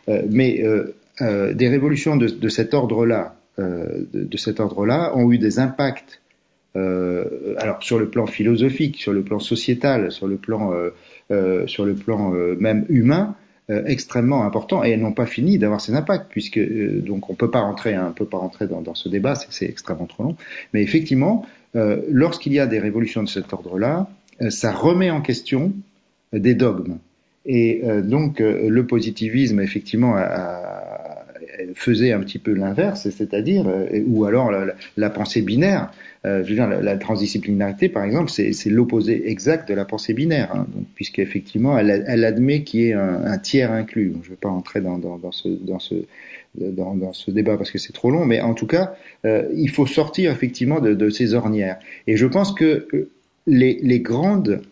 Euh, 0.08 0.22
mais 0.30 0.62
euh, 0.62 1.54
des 1.54 1.68
révolutions 1.68 2.16
de, 2.16 2.28
de 2.28 2.48
cet 2.48 2.74
ordre-là, 2.74 3.36
de, 3.58 4.06
de, 4.12 4.36
cet 4.36 4.60
ordre-là, 4.60 5.16
ont 5.16 5.32
eu 5.32 5.38
des 5.38 5.58
impacts. 5.58 6.20
alors 6.74 7.78
sur 7.80 7.98
le 7.98 8.10
plan 8.10 8.26
philosophique, 8.26 8.98
sur 8.98 9.14
le 9.14 9.22
plan 9.22 9.38
sociétal, 9.38 10.12
sur 10.12 10.26
le 10.26 10.36
plan, 10.36 10.74
sur 11.66 11.86
le 11.86 11.94
plan 11.94 12.32
même 12.58 12.84
humain, 12.90 13.34
extrêmement 13.70 14.44
importants 14.44 14.84
et 14.84 14.90
elles 14.90 15.00
n'ont 15.00 15.14
pas 15.14 15.24
fini 15.24 15.56
d'avoir 15.56 15.80
ces 15.80 15.94
impacts 15.94 16.26
puisque 16.28 16.60
donc 17.02 17.30
on 17.30 17.34
peut 17.34 17.50
pas 17.50 17.60
rentrer 17.60 17.94
hein, 17.94 18.08
on 18.10 18.12
peut 18.12 18.26
pas 18.26 18.36
rentrer 18.36 18.66
dans, 18.66 18.82
dans 18.82 18.94
ce 18.94 19.08
débat 19.08 19.34
c'est 19.34 19.64
extrêmement 19.64 20.06
trop 20.06 20.22
long 20.22 20.36
mais 20.74 20.82
effectivement 20.82 21.46
lorsqu'il 21.72 22.52
y 22.52 22.60
a 22.60 22.66
des 22.66 22.78
révolutions 22.78 23.22
de 23.22 23.28
cet 23.28 23.54
ordre-là 23.54 24.06
ça 24.50 24.70
remet 24.70 25.10
en 25.10 25.22
question 25.22 25.72
des 26.38 26.54
dogmes. 26.54 26.98
Et 27.46 27.82
euh, 27.84 28.02
donc 28.02 28.40
euh, 28.40 28.68
le 28.68 28.86
positivisme, 28.86 29.60
effectivement, 29.60 30.16
faisait 31.74 32.12
un 32.12 32.20
petit 32.20 32.38
peu 32.38 32.52
l'inverse, 32.52 33.08
c'est-à-dire, 33.08 33.66
euh, 33.68 34.02
ou 34.06 34.24
alors 34.24 34.52
la, 34.96 35.10
pensée 35.10 35.42
binaire. 35.42 35.92
je 36.24 36.42
veux 36.42 36.82
la, 36.82 36.96
transdisciplinarité, 36.96 37.88
par 37.88 38.04
exemple, 38.04 38.30
c'est 38.30 38.52
l'opposé 38.66 39.30
exact 39.30 39.68
de 39.68 39.74
la 39.74 39.84
pensée 39.84 40.12
binaire, 40.12 40.54
hein, 40.54 40.66
puisqu'effectivement, 40.96 41.78
elle, 41.78 42.24
admet 42.24 42.62
qu'il 42.62 42.80
y 42.80 42.88
ait 42.88 42.94
un, 42.94 43.38
tiers 43.38 43.72
inclus. 43.72 44.12
je 44.22 44.28
ne 44.28 44.30
vais 44.30 44.40
pas 44.40 44.48
entrer 44.48 44.80
dans, 44.80 45.00
ce, 45.30 47.30
débat 47.30 47.56
parce 47.56 47.70
que 47.70 47.78
c'est 47.78 47.92
trop 47.92 48.10
long, 48.10 48.26
mais 48.26 48.40
en 48.40 48.54
tout 48.54 48.66
cas, 48.66 48.96
il 49.24 49.70
faut 49.70 49.86
sortir 49.86 50.32
effectivement 50.32 50.80
de, 50.80 51.10
ces 51.10 51.34
ornières. 51.34 51.78
Et 52.06 52.16
je 52.16 52.26
pense 52.26 52.52
que 52.52 53.08
les 53.46 54.00
grandes 54.00 54.62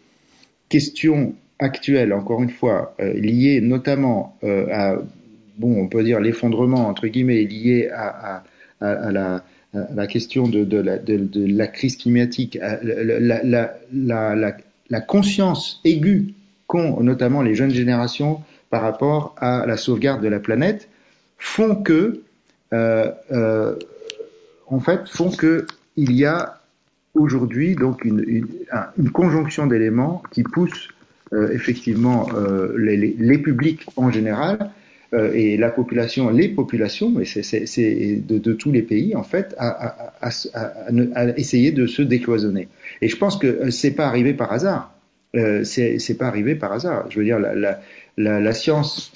questions 0.68 1.34
actuelles, 1.59 2.12
encore 2.12 2.42
une 2.42 2.50
fois, 2.50 2.94
liées 2.98 3.61
notamment 3.61 4.36
à, 4.42 4.96
bon, 5.59 5.80
on 5.80 5.88
peut 5.88 6.02
dire 6.02 6.20
l'effondrement 6.20 6.88
entre 6.88 7.07
guillemets 7.07 7.42
lié 7.42 7.88
à, 7.92 8.42
à, 8.80 8.90
à 8.90 9.12
la 9.12 9.44
la 9.72 10.07
question 10.07 10.46
de, 10.46 10.76
la, 10.76 10.98
de, 10.98 11.28
la, 11.34 11.66
crise 11.66 11.96
climatique, 11.96 12.57
la, 12.61 13.72
la, 13.92 14.57
la 14.90 15.00
conscience 15.00 15.80
aiguë 15.84 16.34
qu'ont 16.66 17.00
notamment 17.02 17.42
les 17.42 17.55
jeunes 17.55 17.70
générations 17.70 18.40
par 18.70 18.82
rapport 18.82 19.34
à 19.38 19.66
la 19.66 19.76
sauvegarde 19.76 20.22
de 20.22 20.28
la 20.28 20.40
planète, 20.40 20.88
font 21.38 21.76
que, 21.76 22.22
euh, 22.72 23.11
euh, 23.30 23.76
en 24.66 24.80
fait, 24.80 25.09
font 25.09 25.30
que 25.30 25.66
il 25.96 26.12
y 26.12 26.24
a 26.24 26.61
aujourd'hui 27.14 27.76
donc 27.76 28.05
une, 28.05 28.24
une, 28.26 28.48
une 28.98 29.11
conjonction 29.11 29.66
d'éléments 29.66 30.22
qui 30.32 30.42
poussent 30.42 30.88
euh, 30.88 30.93
effectivement 31.53 32.26
euh, 32.35 32.74
les, 32.78 32.97
les, 32.97 33.14
les, 33.18 33.39
publics 33.39 33.82
en 33.97 34.11
général 34.11 34.70
euh, 35.12 35.32
et 35.35 35.57
la 35.57 35.70
population, 35.70 36.30
les 36.30 36.49
populations, 36.49 37.11
mais 37.11 37.24
c'est 37.24 38.22
de, 38.30 38.39
de, 38.39 38.53
tous 38.53 38.72
les 38.72 38.82
pays 38.82 39.14
en 39.14 39.22
fait, 39.22 39.55
à, 39.59 39.68
à, 39.68 40.28
à, 40.28 40.30
à, 41.14 41.28
essayer 41.37 41.70
de 41.72 41.87
se 41.87 42.03
décloisonner. 42.03 42.68
Et 43.03 43.09
je 43.09 43.16
pense 43.16 43.37
que 43.37 43.47
euh, 43.47 43.70
c'est 43.70 43.93
pas 43.93 44.07
arrivé 44.07 44.35
par 44.35 44.53
hasard. 44.53 44.93
Euh, 45.37 45.64
c'est 45.64 46.18
pas 46.18 46.26
arrivé 46.28 46.55
par 46.55 46.72
hasard. 46.72 47.07
Je 47.11 47.18
veux 47.18 47.24
dire, 47.24 47.39
la, 47.41 47.55
la, 47.55 47.80
la, 48.16 48.41
la 48.41 48.53
science 48.53 49.12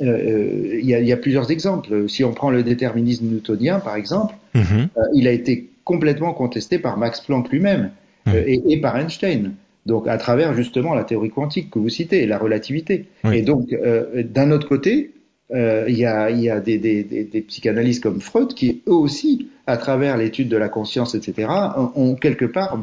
il 0.00 0.08
euh, 0.08 0.80
y, 0.82 0.94
a, 0.94 1.00
y, 1.00 1.12
a, 1.12 1.16
plusieurs 1.16 1.50
exemples. 1.50 2.08
Si 2.08 2.24
on 2.24 2.32
prend 2.32 2.50
le 2.50 2.62
déterminisme 2.62 3.26
newtonien, 3.26 3.80
par 3.80 3.96
exemple, 3.96 4.34
mm 4.54 4.60
-hmm. 4.60 4.88
euh, 4.96 5.02
il 5.14 5.28
a 5.28 5.32
été 5.32 5.68
complètement 5.84 6.32
contesté 6.32 6.78
par 6.78 6.96
Max 6.96 7.20
Planck 7.20 7.50
lui-même 7.50 7.90
mm 8.26 8.32
-hmm. 8.32 8.44
et, 8.46 8.72
et, 8.72 8.80
par 8.80 8.96
Einstein. 8.96 9.52
Donc, 9.86 10.08
à 10.08 10.18
travers 10.18 10.54
justement 10.54 10.94
la 10.94 11.04
théorie 11.04 11.30
quantique 11.30 11.70
que 11.70 11.78
vous 11.78 11.88
citez, 11.88 12.26
la 12.26 12.38
relativité. 12.38 13.06
Oui. 13.24 13.38
Et 13.38 13.42
donc, 13.42 13.72
euh, 13.72 14.22
d'un 14.22 14.50
autre 14.50 14.68
côté, 14.68 15.12
il 15.52 15.96
y 15.96 16.06
a, 16.06 16.30
y 16.30 16.48
a 16.48 16.60
des, 16.60 16.78
des, 16.78 17.02
des, 17.02 17.24
des, 17.24 17.40
psychanalystes 17.40 18.00
comme 18.00 18.20
Freud 18.20 18.54
qui, 18.54 18.82
eux 18.86 18.92
aussi, 18.92 19.48
à 19.66 19.78
travers 19.78 20.16
l'étude 20.16 20.48
de 20.48 20.56
la 20.56 20.68
conscience, 20.68 21.16
etc., 21.16 21.48
ont, 21.76 21.90
ont 21.96 22.14
quelque 22.14 22.44
part 22.44 22.80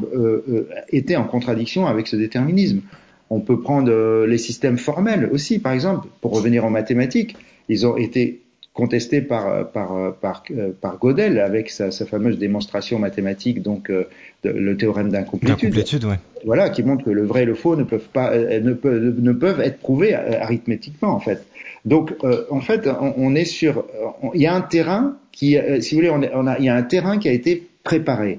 été 0.90 1.16
en 1.16 1.24
contradiction 1.24 1.86
avec 1.86 2.08
ce 2.08 2.16
déterminisme. 2.16 2.82
On 3.30 3.40
peut 3.40 3.60
prendre 3.60 3.90
euh, 3.90 4.26
les 4.26 4.38
systèmes 4.38 4.78
formels 4.78 5.28
aussi, 5.32 5.58
par 5.58 5.72
exemple, 5.72 6.08
pour 6.20 6.34
revenir 6.34 6.64
en 6.64 6.70
mathématiques. 6.70 7.36
Ils 7.68 7.86
ont 7.86 7.96
été 7.96 8.42
contestés 8.78 9.22
par, 9.22 9.48
euh, 9.48 9.64
par, 9.64 9.96
euh, 9.96 10.12
par, 10.12 10.44
par 10.80 11.00
Gödel 11.00 11.40
avec 11.40 11.68
sa, 11.68 11.90
sa, 11.90 12.06
fameuse 12.06 12.38
démonstration 12.38 13.00
mathématique, 13.00 13.60
donc 13.60 13.90
de, 13.90 14.06
le 14.44 14.76
théorème 14.76 15.10
d'incomplétude. 15.10 15.74
Ouais. 16.04 16.20
Voilà, 16.44 16.70
qui 16.70 16.84
montre 16.84 17.04
que 17.04 17.10
le 17.10 17.24
vrai 17.24 17.42
et 17.42 17.44
le 17.44 17.56
faux 17.56 17.74
ne 17.74 17.82
peuvent 17.82 18.08
pas, 18.12 18.36
ne 18.38 18.72
peuvent, 18.74 19.16
ne 19.18 19.32
peuvent 19.32 19.60
être 19.60 19.80
prouvés 19.80 20.14
arithmétiquement, 20.14 21.08
en 21.08 21.18
fait. 21.18 21.44
Donc, 21.84 22.14
euh, 22.22 22.44
en 22.50 22.60
fait, 22.60 22.86
on, 22.86 23.14
on 23.16 23.34
est 23.34 23.44
sur, 23.44 23.84
il 24.32 24.42
y 24.42 24.46
a 24.46 24.54
un 24.54 24.60
terrain 24.60 25.16
qui, 25.32 25.58
euh, 25.58 25.80
si 25.80 25.96
vous 25.96 26.00
voulez, 26.00 26.10
on, 26.10 26.22
on 26.40 26.46
a, 26.46 26.56
il 26.58 26.64
y 26.64 26.68
a 26.68 26.76
un 26.76 26.82
terrain 26.82 27.18
qui 27.18 27.28
a 27.28 27.32
été 27.32 27.66
préparé. 27.82 28.38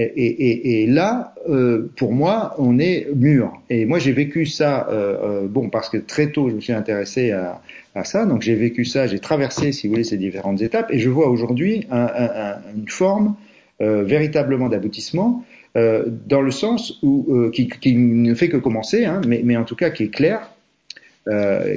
Et, 0.00 0.86
là, 0.86 1.34
euh, 1.48 1.90
pour 1.96 2.12
moi, 2.12 2.54
on 2.58 2.78
est 2.78 3.08
mûr. 3.16 3.52
Et 3.68 3.84
moi, 3.84 3.98
j'ai 3.98 4.12
vécu 4.12 4.46
ça, 4.46 4.86
euh, 4.88 5.42
euh, 5.42 5.48
bon, 5.48 5.70
parce 5.70 5.88
que 5.88 5.96
très 5.96 6.30
tôt, 6.30 6.48
je 6.50 6.54
me 6.54 6.60
suis 6.60 6.72
intéressé 6.72 7.32
à, 7.32 7.60
à 7.96 8.04
ça. 8.04 8.24
Donc, 8.24 8.42
j'ai 8.42 8.54
vécu 8.54 8.84
ça, 8.84 9.08
j'ai 9.08 9.18
traversé, 9.18 9.72
si 9.72 9.88
vous 9.88 9.94
voulez, 9.94 10.04
ces 10.04 10.16
différentes 10.16 10.62
étapes. 10.62 10.92
Et 10.92 11.00
je 11.00 11.10
vois 11.10 11.28
aujourd'hui 11.28 11.84
un, 11.90 12.06
un, 12.14 12.54
une 12.76 12.88
forme 12.88 13.34
véritablement 13.80 14.68
d'aboutissement, 14.68 15.44
dans 15.76 16.40
le 16.40 16.50
sens 16.50 16.98
où 17.04 17.48
qui, 17.52 17.94
ne 17.94 18.34
fait 18.34 18.48
que 18.48 18.56
commencer, 18.56 19.04
hein, 19.04 19.20
mais, 19.24 19.56
en 19.56 19.62
tout 19.62 19.76
cas 19.76 19.90
qui 19.90 20.04
est 20.04 20.08
clair, 20.08 20.50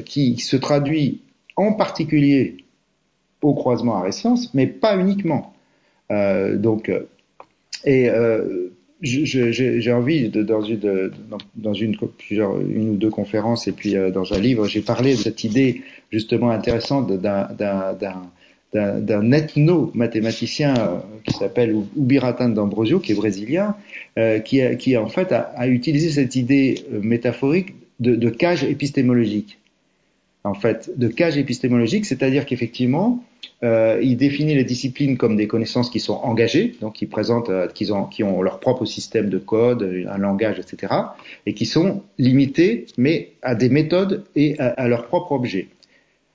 qui 0.05 0.39
se 0.39 0.57
traduit 0.57 1.21
en 1.55 1.73
particulier 1.73 2.57
au 3.43 3.53
croisement 3.53 3.97
arrêt 3.97 4.11
science, 4.11 4.51
mais 4.55 4.65
pas 4.65 4.97
uniquement. 4.97 5.53
donc 6.09 6.89
et 7.85 8.09
euh, 8.09 8.71
j'ai 9.01 9.91
envie, 9.91 10.29
de, 10.29 10.43
dans, 10.43 10.61
une, 10.61 11.11
dans 11.55 11.73
une, 11.73 11.97
plusieurs, 11.97 12.59
une 12.59 12.91
ou 12.91 12.95
deux 12.95 13.09
conférences 13.09 13.67
et 13.67 13.71
puis 13.71 13.95
euh, 13.95 14.11
dans 14.11 14.33
un 14.33 14.39
livre, 14.39 14.67
j'ai 14.67 14.81
parlé 14.81 15.13
de 15.13 15.17
cette 15.17 15.43
idée 15.43 15.81
justement 16.11 16.51
intéressante 16.51 17.11
d'un 17.11 19.31
ethno-mathématicien 19.31 20.75
euh, 20.77 20.99
qui 21.25 21.33
s'appelle 21.33 21.75
Ubiratan 21.97 22.49
d'Ambrosio, 22.49 22.99
qui 22.99 23.13
est 23.13 23.15
brésilien, 23.15 23.75
euh, 24.19 24.39
qui, 24.39 24.61
a, 24.61 24.75
qui 24.75 24.95
en 24.97 25.07
fait 25.07 25.31
a, 25.31 25.51
a, 25.55 25.67
utilisé 25.67 26.11
cette 26.11 26.35
idée 26.35 26.85
euh, 26.93 26.99
métaphorique 27.01 27.73
de, 27.99 28.15
de 28.15 28.29
cage 28.29 28.63
épistémologique. 28.63 29.57
En 30.43 30.53
fait, 30.55 30.91
de 30.97 31.07
cage 31.07 31.37
épistémologique, 31.37 32.05
c'est-à-dire 32.05 32.45
qu'effectivement, 32.45 33.23
euh, 33.63 33.99
il 34.01 34.17
définit 34.17 34.55
les 34.55 34.63
disciplines 34.63 35.17
comme 35.17 35.35
des 35.35 35.47
connaissances 35.47 35.91
qui 35.91 35.99
sont 35.99 36.15
engagées, 36.15 36.75
donc 36.81 36.93
qui 36.93 37.05
présentent, 37.05 37.49
euh, 37.49 37.67
qui, 37.67 37.91
ont, 37.91 38.05
qui 38.05 38.23
ont 38.23 38.41
leur 38.41 38.59
propre 38.59 38.85
système 38.85 39.29
de 39.29 39.37
code, 39.37 40.05
un 40.09 40.17
langage, 40.17 40.57
etc., 40.57 40.93
et 41.45 41.53
qui 41.53 41.65
sont 41.65 42.01
limitées, 42.17 42.87
mais 42.97 43.33
à 43.43 43.53
des 43.53 43.69
méthodes 43.69 44.23
et 44.35 44.59
à, 44.59 44.69
à 44.69 44.87
leur 44.87 45.05
propre 45.05 45.33
objet. 45.33 45.67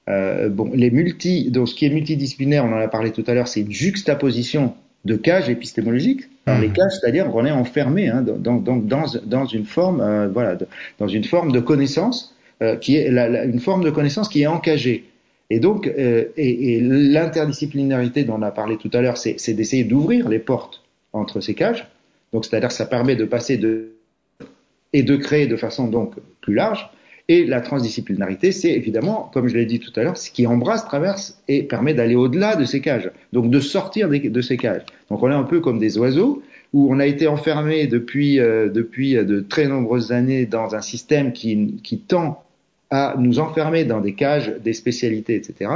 Euh, 0.09 0.49
bon, 0.49 0.71
les 0.73 0.91
multi, 0.91 1.51
donc 1.51 1.69
ce 1.69 1.75
qui 1.75 1.87
est 1.87 1.91
multidisciplinaire, 1.91 2.65
on 2.65 2.73
en 2.73 2.79
a 2.79 2.89
parlé 2.89 3.11
tout 3.11 3.25
à 3.27 3.35
l'heure, 3.35 3.49
c'est 3.49 3.61
une 3.61 3.73
juxtaposition 3.73 4.75
de 5.05 5.17
cages 5.17 5.49
épistémologiques. 5.49 6.29
Alors, 6.47 6.61
mmh. 6.61 6.63
Les 6.63 6.69
cages, 6.71 6.93
c'est-à-dire 7.01 7.29
qu'on 7.31 7.45
est 7.45 7.51
enfermé 7.51 8.09
hein, 8.09 8.23
dans, 8.23 8.57
dans, 8.57 8.77
dans, 8.77 9.05
dans, 9.25 9.47
une 9.47 9.65
forme, 9.65 10.01
euh, 10.01 10.29
voilà, 10.29 10.55
de, 10.55 10.67
dans 10.99 11.09
une 11.09 11.25
forme 11.25 11.51
de 11.51 11.61
connaissance 11.61 12.36
euh, 12.63 12.77
qui 12.77 12.97
est 12.97 13.11
la, 13.11 13.29
la, 13.29 13.45
une 13.45 13.61
forme 13.61 13.85
de 13.85 13.91
connaissance 13.91 14.29
qui 14.29 14.43
est 14.43 14.47
encagée. 14.47 15.05
Et 15.51 15.61
donc, 15.61 15.87
euh, 15.87 16.25
et, 16.37 16.77
et 16.77 16.81
l'interdisciplinarité 16.81 18.25
dont 18.25 18.37
on 18.39 18.43
a 18.43 18.51
parlé 18.51 18.77
tout 18.77 18.91
à 18.93 19.01
l'heure, 19.01 19.17
c'est 19.17 19.55
d'essayer 19.55 19.85
d'ouvrir 19.85 20.29
les 20.29 20.41
portes 20.41 20.83
entre 21.13 21.41
ces 21.41 21.55
cages. 21.55 21.87
Donc, 22.33 22.45
c'est-à-dire 22.45 22.73
ça 22.73 22.87
permet 22.87 23.17
de 23.17 23.25
passer 23.25 23.57
de 23.57 23.93
et 24.93 25.03
de 25.03 25.17
créer 25.17 25.47
de 25.47 25.57
façon 25.57 25.89
donc 25.89 26.15
plus 26.41 26.55
large. 26.55 26.91
Et 27.29 27.45
la 27.45 27.61
transdisciplinarité, 27.61 28.53
c'est 28.53 28.71
évidemment, 28.71 29.31
comme 29.35 29.49
je 29.49 29.57
l'ai 29.57 29.67
dit 29.67 29.81
tout 29.81 29.93
à 29.97 30.05
l'heure, 30.05 30.17
ce 30.17 30.31
qui 30.31 30.47
embrasse, 30.47 30.85
traverse 30.87 31.43
et 31.49 31.65
permet 31.65 31.93
d'aller 31.93 32.15
au-delà 32.15 32.55
de 32.55 32.65
ces 32.65 32.81
cages, 32.81 33.11
donc 33.33 33.51
de 33.51 33.59
sortir 33.59 34.09
des, 34.09 34.21
de 34.21 34.41
ces 34.41 34.57
cages. 34.57 34.83
Donc 35.11 35.23
on 35.23 35.31
est 35.31 35.35
un 35.35 35.43
peu 35.43 35.61
comme 35.61 35.81
des 35.81 35.99
oiseaux 35.99 36.41
où 36.73 36.89
on 36.93 37.01
a 37.01 37.07
été 37.07 37.27
enfermé 37.27 37.89
depuis 37.89 38.39
euh, 38.39 38.69
depuis 38.69 39.15
de 39.15 39.41
très 39.41 39.67
nombreuses 39.67 40.13
années 40.13 40.47
dans 40.47 40.77
un 40.77 40.81
système 40.81 41.33
qui, 41.33 41.81
qui 41.83 41.99
tend 41.99 42.45
à 42.91 43.15
nous 43.19 43.39
enfermer 43.39 43.85
dans 43.85 44.01
des 44.01 44.15
cages, 44.15 44.55
des 44.63 44.73
spécialités, 44.73 45.35
etc. 45.35 45.71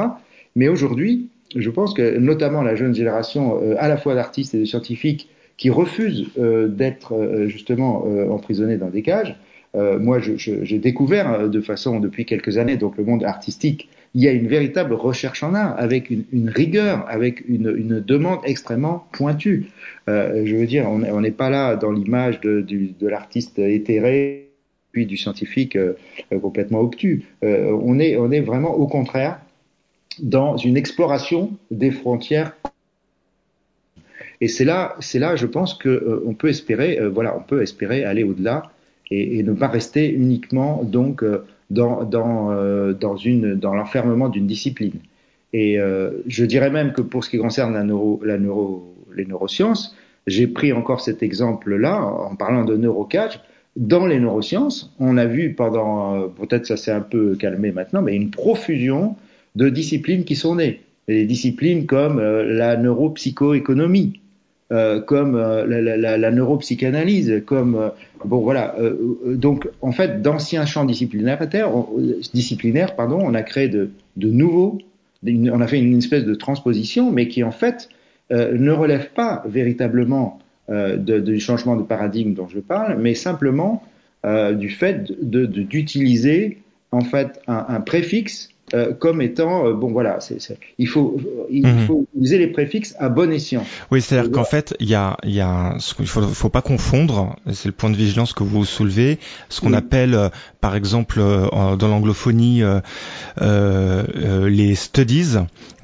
Mais 0.56 0.68
aujourd'hui, 0.68 1.28
je 1.56 1.70
pense 1.70 1.94
que 1.94 2.18
notamment 2.18 2.62
la 2.62 2.74
jeune 2.74 2.94
génération, 2.94 3.60
euh, 3.62 3.74
à 3.78 3.88
la 3.88 3.96
fois 3.96 4.14
d'artistes 4.14 4.54
et 4.54 4.58
de 4.58 4.64
scientifiques, 4.64 5.28
qui 5.60 5.68
refusent 5.68 6.26
euh, 6.38 6.68
d'être 6.68 7.12
euh, 7.12 7.46
justement 7.46 8.04
euh, 8.06 8.30
emprisonnés 8.30 8.78
dans 8.78 8.88
des 8.88 9.02
cages. 9.02 9.36
Euh, 9.76 9.98
moi, 10.00 10.18
j'ai 10.18 10.78
découvert 10.78 11.48
de 11.48 11.60
façon 11.60 12.00
depuis 12.00 12.24
quelques 12.24 12.56
années, 12.56 12.76
donc 12.76 12.96
le 12.96 13.04
monde 13.04 13.22
artistique, 13.24 13.88
il 14.14 14.22
y 14.22 14.26
a 14.26 14.32
une 14.32 14.48
véritable 14.48 14.94
recherche 14.94 15.42
en 15.44 15.54
art, 15.54 15.74
avec 15.78 16.10
une, 16.10 16.24
une 16.32 16.48
rigueur, 16.48 17.04
avec 17.08 17.46
une, 17.46 17.72
une, 17.76 18.00
demande 18.00 18.40
extrêmement 18.44 19.06
pointue. 19.12 19.66
je 20.08 20.56
veux 20.56 20.66
dire, 20.66 20.90
on 20.90 21.20
n'est 21.20 21.30
pas 21.30 21.50
là 21.50 21.76
dans 21.76 21.92
l'image 21.92 22.40
de, 22.40 22.60
de 22.62 23.06
l'artiste 23.06 23.60
éthéré 23.60 24.49
puis 24.92 25.06
du 25.06 25.16
scientifique 25.16 25.76
euh, 25.76 25.94
complètement 26.40 26.80
obtus. 26.80 27.24
Euh, 27.44 27.70
on, 27.82 27.98
est, 27.98 28.16
on 28.16 28.30
est 28.30 28.40
vraiment 28.40 28.74
au 28.74 28.86
contraire 28.86 29.40
dans 30.18 30.56
une 30.56 30.76
exploration 30.76 31.52
des 31.70 31.90
frontières. 31.90 32.56
Et 34.40 34.48
c'est 34.48 34.64
là, 34.64 34.96
c'est 35.00 35.18
là, 35.18 35.36
je 35.36 35.46
pense 35.46 35.74
que 35.74 35.88
euh, 35.88 36.24
on 36.26 36.34
peut 36.34 36.48
espérer, 36.48 36.98
euh, 36.98 37.08
voilà, 37.08 37.36
on 37.36 37.42
peut 37.42 37.62
espérer 37.62 38.04
aller 38.04 38.24
au-delà 38.24 38.72
et, 39.10 39.38
et, 39.38 39.42
ne 39.42 39.52
pas 39.52 39.68
rester 39.68 40.10
uniquement 40.10 40.82
donc 40.82 41.22
euh, 41.22 41.44
dans 41.68 42.04
dans 42.04 42.50
euh, 42.50 42.92
dans 42.92 43.16
une 43.16 43.54
dans 43.54 43.74
l'enfermement 43.74 44.28
d'une 44.28 44.46
discipline. 44.46 45.00
Et 45.52 45.78
je 46.28 46.44
dirais 46.44 46.70
même 46.70 46.92
que 46.92 47.00
pour 47.02 47.24
ce 47.24 47.30
qui 47.30 47.36
concerne 47.36 47.74
la 47.74 47.82
neuro, 47.82 48.20
la 48.24 48.38
neuro, 48.38 48.94
les 49.16 49.26
neurosciences, 49.26 49.96
j'ai 50.28 50.46
pris 50.46 50.72
encore 50.72 51.00
cet 51.00 51.24
exemple-là 51.24 52.00
en 52.04 52.36
parlant 52.36 52.64
de 52.64 52.76
neurocage 52.76 53.40
dans 53.76 54.06
les 54.06 54.18
neurosciences, 54.18 54.92
on 54.98 55.16
a 55.16 55.26
vu 55.26 55.54
pendant, 55.54 56.14
euh, 56.14 56.26
peut-être 56.28 56.66
ça 56.66 56.76
s'est 56.76 56.90
un 56.90 57.00
peu 57.00 57.36
calmé 57.36 57.70
maintenant, 57.72 58.02
mais 58.02 58.14
une 58.14 58.30
profusion 58.30 59.16
de 59.56 59.68
disciplines 59.68 60.24
qui 60.24 60.36
sont 60.36 60.56
nées. 60.56 60.80
Des 61.08 61.24
disciplines 61.24 61.86
comme 61.86 62.18
euh, 62.18 62.44
la 62.44 62.76
neuropsychoéconomie, 62.76 64.20
euh, 64.72 65.00
comme 65.00 65.34
euh, 65.34 65.66
la, 65.66 65.96
la, 65.96 66.16
la, 66.16 66.30
neuropsychanalyse, 66.30 67.42
comme 67.44 67.74
euh, 67.74 67.88
bon 68.24 68.38
voilà. 68.38 68.76
donc 69.26 69.68
en 69.82 69.90
fait, 69.90 70.22
d'anciens 70.22 70.64
champs 70.64 70.84
disciplinaires, 70.84 71.44
disciplinaires, 72.32 72.94
pardon, 72.94 73.18
on 73.20 73.34
a 73.34 73.42
créé 73.42 73.66
de, 73.66 73.90
de 74.16 74.28
nouveaux, 74.30 74.78
on 75.26 75.60
a 75.60 75.66
fait 75.66 75.80
une 75.80 75.98
espèce 75.98 76.24
de 76.24 76.36
transposition, 76.36 77.10
mais 77.10 77.26
qui 77.26 77.42
en 77.42 77.50
fait 77.50 77.88
ne 78.30 78.70
relève 78.70 79.10
pas 79.10 79.42
véritablement 79.48 80.38
euh, 80.38 80.49
de, 80.68 81.18
du 81.18 81.40
changement 81.40 81.76
de 81.76 81.82
paradigme 81.82 82.34
dont 82.34 82.48
je 82.48 82.60
parle, 82.60 82.96
mais 82.98 83.14
simplement 83.14 83.82
du 84.24 84.70
fait 84.70 85.10
d'utiliser 85.20 86.58
en 86.92 87.00
fait 87.00 87.40
un 87.46 87.80
préfixe 87.80 88.49
euh, 88.72 88.92
comme 88.92 89.20
étant 89.20 89.66
euh, 89.66 89.74
bon 89.74 89.90
voilà 89.90 90.20
c'est, 90.20 90.38
il 90.78 90.86
faut 90.86 91.16
il 91.50 91.66
mhm. 91.66 91.86
faut 91.86 92.06
utiliser 92.12 92.38
les 92.38 92.46
préfixes 92.46 92.94
à 92.98 93.08
bon 93.08 93.32
escient. 93.32 93.64
Oui, 93.90 94.00
c'est-à-dire 94.00 94.30
qu'en 94.30 94.44
fait 94.44 94.74
il 94.78 94.88
y 94.88 94.94
a 94.94 95.16
il 95.24 95.32
y 95.32 95.40
a 95.40 95.76
il 95.98 96.06
faut 96.06 96.22
faut 96.22 96.48
pas 96.48 96.62
confondre, 96.62 97.36
c'est 97.52 97.66
le 97.66 97.72
point 97.72 97.90
de 97.90 97.96
vigilance 97.96 98.32
que 98.32 98.44
vous 98.44 98.64
soulevez, 98.64 99.18
ce 99.48 99.60
qu'on 99.60 99.72
appelle 99.72 100.14
euh, 100.14 100.28
par 100.60 100.76
exemple 100.76 101.20
dans 101.20 101.88
l'anglophonie 101.88 102.62
les 103.40 104.74
studies, 104.74 105.36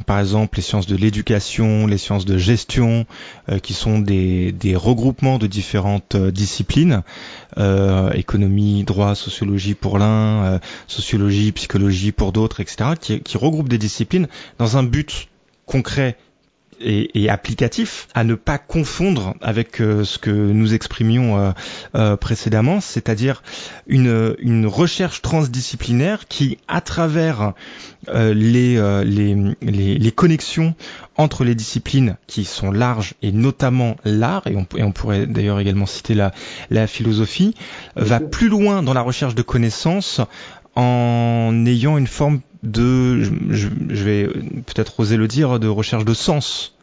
par 0.06 0.20
exemple 0.20 0.56
les 0.56 0.62
sciences 0.62 0.86
de 0.86 0.96
l'éducation, 0.96 1.86
les 1.86 1.98
sciences 1.98 2.24
de 2.24 2.38
gestion, 2.38 3.06
qui 3.62 3.72
sont 3.72 3.98
des 3.98 4.52
des 4.52 4.76
regroupements 4.76 5.38
de 5.38 5.46
différentes 5.46 6.16
disciplines, 6.16 7.02
économie, 8.14 8.84
droit, 8.84 9.14
sociologie 9.14 9.74
pour 9.74 9.98
l'un, 9.98 10.60
sociologie, 10.86 11.52
psychologie 11.52 12.12
pour 12.12 12.32
d'autres, 12.32 12.60
etc 12.60 12.90
qui, 13.00 13.20
qui 13.20 13.38
regroupe 13.38 13.68
des 13.68 13.78
disciplines 13.78 14.28
dans 14.58 14.76
un 14.76 14.82
but 14.82 15.28
concret 15.66 16.16
et, 16.80 17.28
applicatif 17.28 18.08
à 18.14 18.24
ne 18.24 18.34
pas 18.34 18.58
confondre 18.58 19.34
avec 19.40 19.80
euh, 19.80 20.04
ce 20.04 20.18
que 20.18 20.30
nous 20.30 20.74
exprimions 20.74 21.38
euh, 21.38 21.50
euh, 21.94 22.16
précédemment, 22.16 22.80
c'est-à-dire 22.80 23.42
une, 23.86 24.36
une, 24.38 24.66
recherche 24.66 25.22
transdisciplinaire 25.22 26.28
qui, 26.28 26.58
à 26.68 26.80
travers 26.80 27.52
les, 28.08 28.76
les, 29.04 29.56
les, 29.60 30.12
connexions 30.12 30.74
entre 31.16 31.44
les 31.44 31.54
disciplines 31.54 32.16
qui 32.26 32.44
sont 32.44 32.70
larges 32.70 33.14
et 33.22 33.32
notamment 33.32 33.96
l'art, 34.04 34.46
et 34.46 34.56
on, 34.56 34.66
et 34.76 34.82
on 34.82 34.92
pourrait 34.92 35.26
d'ailleurs 35.26 35.58
également 35.58 35.86
citer 35.86 36.14
la, 36.14 36.32
la 36.70 36.86
philosophie, 36.86 37.54
va 37.96 38.20
plus 38.20 38.48
loin 38.48 38.82
dans 38.82 38.94
la 38.94 39.02
recherche 39.02 39.34
de 39.34 39.42
connaissances 39.42 40.20
en 40.76 41.64
ayant 41.66 41.96
une 41.98 42.06
forme 42.06 42.40
de, 42.66 43.22
je, 43.22 44.04
vais 44.04 44.28
peut-être 44.66 45.00
oser 45.00 45.16
le 45.16 45.28
dire, 45.28 45.58
de 45.58 45.68
recherche 45.68 46.04
de 46.04 46.14
sens 46.14 46.76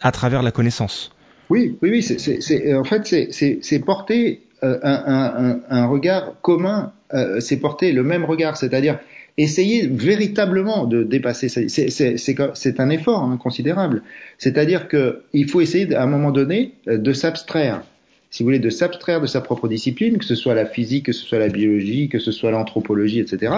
à 0.00 0.12
travers 0.12 0.42
la 0.42 0.50
connaissance. 0.50 1.12
Oui, 1.50 1.76
oui, 1.82 1.90
oui. 1.90 2.02
C'est, 2.02 2.74
en 2.74 2.84
fait, 2.84 3.06
c'est 3.32 3.78
porter 3.80 4.42
euh, 4.62 4.78
un, 4.82 5.86
regard 5.86 6.40
commun, 6.42 6.92
euh, 7.12 7.40
c'est 7.40 7.58
porter 7.58 7.92
le 7.92 8.02
même 8.02 8.24
regard, 8.24 8.56
c'est-à-dire 8.56 8.98
essayer 9.36 9.86
véritablement 9.86 10.86
de 10.86 11.02
dépasser. 11.02 11.48
C'est 11.48 12.80
un 12.80 12.90
effort 12.90 13.22
hein, 13.22 13.36
considérable. 13.36 14.02
C'est-à-dire 14.38 14.88
qu'il 14.88 15.48
faut 15.48 15.60
essayer 15.60 15.94
à 15.94 16.02
un 16.02 16.06
moment 16.06 16.30
donné 16.30 16.72
euh, 16.88 16.98
de 16.98 17.12
s'abstraire 17.12 17.82
si 18.30 18.42
vous 18.42 18.46
voulez, 18.46 18.60
de 18.60 18.70
s'abstraire 18.70 19.20
de 19.20 19.26
sa 19.26 19.40
propre 19.40 19.66
discipline, 19.66 20.18
que 20.18 20.24
ce 20.24 20.36
soit 20.36 20.54
la 20.54 20.64
physique, 20.64 21.06
que 21.06 21.12
ce 21.12 21.26
soit 21.26 21.40
la 21.40 21.48
biologie, 21.48 22.08
que 22.08 22.20
ce 22.20 22.30
soit 22.30 22.52
l'anthropologie, 22.52 23.18
etc. 23.18 23.52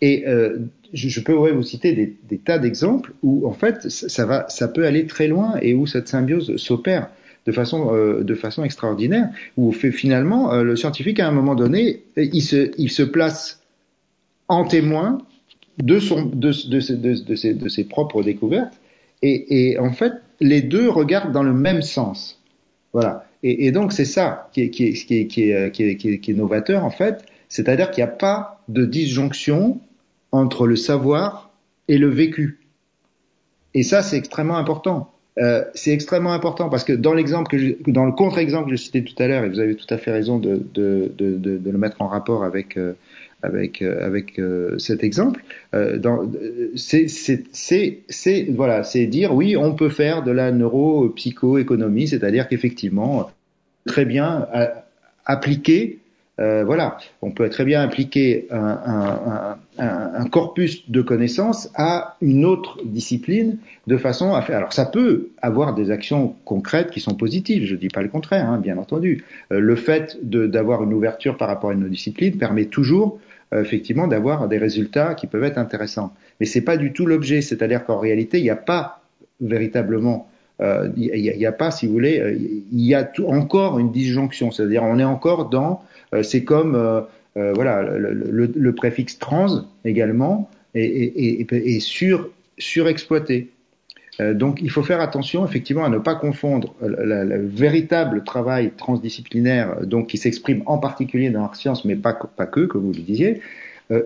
Et 0.00 0.26
euh, 0.26 0.58
je, 0.92 1.08
je, 1.08 1.20
peux 1.20 1.32
vous 1.32 1.62
citer 1.62 2.16
des, 2.28 2.38
tas 2.38 2.58
d'exemples 2.58 3.12
où 3.22 3.46
en 3.46 3.52
fait 3.52 3.88
ça 3.88 4.26
va, 4.26 4.48
ça 4.48 4.68
peut 4.68 4.86
aller 4.86 5.06
très 5.06 5.28
loin 5.28 5.56
et 5.60 5.74
où 5.74 5.86
cette 5.86 6.08
symbiose 6.08 6.56
s'opère 6.56 7.10
de 7.46 7.52
façon, 7.52 7.94
euh, 7.94 8.22
de 8.22 8.34
façon 8.34 8.64
extraordinaire, 8.64 9.30
où 9.56 9.72
fait, 9.72 9.92
finalement 9.92 10.52
euh, 10.52 10.62
le 10.62 10.76
scientifique 10.76 11.20
à 11.20 11.28
un 11.28 11.32
moment 11.32 11.54
donné, 11.54 12.02
il 12.16 12.42
se, 12.42 12.70
il 12.78 12.90
se 12.90 13.02
place 13.02 13.62
en 14.48 14.64
témoin 14.64 15.18
de, 15.78 15.98
son, 16.00 16.26
de, 16.26 16.50
de, 16.68 16.94
de, 16.94 17.24
de 17.24 17.34
ses, 17.34 17.68
ses, 17.68 17.84
propres 17.84 18.22
découvertes, 18.22 18.74
et, 19.22 19.70
et 19.70 19.78
en 19.78 19.92
fait 19.92 20.12
les 20.40 20.62
deux 20.62 20.88
regardent 20.88 21.32
dans 21.32 21.42
le 21.42 21.54
même 21.54 21.82
sens. 21.82 22.40
Voilà. 22.92 23.26
Et, 23.42 23.72
donc 23.72 23.92
c'est 23.92 24.04
ça 24.04 24.50
qui 24.52 24.60
est 24.60 26.28
novateur 26.34 26.84
en 26.84 26.90
fait, 26.90 27.24
c'est-à-dire 27.48 27.90
qu'il 27.90 28.04
n'y 28.04 28.10
a 28.10 28.12
pas 28.12 28.62
de 28.68 28.84
disjonction 28.84 29.80
entre 30.32 30.66
le 30.66 30.76
savoir 30.76 31.50
et 31.88 31.98
le 31.98 32.08
vécu. 32.08 32.58
Et 33.74 33.82
ça, 33.82 34.02
c'est 34.02 34.16
extrêmement 34.16 34.56
important. 34.56 35.10
Euh, 35.38 35.64
c'est 35.74 35.92
extrêmement 35.92 36.32
important 36.32 36.68
parce 36.68 36.84
que 36.84 36.92
dans 36.92 37.14
l'exemple 37.14 37.50
que 37.50 37.58
je, 37.58 37.72
dans 37.86 38.04
le 38.04 38.12
contre-exemple 38.12 38.70
que 38.70 38.76
je 38.76 38.82
citais 38.82 39.02
tout 39.02 39.14
à 39.22 39.28
l'heure, 39.28 39.44
et 39.44 39.48
vous 39.48 39.60
avez 39.60 39.76
tout 39.76 39.86
à 39.88 39.96
fait 39.96 40.10
raison 40.10 40.38
de, 40.38 40.62
de, 40.74 41.12
de, 41.16 41.36
de 41.36 41.70
le 41.70 41.78
mettre 41.78 42.02
en 42.02 42.08
rapport 42.08 42.42
avec 42.44 42.76
euh, 42.76 42.94
avec 43.42 43.80
euh, 43.80 44.04
avec 44.04 44.38
euh, 44.38 44.76
cet 44.78 45.02
exemple, 45.04 45.42
c'est 46.74 47.06
c'est 47.08 48.46
voilà, 48.50 48.82
c'est 48.82 49.06
dire 49.06 49.32
oui, 49.32 49.56
on 49.56 49.72
peut 49.72 49.88
faire 49.88 50.24
de 50.24 50.32
la 50.32 50.50
neuropsychoéconomie, 50.50 52.08
c'est-à-dire 52.08 52.48
qu'effectivement, 52.48 53.30
très 53.86 54.04
bien 54.04 54.46
appliquer 55.24 55.99
euh, 56.40 56.64
voilà, 56.64 56.96
on 57.20 57.32
peut 57.32 57.50
très 57.50 57.64
bien 57.64 57.82
impliquer 57.82 58.48
un, 58.50 59.56
corpus 60.30 60.88
de 60.90 61.02
connaissances 61.02 61.70
à 61.74 62.16
une 62.20 62.44
autre 62.44 62.78
discipline 62.84 63.58
de 63.86 63.96
façon 63.96 64.34
à 64.34 64.42
faire. 64.42 64.58
Alors 64.58 64.72
ça 64.72 64.86
peut 64.86 65.28
avoir 65.42 65.74
des 65.74 65.90
actions 65.90 66.34
concrètes 66.44 66.90
qui 66.90 67.00
sont 67.00 67.14
positives, 67.14 67.66
je 67.66 67.74
ne 67.74 67.80
dis 67.80 67.88
pas 67.88 68.02
le 68.02 68.08
contraire, 68.08 68.48
hein, 68.48 68.58
bien 68.58 68.78
entendu. 68.78 69.24
Euh, 69.52 69.60
le 69.60 69.76
fait 69.76 70.18
d'avoir 70.22 70.82
une 70.82 70.94
ouverture 70.94 71.36
par 71.36 71.48
rapport 71.48 71.70
à 71.70 71.72
une 71.74 71.82
autre 71.82 71.90
discipline 71.90 72.38
permet 72.38 72.66
toujours 72.66 73.18
euh, 73.52 73.62
effectivement 73.62 74.06
d'avoir 74.06 74.48
des 74.48 74.58
résultats 74.58 75.14
qui 75.14 75.26
peuvent 75.26 75.44
être 75.44 75.58
intéressants. 75.58 76.14
Mais 76.38 76.46
c'est 76.46 76.62
pas 76.62 76.76
du 76.76 76.92
tout 76.92 77.06
l'objet, 77.06 77.42
c'est-à-dire 77.42 77.84
qu'en 77.84 77.98
réalité, 77.98 78.38
il 78.38 78.44
n'y 78.44 78.50
a 78.50 78.56
pas 78.56 79.02
véritablement 79.40 80.26
il 80.98 81.36
n'y 81.38 81.46
a, 81.46 81.52
pas, 81.52 81.70
si 81.70 81.86
vous 81.86 81.94
voulez, 81.94 82.36
il 82.70 82.82
y 82.82 82.94
a 82.94 83.10
encore 83.26 83.78
une 83.78 83.90
disjonction, 83.92 84.50
c'est-à-dire 84.50 84.82
on 84.82 84.98
est 84.98 85.04
encore 85.04 85.48
dans 85.48 85.80
c'est 86.22 86.44
comme 86.44 86.74
euh, 86.74 87.00
euh, 87.36 87.52
voilà 87.54 87.82
le, 87.82 88.72
préfixe 88.74 89.18
trans 89.18 89.64
également 89.84 90.50
est, 90.74 91.80
sur, 91.80 92.30
surexploité. 92.58 93.48
donc 94.20 94.60
il 94.62 94.70
faut 94.70 94.82
faire 94.82 95.00
attention 95.00 95.44
effectivement 95.44 95.84
à 95.84 95.88
ne 95.88 95.98
pas 95.98 96.14
confondre 96.14 96.74
le 96.80 97.46
véritable 97.46 98.24
travail 98.24 98.72
transdisciplinaire 98.76 99.86
donc 99.86 100.08
qui 100.08 100.18
s'exprime 100.18 100.62
en 100.66 100.78
particulier 100.78 101.30
dans 101.30 101.42
la 101.42 101.54
science 101.54 101.84
mais 101.84 101.96
pas, 101.96 102.14
pas 102.14 102.46
que 102.46 102.66
comme 102.66 102.82
vous 102.82 102.92
le 102.92 103.02
disiez 103.02 103.40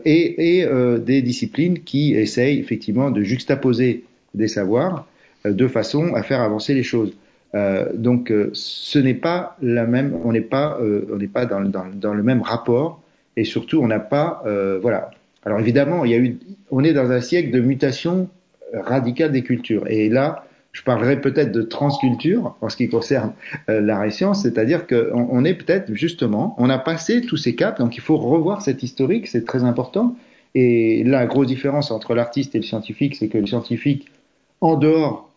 et, 0.04 0.60
et 0.60 0.66
des 0.98 1.22
disciplines 1.22 1.80
qui 1.80 2.14
essayent 2.14 2.58
effectivement 2.58 3.10
de 3.10 3.22
juxtaposer 3.22 4.04
des 4.34 4.48
savoirs 4.48 5.06
de 5.44 5.68
façon 5.68 6.14
à 6.14 6.22
faire 6.22 6.40
avancer 6.40 6.72
les 6.72 6.82
choses. 6.82 7.12
Euh, 7.54 7.86
donc 7.94 8.30
euh, 8.30 8.50
ce 8.52 8.98
n'est 8.98 9.14
pas 9.14 9.56
la 9.62 9.86
même, 9.86 10.18
on 10.24 10.32
n'est 10.32 10.40
pas, 10.40 10.78
euh, 10.80 11.06
on 11.12 11.16
n'est 11.16 11.28
pas 11.28 11.46
dans, 11.46 11.60
dans, 11.60 11.86
dans, 11.94 12.14
le 12.14 12.22
même 12.22 12.42
rapport. 12.42 13.00
Et 13.36 13.44
surtout 13.44 13.80
on 13.80 13.88
n'a 13.88 14.00
pas, 14.00 14.42
voilà. 14.80 15.10
Alors 15.44 15.58
évidemment, 15.58 16.04
il 16.04 16.10
y 16.12 16.14
a 16.14 16.18
eu, 16.18 16.38
on 16.70 16.84
est 16.84 16.92
dans 16.92 17.10
un 17.10 17.20
siècle 17.20 17.50
de 17.50 17.60
mutation 17.60 18.28
radicale 18.72 19.32
des 19.32 19.42
cultures. 19.42 19.84
Et 19.88 20.08
là, 20.08 20.44
je 20.72 20.82
parlerai 20.82 21.20
peut-être 21.20 21.50
de 21.50 21.62
transculture 21.62 22.56
en 22.60 22.68
ce 22.68 22.76
qui 22.76 22.88
concerne 22.88 23.32
l'art 23.66 24.04
et 24.04 24.12
science, 24.12 24.42
c'est-à-dire 24.42 24.86
qu'on 24.86 25.28
on 25.30 25.44
est 25.44 25.54
peut-être 25.54 25.92
justement, 25.94 26.54
on 26.58 26.70
a 26.70 26.78
passé 26.78 27.22
tous 27.22 27.36
ces 27.36 27.56
caps, 27.56 27.78
donc 27.80 27.96
il 27.96 28.00
faut 28.00 28.16
revoir 28.16 28.62
cette 28.62 28.84
historique, 28.84 29.26
c'est 29.26 29.44
très 29.44 29.64
important. 29.64 30.16
Et 30.54 31.02
la 31.02 31.26
grosse 31.26 31.48
différence 31.48 31.90
entre 31.90 32.14
l'artiste 32.14 32.54
et 32.54 32.58
le 32.58 32.64
scientifique, 32.64 33.16
c'est 33.16 33.26
que 33.26 33.38
le 33.38 33.46
scientifique, 33.46 34.06
en 34.60 34.76
dehors 34.76 35.28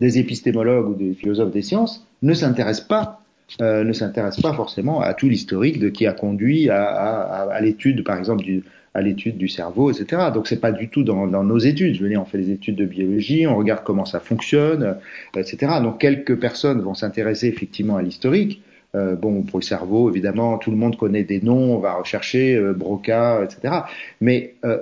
des 0.00 0.18
épistémologues 0.18 0.88
ou 0.88 0.94
des 0.94 1.14
philosophes 1.14 1.52
des 1.52 1.62
sciences 1.62 2.06
ne 2.22 2.34
s'intéressent 2.34 2.88
pas 2.88 3.20
euh, 3.60 3.84
ne 3.84 3.92
s'intéressent 3.92 4.42
pas 4.42 4.54
forcément 4.54 5.00
à 5.00 5.12
tout 5.12 5.28
l'historique 5.28 5.78
de 5.78 5.90
qui 5.90 6.06
a 6.06 6.12
conduit 6.12 6.70
à, 6.70 6.82
à, 6.82 7.42
à 7.52 7.60
l'étude, 7.60 8.02
par 8.02 8.18
exemple, 8.18 8.42
du, 8.42 8.64
à 8.94 9.02
l'étude 9.02 9.36
du 9.36 9.48
cerveau, 9.48 9.90
etc. 9.90 10.30
Donc 10.32 10.46
c'est 10.46 10.60
pas 10.60 10.72
du 10.72 10.88
tout 10.88 11.02
dans, 11.02 11.26
dans, 11.26 11.42
nos 11.42 11.58
études. 11.58 11.96
Je 11.96 12.02
veux 12.02 12.08
dire, 12.08 12.22
on 12.22 12.24
fait 12.24 12.38
des 12.38 12.52
études 12.52 12.76
de 12.76 12.86
biologie, 12.86 13.46
on 13.46 13.56
regarde 13.56 13.82
comment 13.84 14.04
ça 14.04 14.20
fonctionne, 14.20 14.96
etc. 15.36 15.74
Donc 15.82 16.00
quelques 16.00 16.38
personnes 16.38 16.80
vont 16.80 16.94
s'intéresser 16.94 17.48
effectivement 17.48 17.96
à 17.96 18.02
l'historique. 18.02 18.62
Euh, 18.94 19.16
bon, 19.16 19.42
pour 19.42 19.58
le 19.58 19.64
cerveau, 19.64 20.08
évidemment, 20.08 20.56
tout 20.58 20.70
le 20.70 20.76
monde 20.76 20.96
connaît 20.96 21.24
des 21.24 21.40
noms, 21.40 21.74
on 21.74 21.78
va 21.78 21.94
rechercher 21.94 22.54
euh, 22.54 22.72
Broca, 22.72 23.42
etc. 23.42 23.74
Mais 24.20 24.54
euh, 24.64 24.78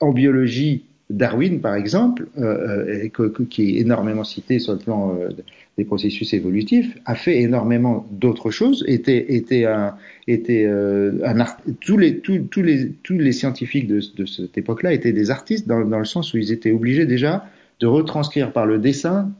en 0.00 0.12
biologie, 0.12 0.84
Darwin, 1.10 1.60
par 1.60 1.74
exemple, 1.74 2.26
euh, 2.38 3.08
euh 3.18 3.44
qui 3.50 3.76
est 3.76 3.80
énormément 3.80 4.24
cité 4.24 4.58
sur 4.58 4.72
le 4.72 4.78
plan 4.78 5.14
euh, 5.14 5.28
des 5.76 5.84
processus 5.84 6.32
évolutifs, 6.32 6.96
a 7.04 7.14
fait 7.14 7.40
énormément 7.40 8.06
d'autres 8.10 8.50
choses. 8.50 8.84
Était, 8.86 9.64
un, 9.66 9.94
était 10.26 10.64
euh, 10.66 11.12
un 11.24 11.44
tous 11.80 11.98
les 11.98 12.20
tous, 12.20 12.62
les 12.62 13.32
scientifiques 13.32 13.86
de, 13.86 14.00
de 14.16 14.24
cette 14.24 14.56
époque-là 14.56 14.92
étaient 14.92 15.12
des 15.12 15.30
artistes 15.30 15.68
dans, 15.68 15.84
dans, 15.84 15.98
le 15.98 16.04
sens 16.04 16.32
où 16.32 16.38
ils 16.38 16.52
étaient 16.52 16.72
obligés 16.72 17.06
déjà 17.06 17.44
de 17.80 17.86
retranscrire 17.86 18.52
par 18.52 18.66
le 18.66 18.78
dessin 18.78 19.30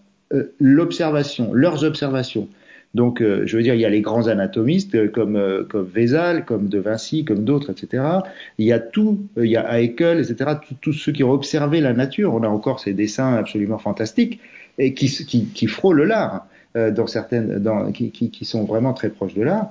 l'observation, 0.58 1.52
leurs 1.52 1.84
observations. 1.84 2.48
Donc, 2.95 3.20
euh, 3.20 3.42
je 3.47 3.57
veux 3.57 3.62
dire, 3.62 3.74
il 3.74 3.80
y 3.80 3.84
a 3.84 3.88
les 3.88 4.01
grands 4.01 4.28
anatomistes 4.28 4.95
euh, 4.95 5.09
comme 5.09 5.36
euh, 5.36 5.64
comme 5.64 5.86
Vézal, 5.86 6.45
comme 6.45 6.68
De 6.68 6.78
Vinci, 6.78 7.24
comme 7.24 7.45
d'autres, 7.45 7.70
etc. 7.70 8.05
Il 8.59 8.66
y 8.66 8.72
a 8.72 8.78
tout, 8.78 9.26
il 9.36 9.47
y 9.47 9.57
a 9.57 9.68
Haeckel, 9.78 10.20
etc. 10.20 10.53
Tous 10.80 10.92
ceux 10.92 11.12
qui 11.12 11.24
ont 11.24 11.32
observé 11.32 11.80
la 11.80 11.92
nature. 11.92 12.34
On 12.34 12.42
a 12.42 12.49
encore 12.49 12.80
ces 12.80 12.92
dessins 12.92 13.34
absolument 13.34 13.78
fantastiques 13.78 14.40
et 14.78 14.95
qui 14.95 15.07
qui, 15.09 15.47
qui 15.47 15.66
frôlent 15.66 16.03
l'art 16.03 16.47
dans 16.74 17.07
certaines, 17.07 17.61
dans, 17.61 17.92
qui, 17.92 18.11
qui, 18.11 18.30
qui, 18.30 18.45
sont 18.45 18.64
vraiment 18.64 18.95
très 18.95 19.09
proches 19.09 19.34
de 19.34 19.42
l'art. 19.42 19.70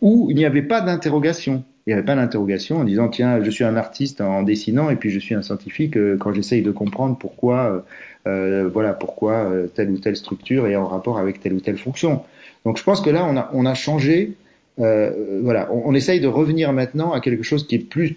où 0.00 0.28
il 0.30 0.36
n'y 0.36 0.46
avait 0.46 0.62
pas 0.62 0.80
d'interrogation. 0.80 1.62
Il 1.88 1.92
n'y 1.92 1.94
avait 1.94 2.04
pas 2.04 2.16
d'interrogation 2.16 2.76
en 2.76 2.84
disant 2.84 3.08
tiens, 3.08 3.42
je 3.42 3.50
suis 3.50 3.64
un 3.64 3.74
artiste 3.74 4.20
en 4.20 4.42
dessinant 4.42 4.90
et 4.90 4.96
puis 4.96 5.08
je 5.08 5.18
suis 5.18 5.34
un 5.34 5.40
scientifique 5.40 5.96
euh, 5.96 6.18
quand 6.18 6.34
j'essaye 6.34 6.60
de 6.60 6.70
comprendre 6.70 7.16
pourquoi, 7.16 7.64
euh, 7.72 7.80
euh, 8.26 8.68
voilà, 8.70 8.92
pourquoi 8.92 9.50
telle 9.74 9.88
ou 9.88 9.96
telle 9.96 10.16
structure 10.16 10.66
est 10.66 10.76
en 10.76 10.86
rapport 10.86 11.18
avec 11.18 11.40
telle 11.40 11.54
ou 11.54 11.60
telle 11.60 11.78
fonction. 11.78 12.24
Donc 12.68 12.76
je 12.76 12.84
pense 12.84 13.00
que 13.00 13.08
là, 13.08 13.48
on 13.54 13.64
a, 13.64 13.74
changé. 13.74 14.34
voilà, 14.76 15.72
on, 15.72 15.94
essaye 15.94 16.20
de 16.20 16.26
revenir 16.28 16.74
maintenant 16.74 17.12
à 17.12 17.20
quelque 17.20 17.42
chose 17.42 17.66
qui 17.66 17.76
est 17.76 17.78
plus, 17.78 18.16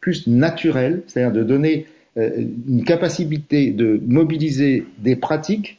plus 0.00 0.26
naturel, 0.26 1.02
c'est-à-dire 1.06 1.32
de 1.32 1.42
donner 1.42 1.86
une 2.14 2.84
capacité 2.84 3.70
de 3.70 3.98
mobiliser 4.06 4.84
des 4.98 5.16
pratiques 5.16 5.78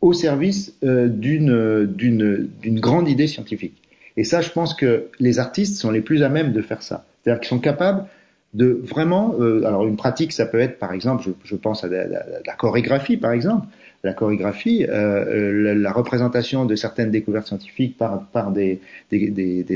au 0.00 0.12
service 0.12 0.76
d'une 0.80 1.86
d'une 1.96 2.78
grande 2.78 3.08
idée 3.08 3.26
scientifique. 3.26 3.82
Et 4.16 4.22
ça, 4.22 4.42
je 4.42 4.50
pense 4.50 4.72
que 4.72 5.08
les 5.18 5.40
artistes 5.40 5.80
sont 5.80 5.90
les 5.90 6.02
plus 6.02 6.22
à 6.22 6.28
même 6.28 6.52
de 6.52 6.62
faire 6.62 6.84
ça. 6.84 7.04
C'est-à-dire 7.24 7.40
qu'ils 7.40 7.48
sont 7.48 7.58
capables 7.58 8.06
de 8.54 8.80
vraiment. 8.84 9.34
Euh, 9.40 9.64
alors 9.64 9.84
une 9.88 9.96
pratique, 9.96 10.32
ça 10.32 10.46
peut 10.46 10.60
être, 10.60 10.78
par 10.78 10.92
exemple, 10.92 11.28
je, 11.42 11.56
pense 11.56 11.82
à 11.82 11.88
la, 11.88 12.54
chorégraphie, 12.56 13.16
par 13.16 13.32
exemple. 13.32 13.66
La 14.06 14.12
chorégraphie, 14.12 14.86
euh, 14.88 15.52
la, 15.64 15.74
la, 15.74 15.92
représentation 15.92 16.64
de 16.64 16.76
certaines 16.76 17.10
découvertes 17.10 17.48
scientifiques 17.48 17.96
par, 17.98 18.52
des, 18.52 18.80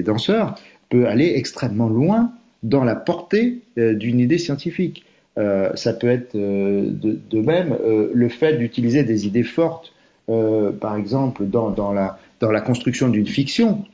danseurs 0.04 0.54
peut 0.88 1.06
aller 1.08 1.32
extrêmement 1.34 1.88
loin 1.88 2.32
dans 2.62 2.84
la 2.84 2.94
portée 2.94 3.58
euh, 3.76 3.94
d'une 3.94 4.20
idée 4.20 4.38
scientifique. 4.38 5.04
Euh, 5.36 5.70
ça 5.74 5.92
peut 5.92 6.08
être 6.08 6.36
euh, 6.36 6.90
de, 6.92 7.40
même 7.40 7.76
le 8.14 8.28
fait 8.28 8.56
d'utiliser 8.56 9.02
des 9.02 9.26
idées 9.26 9.42
fortes, 9.42 9.92
par 10.26 10.94
exemple 10.96 11.46
dans, 11.46 11.92
la, 11.92 12.60
construction 12.60 13.08
d'une 13.08 13.26
fiction. 13.26 13.84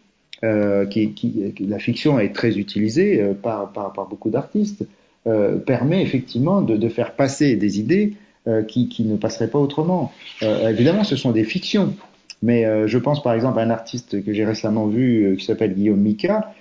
Euh, 0.45 0.85
qui, 0.85 1.55
la 1.61 1.79
fiction 1.79 2.21
est 2.21 2.35
très 2.35 2.59
utilisée 2.59 3.23
euh, 3.23 3.33
par, 3.33 3.73
beaucoup 4.11 4.29
d'artistes, 4.29 4.85
euh, 5.27 5.57
permet 5.57 6.03
effectivement 6.03 6.61
de, 6.61 6.89
faire 6.91 7.13
passer 7.13 7.57
des 7.57 7.81
idées 7.81 8.13
euh, 8.13 8.26
qui, 8.69 8.89
qui, 8.89 9.05
ne 9.05 9.17
passeraient 9.17 9.51
pas 9.51 9.59
autrement. 9.59 10.13
évidemment, 10.43 11.05
ce 11.05 11.17
sont 11.17 11.33
des 11.33 11.45
fictions, 11.45 11.95
mais 12.43 12.65
je 12.87 12.99
pense 12.99 13.23
par 13.23 13.35
exemple 13.35 13.59
à 13.59 13.63
un 13.63 13.71
artiste 13.71 14.25
que 14.25 14.33
j'ai 14.33 14.45
récemment 14.45 14.87
vu 14.87 15.37
qui 15.39 15.45
s'appelle 15.45 15.75
Guillaume 15.75 16.01
Mika, 16.01 16.53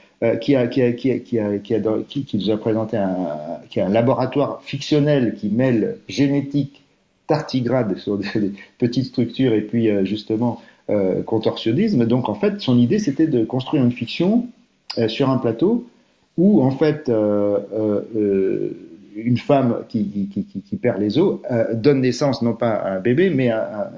qui, 0.41 0.55
nous 0.55 2.49
a 2.49 2.57
présenté 2.57 2.97
un, 2.97 3.89
laboratoire 3.89 4.61
fictionnel 4.63 5.35
qui 5.35 5.49
mêle 5.49 5.97
génétique, 6.07 6.83
tardigrade 7.27 7.97
sur 7.97 8.17
des, 8.17 8.53
petites 8.79 9.05
structures 9.05 9.53
et 9.53 9.61
puis 9.61 9.89
justement 10.05 10.61
euh, 10.91 11.23
contorsionnisme. 11.23 12.05
Donc 12.05 12.29
en 12.29 12.35
fait, 12.35 12.61
son 12.61 12.77
idée 12.77 12.99
c'était 12.99 13.25
de 13.25 13.43
construire 13.43 13.83
une 13.83 13.91
fiction 13.91 14.45
euh, 14.99 15.07
sur 15.07 15.31
un 15.31 15.39
plateau 15.39 15.87
où 16.37 16.61
en 16.61 16.69
fait 16.69 17.09
euh, 17.09 17.57
euh 18.15 18.69
une 19.15 19.37
femme 19.37 19.83
qui, 19.87 20.29
qui, 20.29 20.75
perd 20.75 20.99
les 20.99 21.17
os 21.17 21.39
donne 21.73 22.01
naissance 22.01 22.41
non 22.41 22.53
pas 22.53 22.71
à 22.71 22.91
un 22.95 22.99
bébé 22.99 23.29
mais 23.29 23.49
à, 23.49 23.91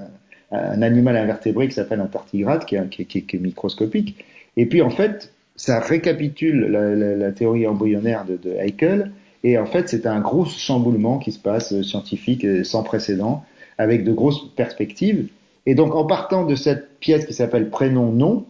un 0.51 0.81
animal 0.81 1.17
invertébré 1.17 1.67
qui 1.67 1.73
s'appelle 1.73 1.99
un 1.99 2.05
tardigrade 2.05 2.65
qui 2.65 2.75
est, 2.75 3.33
microscopique. 3.33 4.23
Et 4.55 4.65
puis 4.65 4.81
en 4.81 4.89
fait, 4.89 5.33
ça 5.55 5.79
récapitule 5.79 6.67
la, 6.67 7.31
théorie 7.31 7.67
embryonnaire 7.67 8.25
de, 8.25 8.37
de 8.37 8.55
Haeckel. 8.55 9.11
Et 9.43 9.57
en 9.57 9.65
fait, 9.65 9.89
c'est 9.89 10.05
un 10.05 10.19
gros 10.19 10.45
chamboulement 10.45 11.19
qui 11.19 11.31
se 11.31 11.39
passe 11.39 11.81
scientifique 11.81 12.45
sans 12.63 12.83
précédent, 12.83 13.43
avec 13.77 14.03
de 14.03 14.13
grosses 14.13 14.53
perspectives. 14.55 15.27
Et 15.65 15.75
donc, 15.75 15.95
en 15.95 16.05
partant 16.05 16.45
de 16.45 16.55
cette 16.55 16.99
pièce 16.99 17.25
qui 17.25 17.33
s'appelle 17.33 17.69
prénom-nom, 17.69 18.45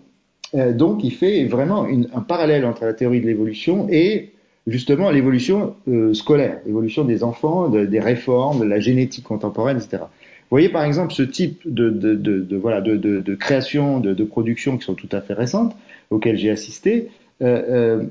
euh, 0.55 0.71
donc 0.71 1.03
il 1.03 1.11
fait 1.11 1.45
vraiment 1.45 1.85
un 2.13 2.21
parallèle 2.21 2.65
entre 2.65 2.85
la 2.85 2.93
théorie 2.93 3.19
de 3.19 3.25
l'évolution 3.25 3.87
et 3.89 4.31
justement 4.67 5.09
l'évolution 5.09 5.75
euh, 5.87 6.13
scolaire, 6.13 6.59
l'évolution 6.65 7.05
des 7.05 7.23
enfants, 7.23 7.69
de, 7.69 7.85
des 7.85 7.99
réformes, 7.99 8.59
de 8.59 8.65
la 8.65 8.79
génétique 8.79 9.23
contemporaine, 9.23 9.77
etc. 9.77 10.03
Vous 10.49 10.55
voyez 10.55 10.69
par 10.69 10.83
exemple 10.83 11.13
ce 11.13 11.23
type 11.23 11.61
de, 11.65 11.89
de, 11.89 12.15
de, 12.15 12.57
voilà 12.57 12.81
de, 12.81 13.35
création, 13.35 13.99
de, 13.99 14.13
de 14.13 14.23
production 14.23 14.77
qui 14.77 14.85
sont 14.85 14.93
tout 14.93 15.09
à 15.11 15.21
fait 15.21 15.33
récentes, 15.33 15.75
auxquelles 16.09 16.37
j'ai 16.37 16.49
assisté, 16.49 17.09
euh, 17.41 17.63
euh, 17.69 18.03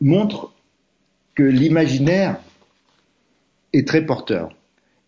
montre 0.00 0.52
que 1.34 1.42
l'imaginaire 1.42 2.38
est 3.72 3.86
très 3.86 4.06
porteur. 4.06 4.54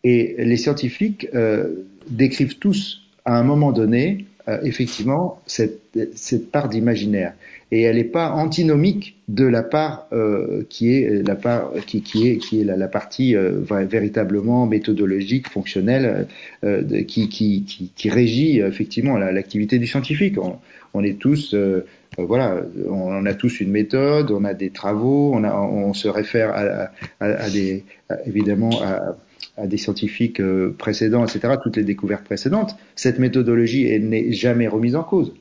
Et 0.02 0.34
les 0.38 0.56
scientifiques 0.56 1.28
euh, 1.34 1.86
décrivent 2.08 2.58
tous 2.58 3.02
à 3.24 3.38
un 3.38 3.42
moment 3.42 3.72
donné 3.72 4.26
euh, 4.48 4.58
effectivement 4.62 5.40
cette, 5.46 5.80
cette 6.14 6.50
part 6.50 6.68
d'imaginaire. 6.68 7.34
Et 7.72 7.82
elle 7.82 7.96
n'est 7.96 8.04
pas 8.04 8.30
antinomique 8.30 9.16
de 9.26 9.44
la 9.44 9.64
part 9.64 10.06
euh, 10.12 10.62
qui 10.68 10.92
est 10.94 11.26
la 11.26 11.34
part 11.34 11.72
qui, 11.84 12.00
qui 12.00 12.28
est 12.28 12.36
qui 12.36 12.60
est 12.60 12.64
la, 12.64 12.86
partie 12.86 13.34
euh, 13.34 13.60
véritablement 13.68 14.66
méthodologique 14.66 15.48
fonctionnelle 15.48 16.28
euh, 16.62 17.02
qui, 17.02 17.28
qui, 17.28 17.64
qui, 17.64 17.90
qui, 17.96 18.08
régit 18.08 18.60
effectivement 18.60 19.18
l'activité 19.18 19.80
du 19.80 19.86
scientifique. 19.88 20.38
On, 20.38 20.58
on 20.94 21.02
est 21.02 21.18
tous 21.18 21.54
euh, 21.54 21.84
voilà 22.16 22.62
on, 22.88 23.26
a 23.26 23.34
tous 23.34 23.60
une 23.60 23.72
méthode 23.72 24.30
on 24.30 24.44
a 24.44 24.54
des 24.54 24.70
travaux 24.70 25.32
on 25.34 25.42
a 25.42 25.52
on 25.52 25.92
se 25.92 26.06
réfère 26.06 26.50
à, 26.54 26.90
à, 27.18 27.26
à 27.26 27.50
des 27.50 27.84
évidemment 28.26 28.70
à 28.80 29.16
à 29.56 29.66
des 29.66 29.76
scientifiques 29.76 30.40
euh, 30.40 30.74
précédents, 30.76 31.24
etc., 31.24 31.54
toutes 31.62 31.76
les 31.76 31.84
découvertes 31.84 32.24
précédentes, 32.24 32.76
cette 32.94 33.18
méthodologie 33.18 33.98
n'est 34.00 34.32
jamais 34.32 34.68
remise 34.68 34.96
en 34.96 35.02
cause. 35.02 35.32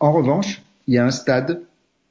En 0.00 0.12
revanche, 0.12 0.62
il 0.86 0.94
y 0.94 0.98
a 0.98 1.06
un 1.06 1.10
stade 1.10 1.62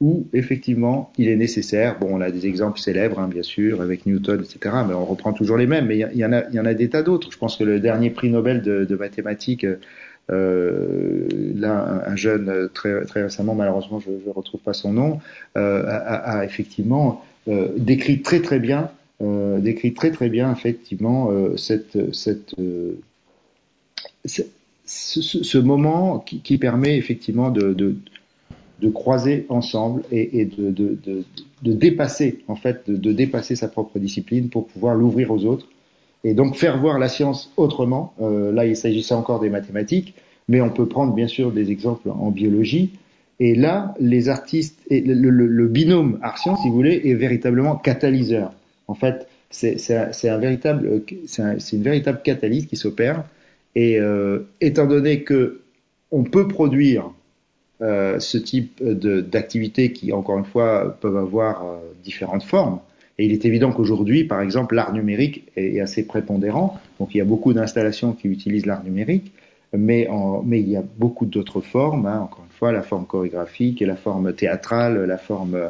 où 0.02 0.28
effectivement 0.34 1.14
il 1.18 1.30
est 1.30 1.36
nécessaire. 1.36 1.98
Bon, 2.00 2.10
on 2.12 2.22
a 2.22 2.32
des 2.32 2.48
exemples 2.48 2.80
célèbres, 2.80 3.20
hein, 3.20 3.28
bien 3.28 3.44
sûr, 3.44 3.82
avec 3.82 4.06
Newton, 4.06 4.42
etc. 4.44 4.76
Mais 4.88 4.94
on 4.94 5.06
reprend 5.06 5.34
toujours 5.34 5.58
les 5.58 5.68
mêmes. 5.68 5.86
Mais 5.86 5.98
il 5.98 6.18
y, 6.18 6.26
en 6.26 6.34
a, 6.34 6.50
y 6.50 6.60
en 6.60 6.66
a 6.66 6.74
des 6.74 6.90
tas 6.90 7.04
d'autres. 7.04 7.32
Je 7.32 7.38
pense 7.38 7.58
que 7.58 7.64
le 7.64 7.80
dernier 7.80 8.10
prix 8.10 8.30
Nobel 8.30 8.62
de, 8.62 8.84
de 8.84 8.96
mathématiques, 8.96 9.66
euh, 10.32 11.28
là, 11.56 12.04
un, 12.06 12.16
jeune 12.16 12.70
très, 12.74 13.06
très 13.06 13.24
récemment, 13.24 13.56
malheureusement, 13.56 14.00
je 14.00 14.10
ne 14.10 14.34
retrouve 14.34 14.62
pas 14.62 14.74
son 14.74 14.94
nom, 14.94 15.20
euh, 15.58 15.84
a, 15.86 16.40
a, 16.40 16.46
effectivement 16.46 17.24
euh, 17.48 17.70
décrit 17.78 18.22
très 18.22 18.42
très 18.42 18.60
bien 18.60 18.90
euh, 19.22 19.60
décrit 19.60 19.94
très 19.94 20.10
très 20.10 20.28
bien 20.28 20.52
effectivement 20.52 21.30
euh, 21.30 21.56
euh, 21.96 22.96
ce, 24.86 25.58
moment 25.60 26.18
qui, 26.18 26.58
permet 26.58 26.98
effectivement 26.98 27.52
de, 27.52 27.96
croiser 28.92 29.46
ensemble 29.50 30.02
et, 30.12 30.46
de, 30.46 31.24
dépasser 31.62 32.40
en 32.48 32.56
fait 32.56 32.90
de, 32.90 33.12
dépasser 33.12 33.56
sa 33.56 33.68
propre 33.68 34.00
discipline 34.00 34.50
pour 34.50 34.66
pouvoir 34.66 34.96
l'ouvrir 34.96 35.30
aux 35.30 35.46
autres 35.46 35.68
et 36.24 36.34
donc 36.34 36.56
faire 36.56 36.82
voir 36.82 36.98
la 36.98 37.08
science 37.08 37.54
autrement. 37.56 38.16
Là, 38.20 38.66
il 38.66 38.76
s'agissait 38.76 39.14
encore 39.14 39.40
des 39.40 39.50
mathématiques, 39.50 40.16
mais 40.48 40.60
on 40.60 40.72
peut 40.72 40.88
prendre 40.88 41.14
bien 41.14 41.28
sûr 41.28 41.52
des 41.52 41.70
exemples 41.70 42.10
en 42.10 42.32
biologie. 42.32 42.94
Et 43.40 43.54
là, 43.56 43.94
les 44.00 44.28
artistes 44.30 44.80
et 44.90 45.02
le, 45.02 45.30
le, 45.30 45.48
le 45.48 45.68
binôme 45.68 46.18
art-science, 46.22 46.62
si 46.62 46.70
vous 46.70 46.76
voulez, 46.76 47.02
est 47.06 47.14
véritablement 47.14 47.76
catalyseur. 47.76 48.54
En 48.88 48.96
fait, 48.96 49.28
c'est 49.50 49.78
une 49.90 51.84
véritable 51.84 52.22
catalyse 52.24 52.66
qui 52.66 52.76
s'opère. 52.76 53.24
Et 53.76 54.00
euh, 54.00 54.40
étant 54.62 54.86
donné 54.86 55.24
que 55.24 55.62
on 56.12 56.24
peut 56.24 56.48
produire 56.48 57.12
euh, 57.82 58.20
ce 58.20 58.38
type 58.38 58.84
d'activités 58.84 59.92
qui, 59.94 60.14
encore 60.14 60.38
une 60.38 60.46
fois, 60.46 60.98
peuvent 61.02 61.18
avoir 61.18 61.66
euh, 61.66 61.78
différentes 62.04 62.44
formes. 62.44 62.80
Et 63.18 63.26
il 63.26 63.32
est 63.32 63.46
évident 63.46 63.72
qu'aujourd'hui, 63.72 64.24
par 64.24 64.42
exemple, 64.42 64.76
l'art 64.76 64.94
numérique 64.94 65.48
est, 65.56 65.80
assez 65.80 66.06
prépondérant. 66.06 66.80
Donc, 67.00 67.14
il 67.14 67.20
y 67.20 67.22
a 67.22 67.26
beaucoup 67.26 67.54
d'installations 67.54 68.14
qui 68.14 68.28
utilisent 68.28 68.66
l'art 68.66 68.84
numérique, 68.84 69.32
mais, 69.76 70.08
il 70.52 70.70
y 70.70 70.76
a 70.76 70.84
beaucoup 70.98 71.26
d'autres 71.26 71.62
formes. 71.62 72.06
Hein, 72.06 72.22
encore 72.22 72.46
une 72.46 72.58
fois, 72.58 72.72
la 72.72 72.82
forme 72.82 73.06
chorégraphique 73.06 73.82
la 73.82 73.96
forme 73.96 74.34
théâtrale, 74.34 75.06
la 75.06 75.18
forme 75.18 75.70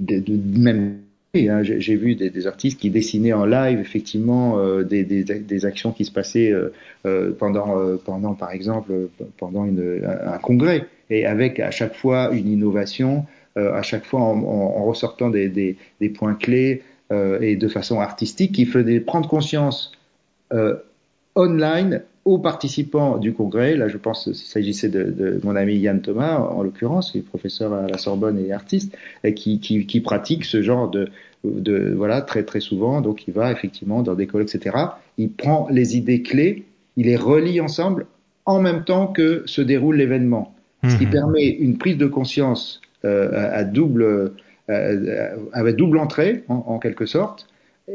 de, 0.00 0.58
même 0.58 0.98
hein, 1.34 1.62
j'ai 1.62 1.96
vu 1.96 2.14
des, 2.14 2.46
artistes 2.46 2.80
qui 2.80 2.90
dessinaient 2.90 3.32
en 3.32 3.44
live 3.44 3.80
effectivement 3.80 4.58
euh, 4.58 4.82
des, 4.82 5.04
des, 5.04 5.66
actions 5.66 5.92
qui 5.92 6.04
se 6.04 6.12
passaient 6.12 6.52
euh, 6.52 6.72
euh 7.06 7.32
pendant, 7.38 7.96
pendant, 8.04 8.34
par 8.34 8.52
exemple, 8.52 8.92
pendant 9.36 9.64
une, 9.64 10.02
un 10.04 10.38
congrès, 10.38 10.86
et 11.10 11.26
avec 11.26 11.60
à 11.60 11.70
chaque 11.70 11.94
fois 11.94 12.30
une 12.32 12.48
innovation, 12.48 13.26
à 13.56 13.82
chaque 13.82 14.04
fois 14.04 14.20
en, 14.20 14.42
en, 14.42 14.84
ressortant 14.84 15.30
des, 15.30 15.76
points 16.14 16.34
clés 16.34 16.82
et 17.10 17.56
de 17.56 17.68
façon 17.68 18.00
artistique 18.00 18.52
qui 18.52 18.66
faisait 18.66 19.00
prendre 19.00 19.28
conscience 19.28 19.92
online 21.38 22.02
aux 22.26 22.38
participants 22.38 23.16
du 23.16 23.32
congrès, 23.32 23.74
là 23.76 23.88
je 23.88 23.96
pense 23.96 24.24
qu'il 24.24 24.34
s'agissait 24.34 24.90
de, 24.90 25.04
de, 25.04 25.40
mon 25.44 25.56
ami 25.56 25.76
Yann 25.76 26.02
Thomas, 26.02 26.38
en 26.38 26.62
l'occurrence, 26.62 27.12
qui 27.12 27.18
est 27.18 27.22
professeur 27.22 27.72
à 27.72 27.86
la 27.88 27.96
Sorbonne 27.96 28.38
et 28.38 28.52
artiste, 28.52 28.94
et 29.24 29.32
qui, 29.32 29.60
qui, 29.60 29.86
qui 29.86 30.00
pratique 30.02 30.44
ce 30.44 30.60
genre 30.60 30.90
de, 30.90 31.08
de, 31.44 31.94
voilà, 31.96 32.20
très 32.20 32.42
très 32.44 32.60
souvent, 32.60 33.00
donc 33.00 33.26
il 33.28 33.32
va 33.34 33.50
effectivement 33.52 34.02
dans 34.02 34.14
des 34.14 34.26
colloques, 34.26 34.54
etc. 34.54 34.76
Il 35.16 35.30
prend 35.32 35.68
les 35.70 35.96
idées 35.96 36.22
clés, 36.22 36.64
il 36.98 37.06
les 37.06 37.16
relie 37.16 37.60
ensemble 37.62 38.06
en 38.44 38.60
même 38.60 38.84
temps 38.84 39.06
que 39.06 39.42
se 39.46 39.62
déroule 39.62 39.96
l'événement, 39.96 40.54
ce 40.86 40.96
qui 40.96 41.06
Mhm. 41.06 41.10
permet 41.10 41.46
une 41.48 41.78
prise 41.78 41.96
de 41.96 42.06
conscience 42.06 42.80
euh, 43.04 43.30
à, 43.32 43.58
à 43.58 43.64
double, 43.64 44.34
euh, 44.68 45.36
avec 45.52 45.76
double 45.76 45.98
entrée 45.98 46.44
en, 46.48 46.56
en 46.66 46.78
quelque 46.78 47.06
sorte. 47.06 47.46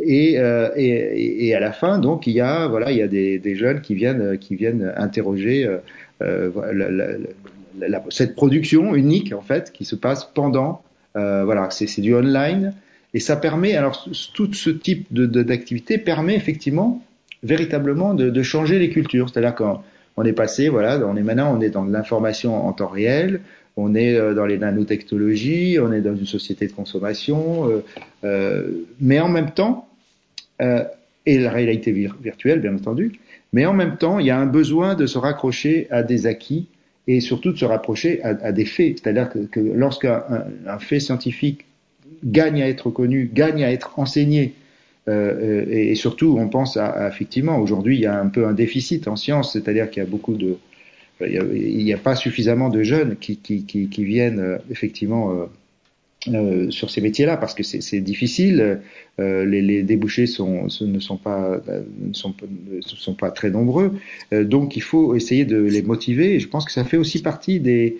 Et, 0.01 0.39
euh, 0.39 0.69
et, 0.75 1.47
et 1.47 1.55
à 1.55 1.59
la 1.59 1.71
fin, 1.71 1.99
donc, 1.99 2.25
il 2.25 2.33
y 2.33 2.41
a 2.41 2.67
voilà, 2.67 2.91
il 2.91 2.97
y 2.97 3.01
a 3.01 3.07
des, 3.07 3.37
des 3.37 3.55
jeunes 3.55 3.81
qui 3.81 3.93
viennent 3.93 4.37
qui 4.39 4.55
viennent 4.55 4.91
interroger 4.97 5.65
euh, 5.65 5.77
euh, 6.21 6.49
la- 6.73 6.89
la- 6.89 7.87
la- 7.87 8.03
cette 8.09 8.35
production 8.35 8.95
unique 8.95 9.33
en 9.33 9.41
fait 9.41 9.71
qui 9.71 9.85
se 9.85 9.95
passe 9.95 10.25
pendant. 10.33 10.81
euh, 11.15 11.43
voilà, 11.45 11.69
c'est 11.69 12.01
du 12.01 12.15
online 12.15 12.73
et 13.13 13.19
ça 13.19 13.35
permet 13.35 13.75
alors 13.75 14.03
tout 14.33 14.51
ce 14.53 14.71
type 14.71 15.05
de 15.11 15.27
de- 15.27 15.43
d'activité 15.43 15.99
permet 15.99 16.35
effectivement 16.35 17.03
véritablement 17.43 18.15
de, 18.15 18.29
de 18.31 18.43
changer 18.43 18.79
les 18.79 18.89
cultures. 18.89 19.29
C'est-à-dire 19.29 19.53
qu'on 19.53 19.79
on 20.17 20.23
est 20.23 20.33
passé, 20.33 20.69
voilà, 20.69 20.99
on 21.05 21.15
est 21.15 21.21
maintenant 21.23 21.55
on 21.55 21.61
est 21.61 21.69
dans 21.69 21.85
de 21.85 21.91
l'information 21.93 22.65
en 22.67 22.71
temps 22.73 22.87
réel, 22.87 23.41
on 23.76 23.95
est 23.95 24.15
euh, 24.15 24.34
dans 24.34 24.45
les 24.45 24.57
nanotechnologies, 24.57 25.80
on 25.80 25.91
est 25.91 26.01
dans 26.01 26.15
une 26.15 26.26
société 26.26 26.67
de 26.67 26.74
consommation, 26.74 27.69
euh, 27.69 27.84
euh, 28.24 28.67
mais 28.99 29.19
en 29.19 29.30
même 29.30 29.51
temps, 29.51 29.88
euh, 30.61 30.84
et 31.26 31.39
la 31.39 31.51
réalité 31.51 31.91
vir- 31.91 32.15
virtuelle 32.21 32.59
bien 32.59 32.76
entendu, 32.76 33.13
mais 33.51 33.65
en 33.65 33.74
même 33.74 33.97
temps 33.97 34.19
il 34.19 34.28
y 34.28 34.32
a 34.32 34.38
un 34.38 34.45
besoin 34.45 34.95
de 34.95 35.05
se 35.07 35.17
raccrocher 35.17 35.88
à 35.89 36.03
des 36.03 36.28
acquis 36.28 36.67
et 37.07 37.19
surtout 37.19 37.51
de 37.51 37.57
se 37.57 37.65
rapprocher 37.65 38.21
à, 38.24 38.51
des 38.51 38.65
faits. 38.65 38.99
C'est-à-dire 38.99 39.30
que, 39.30 39.59
lorsqu'un 39.59 40.24
un, 40.30 40.43
un 40.67 40.80
fait 40.80 40.99
scientifique 40.99 41.65
gagne 42.24 42.61
à 42.61 42.69
être 42.69 42.89
connu, 42.91 43.30
gagne 43.34 43.63
à 43.63 43.71
être 43.71 43.99
enseigné, 43.99 44.53
et, 45.09 45.91
et 45.91 45.95
surtout, 45.95 46.38
on 46.39 46.47
pense 46.47 46.78
à, 46.78 46.86
à 46.86 47.09
effectivement, 47.09 47.57
aujourd'hui, 47.57 47.97
il 47.97 48.01
y 48.01 48.05
a 48.05 48.17
un 48.17 48.30
peu 48.30 48.47
un 48.47 48.53
déficit 48.53 49.09
en 49.09 49.17
sciences, 49.17 49.51
c'est-à-dire 49.51 49.89
qu'il 49.89 50.01
y 50.01 50.05
a 50.05 50.09
beaucoup 50.09 50.36
de, 50.36 50.55
il 51.22 51.84
n'y 51.84 51.93
a, 51.93 51.97
pas 51.97 52.16
suffisamment 52.16 52.70
de 52.70 52.84
jeunes 52.84 53.16
qui, 53.18 53.89
viennent 53.97 54.39
euh, 54.39 54.57
effectivement 54.72 55.32
euh, 55.32 55.45
euh, 56.34 56.72
sur 56.72 56.89
ces 56.89 57.01
métiers-là 57.01 57.38
parce 57.38 57.53
que 57.53 57.64
c'est 57.64 58.01
difficile. 58.01 58.80
Les, 59.20 59.84
débouchés 59.84 60.24
ne 60.24 60.99
sont 60.99 61.18
pas 61.18 61.61
très 63.32 63.51
nombreux. 63.51 63.93
Donc, 64.32 64.76
il 64.76 64.82
faut 64.82 65.16
essayer 65.16 65.45
de 65.45 65.61
les 65.61 65.82
motiver. 65.82 66.36
Et 66.36 66.39
je 66.39 66.47
pense 66.47 66.66
que 66.66 66.72
ça 66.72 66.84
fait 66.84 66.97
aussi 66.97 67.22
partie 67.22 67.59
des, 67.59 67.99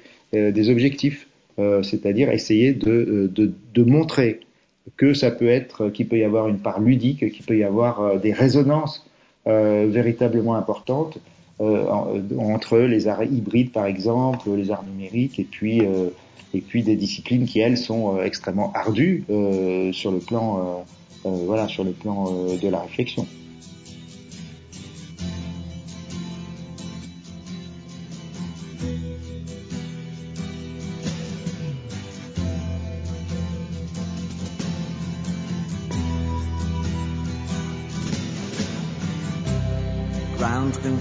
objectifs, 0.70 1.28
c'est-à-dire 1.58 2.32
essayer 2.32 2.74
de, 2.74 3.30
montrer 3.78 4.40
que 4.98 5.14
ça 5.14 5.32
peut 5.32 5.48
être, 5.48 5.90
qu'il 5.90 6.08
peut 6.08 6.18
y 6.18 6.24
avoir 6.24 6.48
une 6.48 6.60
part 6.60 6.82
ludique, 6.82 7.32
qu'il 7.32 7.46
peut 7.46 7.58
y 7.58 7.64
avoir 7.64 8.20
des 8.20 8.34
résonances 8.34 9.06
véritablement 9.46 10.56
importantes 10.56 11.20
entre 12.38 12.78
les 12.80 13.08
arts 13.08 13.24
hybrides 13.24 13.72
par 13.72 13.86
exemple, 13.86 14.52
les 14.52 14.72
arts 14.72 14.84
numériques 14.84 15.40
et 15.40 15.48
puis 15.50 15.82
euh, 15.82 16.10
et 16.54 16.62
puis 16.62 16.84
des 16.84 16.96
disciplines 16.96 17.46
qui 17.46 17.60
elles 17.60 17.78
sont 17.78 18.18
euh, 18.18 18.24
extrêmement 18.24 18.72
ardues 18.74 19.26
euh, 19.30 19.92
sur 19.92 20.12
le 20.12 20.20
plan 20.20 20.84
euh, 21.26 21.30
euh, 21.30 21.44
voilà 21.46 21.68
sur 21.68 21.84
le 21.84 21.92
plan 21.92 22.26
euh, 22.28 22.58
de 22.58 22.68
la 22.68 22.80
réflexion. 22.80 23.26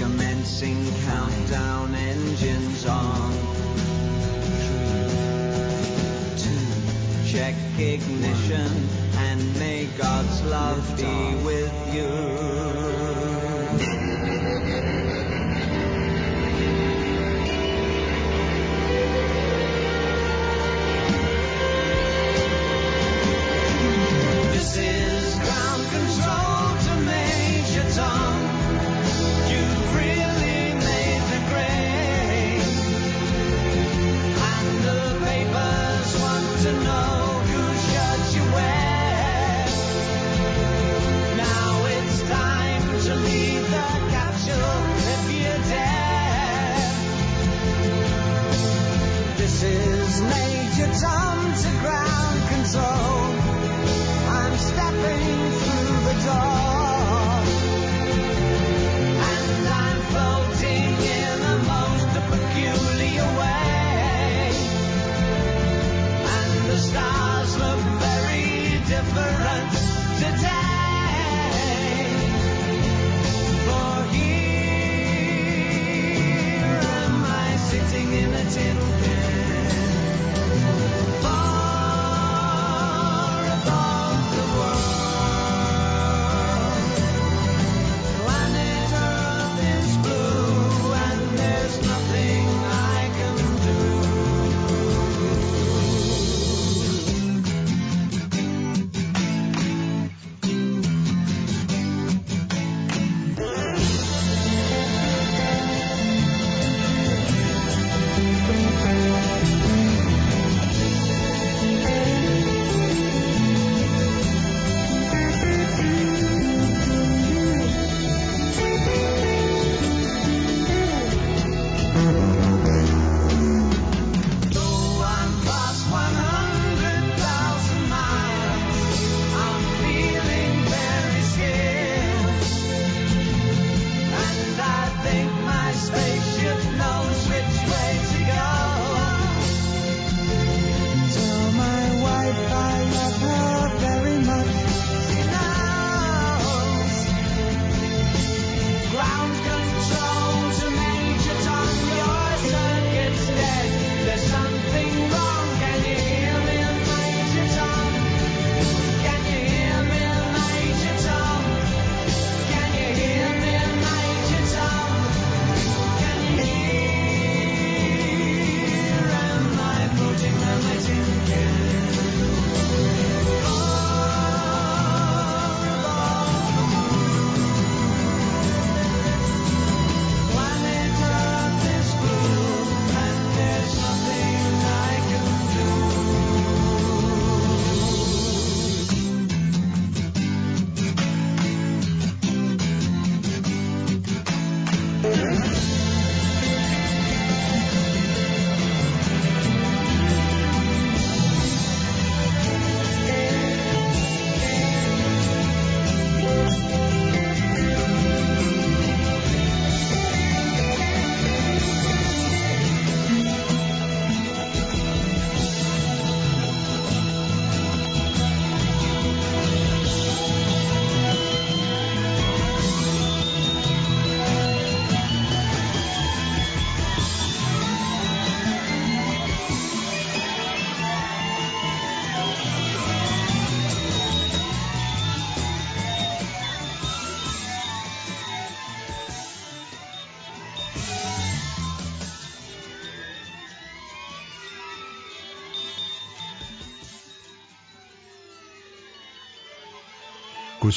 commencing 0.00 0.82
countdown 1.04 1.94
engines 1.94 2.86
on. 2.86 3.32
Three, 4.64 6.42
two, 6.42 7.30
check 7.30 7.54
ignition 7.78 8.88
and 9.18 9.58
may 9.58 9.84
God's 9.98 10.42
love 10.44 10.96
be 10.96 11.34
with 11.44 11.94
you. 11.94 12.79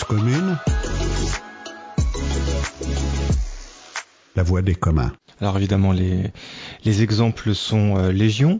Cause 0.07 0.17
commune, 0.17 0.57
la 4.35 4.43
voix 4.43 4.61
des 4.61 4.75
communs. 4.75 5.13
Alors 5.39 5.57
évidemment, 5.57 5.91
les, 5.91 6.31
les 6.83 7.03
exemples 7.03 7.53
sont 7.55 7.97
euh, 7.97 8.11
légion. 8.11 8.59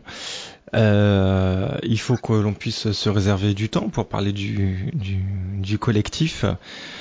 Euh, 0.74 1.68
il 1.82 2.00
faut 2.00 2.16
que 2.16 2.32
l'on 2.32 2.52
puisse 2.52 2.92
se 2.92 3.08
réserver 3.08 3.54
du 3.54 3.68
temps 3.68 3.88
pour 3.88 4.08
parler 4.08 4.32
du, 4.32 4.90
du, 4.94 5.18
du 5.60 5.78
collectif 5.78 6.44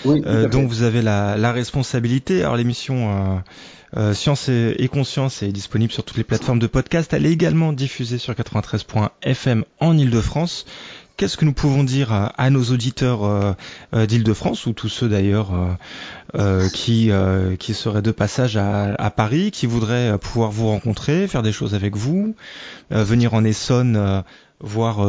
Oui, 0.05 0.21
euh, 0.25 0.47
dont 0.47 0.67
vous 0.67 0.83
avez 0.83 1.01
la, 1.01 1.37
la 1.37 1.51
responsabilité. 1.51 2.41
Alors 2.41 2.55
l'émission 2.57 3.11
euh, 3.11 3.39
euh, 3.97 4.13
Science 4.13 4.49
et, 4.49 4.75
et 4.77 4.87
Conscience 4.87 5.41
est 5.43 5.51
disponible 5.51 5.91
sur 5.91 6.03
toutes 6.03 6.17
les 6.17 6.23
plateformes 6.23 6.59
de 6.59 6.67
podcast. 6.67 7.13
Elle 7.13 7.25
est 7.25 7.31
également 7.31 7.73
diffusée 7.73 8.17
sur 8.17 8.33
93.fm 8.33 9.63
en 9.79 9.97
Ile-de-France. 9.97 10.65
Qu'est-ce 11.15 11.37
que 11.37 11.45
nous 11.45 11.53
pouvons 11.53 11.83
dire 11.83 12.11
à, 12.11 12.49
nos 12.49 12.63
auditeurs 12.71 13.23
euh, 13.23 13.53
euh, 13.93 14.07
d'Île-de-France 14.07 14.65
ou 14.65 14.73
tous 14.73 14.89
ceux 14.89 15.07
d'ailleurs 15.07 15.51
euh, 16.35 16.67
qui 16.69 17.11
qui 17.59 17.73
seraient 17.75 18.01
de 18.01 18.11
passage 18.11 18.57
à, 18.57 19.13
Paris, 19.15 19.51
qui 19.51 19.67
voudraient 19.67 20.17
pouvoir 20.17 20.49
vous 20.51 20.67
rencontrer, 20.67 21.27
faire 21.27 21.43
des 21.43 21.51
choses 21.51 21.75
avec 21.75 21.95
vous, 21.95 22.35
venir 22.89 23.35
en 23.35 23.43
Essonne, 23.43 24.23
voir 24.59 25.05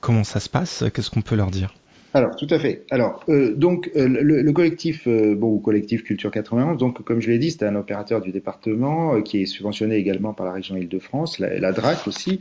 comment 0.00 0.24
ça 0.24 0.38
se 0.38 0.48
passe 0.48 0.84
Qu'est-ce 0.94 1.10
qu'on 1.10 1.22
peut 1.22 1.34
leur 1.34 1.50
dire? 1.50 1.74
Alors, 2.14 2.36
tout 2.36 2.46
à 2.50 2.58
fait. 2.58 2.84
Alors, 2.90 3.22
euh, 3.28 3.54
donc, 3.54 3.90
euh, 3.94 4.08
le, 4.08 4.40
le 4.40 4.52
collectif, 4.52 5.06
euh, 5.06 5.34
bon, 5.34 5.58
collectif 5.58 6.04
Culture 6.04 6.30
91, 6.30 6.78
donc, 6.78 7.02
comme 7.04 7.20
je 7.20 7.30
l'ai 7.30 7.38
dit, 7.38 7.50
c'est 7.50 7.64
un 7.64 7.76
opérateur 7.76 8.22
du 8.22 8.32
département 8.32 9.16
euh, 9.16 9.20
qui 9.20 9.42
est 9.42 9.46
subventionné 9.46 9.96
également 9.96 10.32
par 10.32 10.46
la 10.46 10.52
région 10.52 10.76
Île-de-France, 10.76 11.38
la, 11.38 11.58
la 11.58 11.72
DRAC 11.72 12.06
aussi, 12.06 12.40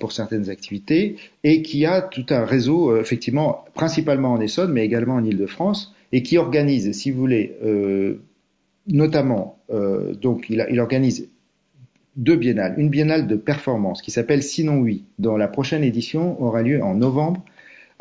pour 0.00 0.12
certaines 0.12 0.50
activités, 0.50 1.16
et 1.44 1.62
qui 1.62 1.86
a 1.86 2.02
tout 2.02 2.26
un 2.30 2.44
réseau, 2.44 2.96
effectivement, 2.96 3.64
principalement 3.74 4.32
en 4.32 4.40
Essonne, 4.40 4.72
mais 4.72 4.84
également 4.84 5.14
en 5.14 5.24
Île-de-France, 5.24 5.94
et 6.10 6.22
qui 6.22 6.36
organise, 6.36 6.92
si 6.92 7.10
vous 7.10 7.20
voulez, 7.20 7.56
notamment, 8.88 9.58
donc, 10.20 10.46
il, 10.50 10.66
il 10.68 10.80
organise 10.80 11.28
deux 12.16 12.36
biennales. 12.36 12.74
Une 12.76 12.90
biennale 12.90 13.26
de 13.26 13.36
performance 13.36 14.02
qui 14.02 14.10
s'appelle 14.10 14.42
Sinon 14.42 14.78
Oui, 14.78 15.04
dont 15.18 15.36
la 15.36 15.48
prochaine 15.48 15.84
édition 15.84 16.40
aura 16.42 16.62
lieu 16.62 16.82
en 16.82 16.94
novembre 16.94 17.42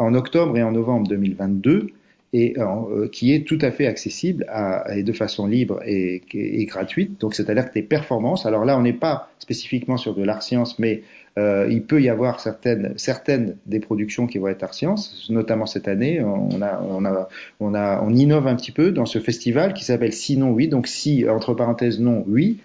en 0.01 0.13
octobre 0.15 0.57
et 0.57 0.63
en 0.63 0.71
novembre 0.71 1.07
2022 1.07 1.91
et 2.33 2.53
euh, 2.57 3.09
qui 3.09 3.33
est 3.33 3.45
tout 3.45 3.59
à 3.61 3.71
fait 3.71 3.87
accessible 3.87 4.45
à, 4.47 4.95
et 4.95 5.03
de 5.03 5.11
façon 5.11 5.47
libre 5.47 5.81
et, 5.85 6.21
et 6.33 6.65
gratuite. 6.65 7.19
Donc 7.19 7.35
c'est-à-dire 7.35 7.67
que 7.67 7.73
des 7.73 7.81
performances. 7.81 8.45
Alors 8.45 8.63
là, 8.63 8.77
on 8.77 8.81
n'est 8.81 8.93
pas 8.93 9.29
spécifiquement 9.39 9.97
sur 9.97 10.15
de 10.15 10.23
l'art 10.23 10.41
science, 10.41 10.79
mais 10.79 11.03
euh, 11.37 11.67
il 11.69 11.83
peut 11.83 12.01
y 12.01 12.09
avoir 12.09 12.39
certaines 12.39 12.93
certaines 12.97 13.57
des 13.65 13.79
productions 13.79 14.27
qui 14.27 14.37
vont 14.37 14.47
être 14.47 14.63
art 14.63 14.73
science. 14.73 15.27
Notamment 15.29 15.65
cette 15.65 15.87
année, 15.89 16.21
on 16.21 16.61
a 16.61 16.81
on 16.81 17.03
a 17.05 17.27
on 17.59 17.73
a 17.73 18.01
on 18.01 18.13
innove 18.13 18.47
un 18.47 18.55
petit 18.55 18.71
peu 18.71 18.91
dans 18.91 19.05
ce 19.05 19.19
festival 19.19 19.73
qui 19.73 19.83
s'appelle 19.83 20.13
Sinon 20.13 20.51
oui. 20.51 20.69
Donc 20.69 20.87
si 20.87 21.27
entre 21.27 21.53
parenthèses 21.53 21.99
non 21.99 22.23
oui. 22.27 22.59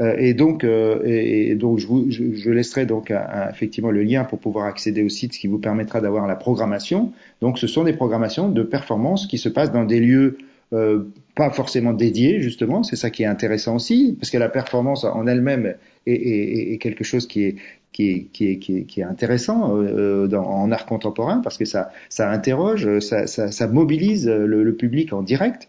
Euh, 0.00 0.14
et 0.18 0.34
donc, 0.34 0.62
euh, 0.64 1.00
et, 1.04 1.54
donc, 1.54 1.78
je, 1.78 1.86
vous, 1.86 2.06
je, 2.10 2.34
je 2.34 2.50
laisserai 2.50 2.84
donc 2.86 3.12
effectivement 3.50 3.90
le 3.90 4.02
lien 4.02 4.24
pour 4.24 4.38
pouvoir 4.38 4.66
accéder 4.66 5.02
au 5.02 5.08
site, 5.08 5.34
ce 5.34 5.38
qui 5.38 5.46
vous 5.46 5.58
permettra 5.58 6.00
d'avoir 6.00 6.26
la 6.26 6.36
programmation. 6.36 7.12
Donc, 7.40 7.58
ce 7.58 7.66
sont 7.66 7.84
des 7.84 7.94
programmations 7.94 8.48
de 8.50 8.62
performance 8.62 9.26
qui 9.26 9.38
se 9.38 9.48
passent 9.48 9.72
dans 9.72 9.84
des 9.84 10.00
lieux 10.00 10.38
euh, 10.72 11.04
pas 11.34 11.50
forcément 11.50 11.92
dédiés, 11.92 12.40
justement. 12.40 12.82
C'est 12.82 12.96
ça 12.96 13.08
qui 13.10 13.22
est 13.22 13.26
intéressant 13.26 13.76
aussi, 13.76 14.16
parce 14.18 14.30
que 14.30 14.38
la 14.38 14.48
performance 14.48 15.04
en 15.04 15.26
elle-même 15.26 15.74
est, 16.06 16.12
est- 16.14 16.72
est 16.72 16.78
quelque 16.78 17.04
chose 17.04 17.26
qui 17.26 17.44
est 17.44 17.56
qui 17.92 18.10
est, 18.10 18.22
qui 18.30 18.48
est, 18.50 18.56
qui 18.58 18.76
est, 18.78 18.82
qui 18.82 19.00
est 19.00 19.04
intéressant 19.04 19.74
euh, 19.80 20.26
dans, 20.26 20.44
en 20.44 20.70
art 20.70 20.84
contemporain 20.84 21.40
parce 21.42 21.56
que 21.56 21.64
ça, 21.64 21.90
ça 22.10 22.30
interroge, 22.30 22.98
ça, 22.98 23.26
ça, 23.26 23.50
ça 23.50 23.66
mobilise 23.68 24.28
le, 24.28 24.62
le 24.62 24.74
public 24.74 25.14
en 25.14 25.22
direct. 25.22 25.68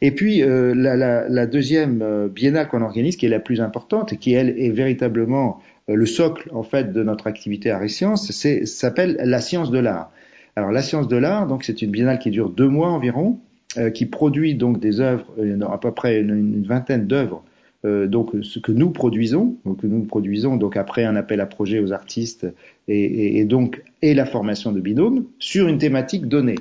Et 0.00 0.10
puis 0.10 0.42
euh, 0.42 0.74
la, 0.74 0.96
la, 0.96 1.28
la 1.28 1.46
deuxième 1.46 2.00
euh, 2.02 2.28
biennale 2.28 2.68
qu'on 2.68 2.82
organise, 2.82 3.16
qui 3.16 3.26
est 3.26 3.30
la 3.30 3.40
plus 3.40 3.60
importante 3.60 4.12
et 4.12 4.16
qui 4.16 4.32
elle 4.32 4.50
est 4.58 4.70
véritablement 4.70 5.60
euh, 5.88 5.94
le 5.94 6.06
socle 6.06 6.48
en 6.52 6.62
fait 6.62 6.92
de 6.92 7.02
notre 7.02 7.26
activité 7.26 7.70
art 7.70 7.82
et 7.82 7.88
sciences, 7.88 8.30
c'est 8.32 8.66
s'appelle 8.66 9.16
la 9.22 9.40
science 9.40 9.70
de 9.70 9.78
l'art. 9.78 10.10
Alors 10.56 10.72
la 10.72 10.82
science 10.82 11.08
de 11.08 11.16
l'art, 11.16 11.46
donc 11.46 11.64
c'est 11.64 11.82
une 11.82 11.90
biennale 11.90 12.18
qui 12.18 12.30
dure 12.30 12.50
deux 12.50 12.68
mois 12.68 12.88
environ, 12.88 13.38
euh, 13.76 13.90
qui 13.90 14.06
produit 14.06 14.54
donc 14.54 14.80
des 14.80 15.00
œuvres, 15.00 15.26
euh, 15.38 15.58
à 15.70 15.78
peu 15.78 15.92
près 15.92 16.20
une, 16.20 16.30
une 16.30 16.64
vingtaine 16.64 17.06
d'œuvres. 17.06 17.42
Euh, 17.84 18.06
donc 18.06 18.30
ce 18.42 18.58
que 18.58 18.72
nous 18.72 18.90
produisons, 18.90 19.56
que 19.80 19.86
nous 19.86 20.04
produisons 20.04 20.56
donc 20.56 20.78
après 20.78 21.04
un 21.04 21.14
appel 21.14 21.40
à 21.40 21.46
projet 21.46 21.78
aux 21.78 21.92
artistes 21.92 22.46
et, 22.88 23.04
et, 23.04 23.38
et 23.38 23.44
donc 23.44 23.82
et 24.00 24.14
la 24.14 24.24
formation 24.24 24.72
de 24.72 24.80
binômes 24.80 25.26
sur 25.38 25.68
une 25.68 25.76
thématique 25.76 26.26
donnée. 26.26 26.56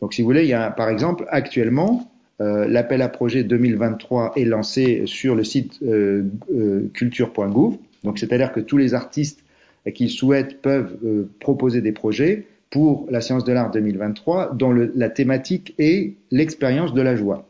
Donc 0.00 0.14
si 0.14 0.22
vous 0.22 0.28
voulez, 0.28 0.42
il 0.42 0.48
y 0.48 0.54
a 0.54 0.70
par 0.70 0.88
exemple 0.88 1.24
actuellement 1.30 2.11
l'appel 2.66 3.02
à 3.02 3.08
projet 3.08 3.44
2023 3.44 4.32
est 4.36 4.44
lancé 4.44 5.02
sur 5.06 5.34
le 5.34 5.44
site 5.44 5.78
euh, 5.82 6.24
euh, 6.54 6.90
culture.gouv. 6.94 7.76
Donc, 8.04 8.18
c'est-à-dire 8.18 8.52
que 8.52 8.60
tous 8.60 8.76
les 8.76 8.94
artistes 8.94 9.42
qui 9.90 10.08
souhaitent 10.08 10.62
peuvent 10.62 10.96
euh, 11.04 11.28
proposer 11.40 11.80
des 11.80 11.92
projets 11.92 12.46
pour 12.70 13.06
la 13.10 13.20
science 13.20 13.44
de 13.44 13.52
l'art 13.52 13.70
2023 13.70 14.54
dont 14.54 14.72
la 14.72 15.08
thématique 15.10 15.74
est 15.78 16.14
l'expérience 16.30 16.94
de 16.94 17.02
la 17.02 17.16
joie. 17.16 17.46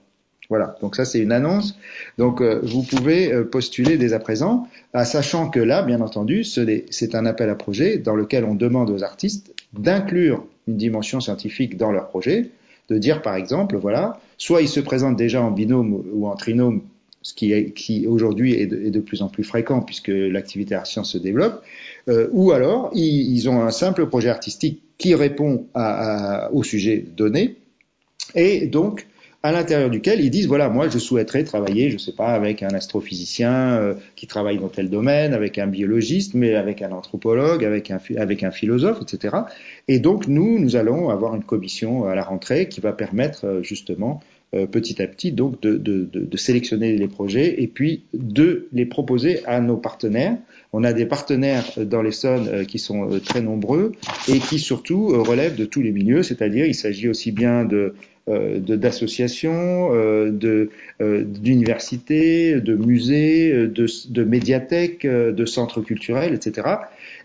Voilà, 0.49 0.77
donc 0.83 0.97
ça 0.97 1.05
c'est 1.05 1.21
une 1.21 1.33
annonce. 1.33 1.79
Donc 2.19 2.41
euh, 2.41 2.61
vous 2.63 2.83
pouvez 2.83 3.33
euh, 3.33 3.45
postuler 3.45 3.97
dès 3.97 4.13
à 4.13 4.19
présent, 4.19 4.67
sachant 5.05 5.49
que 5.49 5.61
là, 5.61 5.83
bien 5.83 6.01
entendu, 6.01 6.45
c'est 6.45 7.15
un 7.15 7.27
appel 7.27 7.49
à 7.51 7.55
projet 7.55 7.99
dans 7.99 8.17
lequel 8.17 8.45
on 8.45 8.55
demande 8.55 8.91
aux 8.91 9.03
artistes 9.03 9.55
d'inclure 9.73 10.45
une 10.69 10.77
dimension 10.77 11.21
scientifique 11.21 11.77
dans 11.77 11.91
leur 11.91 12.09
projet, 12.09 12.51
de 12.93 12.99
dire 12.99 13.23
par 13.23 13.37
exemple, 13.37 13.77
voilà, 13.77 14.21
soit 14.39 14.63
ils 14.63 14.69
se 14.69 14.81
présentent 14.81 15.17
déjà 15.17 15.43
en 15.43 15.51
binôme 15.51 16.05
ou 16.13 16.27
en 16.27 16.37
trinôme, 16.37 16.83
ce 17.23 17.35
qui, 17.35 17.73
qui 17.73 18.07
aujourd'hui 18.07 18.55
est, 18.55 18.67
de, 18.67 19.01
plus 19.01 19.23
en 19.23 19.29
plus 19.29 19.45
fréquent 19.45 19.81
puisque 19.81 20.09
l'activité 20.09 20.75
art 20.75 20.87
science 20.87 21.13
se 21.13 21.19
développe, 21.19 21.63
euh, 22.09 22.29
ou 22.33 22.53
alors 22.53 22.91
ils, 22.95 23.49
ont 23.49 23.63
un 23.63 23.71
simple 23.71 24.07
projet 24.07 24.29
artistique 24.29 24.83
qui 24.99 25.15
répond 25.15 25.67
au 26.53 26.63
sujet 26.63 27.05
donné, 27.17 27.57
et 28.35 28.67
donc 28.67 29.07
à 29.43 29.53
l'intérieur 29.53 29.91
duquel 29.91 30.21
ils 30.21 30.31
disent 30.31 30.47
voilà 30.47 30.69
moi 30.69 30.89
je 30.89 30.99
souhaiterais 30.99 31.45
travailler 31.45 31.91
je 31.91 31.99
sais 31.99 32.13
pas 32.13 32.29
avec 32.29 32.63
un 32.63 32.69
astrophysicien 32.69 33.75
euh, 33.75 33.95
qui 34.15 34.27
travaille 34.27 34.59
dans 34.59 34.69
tel 34.69 34.89
domaine 34.89 35.35
avec 35.35 35.59
un 35.59 35.67
biologiste 35.67 36.35
mais 36.35 36.55
avec 36.55 36.83
un 36.83 36.93
anthropologue 36.93 37.65
avec 37.65 37.91
un 37.91 37.99
avec 38.17 38.43
un 38.43 38.51
philosophe 38.51 38.99
etc 39.03 39.37
et 39.89 39.99
donc 39.99 40.29
nous 40.29 40.59
nous 40.59 40.77
allons 40.77 41.11
avoir 41.11 41.35
une 41.35 41.45
commission 41.45 42.05
à 42.07 42.15
la 42.15 42.23
rentrée 42.23 42.69
qui 42.69 42.81
va 42.81 42.93
permettre 42.93 43.47
euh, 43.47 43.63
justement 43.63 44.21
euh, 44.55 44.67
petit 44.67 45.01
à 45.01 45.07
petit 45.07 45.33
donc 45.33 45.63
de, 45.63 45.79
de, 45.79 46.05
de, 46.05 46.27
de, 46.27 46.37
sélectionner 46.37 46.95
les 46.99 47.09
projets 47.09 47.63
et 47.63 47.67
puis 47.67 48.05
de 48.13 48.69
les 48.75 48.85
proposer 48.85 49.43
à 49.47 49.61
nos 49.61 49.79
partenaires. 49.79 50.37
On 50.75 50.85
a 50.85 50.93
des 50.93 51.07
partenaires 51.07 51.65
dans 51.79 52.03
les 52.03 52.11
zones 52.11 52.67
qui 52.67 52.79
sont 52.79 53.11
euh, 53.11 53.19
très 53.19 53.41
nombreux 53.41 53.93
et 54.29 54.39
qui 54.41 54.59
surtout 54.59 55.11
euh, 55.13 55.23
relèvent 55.23 55.57
de 55.57 55.65
tous 55.65 55.81
les 55.81 55.91
milieux. 55.91 56.23
C'est-à-dire 56.23 56.67
il 56.67 56.75
s'agit 56.75 57.09
aussi 57.09 57.33
bien 57.33 57.65
de 57.65 57.77
euh, 57.77 57.95
d'associations, 58.29 59.91
euh, 59.93 60.31
de 60.31 60.71
d'universités, 61.01 62.61
de, 62.61 62.75
musées, 62.75 63.67
de, 63.67 63.87
de 64.11 64.25
médiathèques, 64.25 65.07
de 65.07 65.45
centres 65.45 65.81
culturels, 65.81 66.33
etc. 66.35 66.69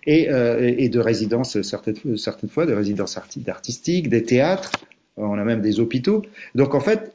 Et, 0.06 0.30
euh, 0.30 0.74
et 0.78 0.90
de 0.90 1.00
résidences 1.00 1.62
certaines, 1.62 2.18
certaines 2.18 2.50
fois, 2.50 2.66
de 2.66 2.74
résidences 2.74 3.20
artistiques, 3.48 4.10
des 4.10 4.24
théâtres, 4.24 4.72
on 5.18 5.38
a 5.38 5.44
même 5.44 5.62
des 5.62 5.80
hôpitaux. 5.80 6.24
Donc 6.56 6.74
en 6.74 6.80
fait, 6.80 7.12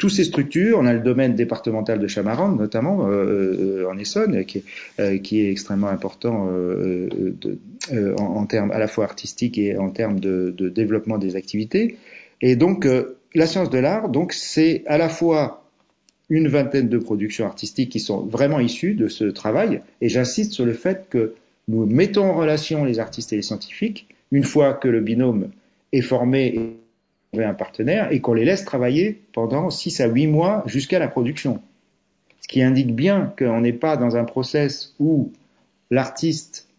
toutes 0.00 0.10
ces 0.10 0.24
structures, 0.24 0.78
on 0.78 0.86
a 0.86 0.94
le 0.94 1.00
domaine 1.00 1.34
départemental 1.34 1.98
de 1.98 2.06
Chamarande 2.06 2.58
notamment 2.58 3.06
euh, 3.06 3.84
en 3.88 3.98
Essonne, 3.98 4.44
qui 4.46 4.58
est, 4.58 4.64
euh, 4.98 5.18
qui 5.18 5.42
est 5.42 5.50
extrêmement 5.50 5.88
important 5.88 6.48
euh, 6.50 7.08
de, 7.40 7.58
en, 8.18 8.24
en, 8.24 8.46
termes 8.46 8.70
à 8.70 8.78
la 8.78 8.88
fois 8.88 9.04
artistiques 9.04 9.58
et 9.58 9.76
en 9.76 9.90
termes 9.90 10.18
de, 10.18 10.54
de 10.56 10.70
développement 10.70 11.18
des 11.18 11.36
activités. 11.36 11.98
Et 12.40 12.56
donc 12.56 12.86
euh, 12.86 13.18
la 13.34 13.46
science 13.46 13.70
de 13.70 13.78
l'art, 13.78 14.08
donc 14.08 14.32
c'est 14.32 14.82
à 14.86 14.98
la 14.98 15.08
fois 15.08 15.64
une 16.28 16.48
vingtaine 16.48 16.88
de 16.88 16.98
productions 16.98 17.44
artistiques 17.44 17.90
qui 17.90 18.00
sont 18.00 18.20
vraiment 18.20 18.60
issues 18.60 18.94
de 18.94 19.08
ce 19.08 19.24
travail, 19.24 19.82
et 20.00 20.08
j'insiste 20.08 20.52
sur 20.52 20.64
le 20.64 20.74
fait 20.74 21.08
que 21.10 21.34
nous 21.68 21.86
mettons 21.86 22.24
en 22.24 22.34
relation 22.34 22.84
les 22.84 22.98
artistes 22.98 23.32
et 23.32 23.36
les 23.36 23.42
scientifiques 23.42 24.08
une 24.32 24.44
fois 24.44 24.74
que 24.74 24.88
le 24.88 25.00
binôme 25.00 25.50
est 25.92 26.02
formé 26.02 26.76
et 27.32 27.44
un 27.44 27.54
partenaire, 27.54 28.12
et 28.12 28.20
qu'on 28.20 28.34
les 28.34 28.44
laisse 28.44 28.64
travailler 28.64 29.20
pendant 29.32 29.70
6 29.70 30.00
à 30.00 30.06
8 30.06 30.26
mois 30.26 30.64
jusqu'à 30.66 30.98
la 30.98 31.08
production. 31.08 31.60
Ce 32.40 32.48
qui 32.48 32.62
indique 32.62 32.94
bien 32.94 33.32
qu'on 33.38 33.60
n'est 33.60 33.72
pas 33.72 33.96
dans 33.96 34.16
un 34.16 34.24
process 34.24 34.94
où 34.98 35.30
l'artiste 35.90 36.69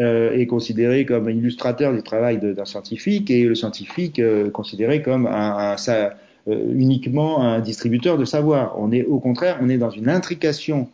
euh, 0.00 0.32
est 0.32 0.46
considéré 0.46 1.04
comme 1.04 1.28
illustrateur 1.30 1.92
du 1.92 2.02
travail 2.02 2.38
d'un 2.38 2.64
scientifique 2.64 3.30
et 3.30 3.44
le 3.44 3.54
scientifique 3.54 4.18
euh, 4.18 4.50
considéré 4.50 5.02
comme 5.02 5.26
un, 5.26 5.76
euh, 5.88 6.10
uniquement 6.74 7.42
un 7.42 7.60
distributeur 7.60 8.18
de 8.18 8.24
savoir. 8.24 8.76
On 8.78 8.92
est 8.92 9.04
au 9.04 9.18
contraire, 9.18 9.58
on 9.62 9.68
est 9.68 9.78
dans 9.78 9.90
une 9.90 10.08
intrication, 10.08 10.88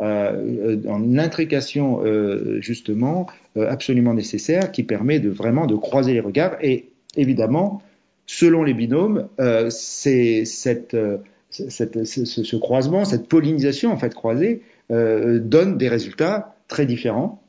euh, 0.00 0.76
dans 0.76 0.98
une 0.98 1.20
intrication 1.20 2.00
euh, 2.04 2.60
justement 2.60 3.26
absolument 3.56 4.12
nécessaire 4.12 4.70
qui 4.72 4.82
permet 4.82 5.18
de 5.20 5.30
vraiment 5.30 5.66
de 5.66 5.76
croiser 5.76 6.12
les 6.12 6.20
regards 6.20 6.56
et 6.60 6.90
évidemment 7.16 7.82
selon 8.26 8.64
les 8.64 8.74
binômes, 8.74 9.28
euh, 9.40 9.70
c'est 9.70 10.44
cette, 10.44 10.94
euh, 10.94 11.18
cette, 11.50 12.04
ce, 12.04 12.24
ce, 12.24 12.56
croisement, 12.56 13.04
cette 13.04 13.28
pollinisation 13.28 13.92
en 13.92 13.96
fait 13.96 14.14
croisée, 14.14 14.62
euh, 14.90 15.38
donne 15.38 15.78
des 15.78 15.88
résultats 15.88 16.56
très 16.68 16.86
différents 16.86 17.40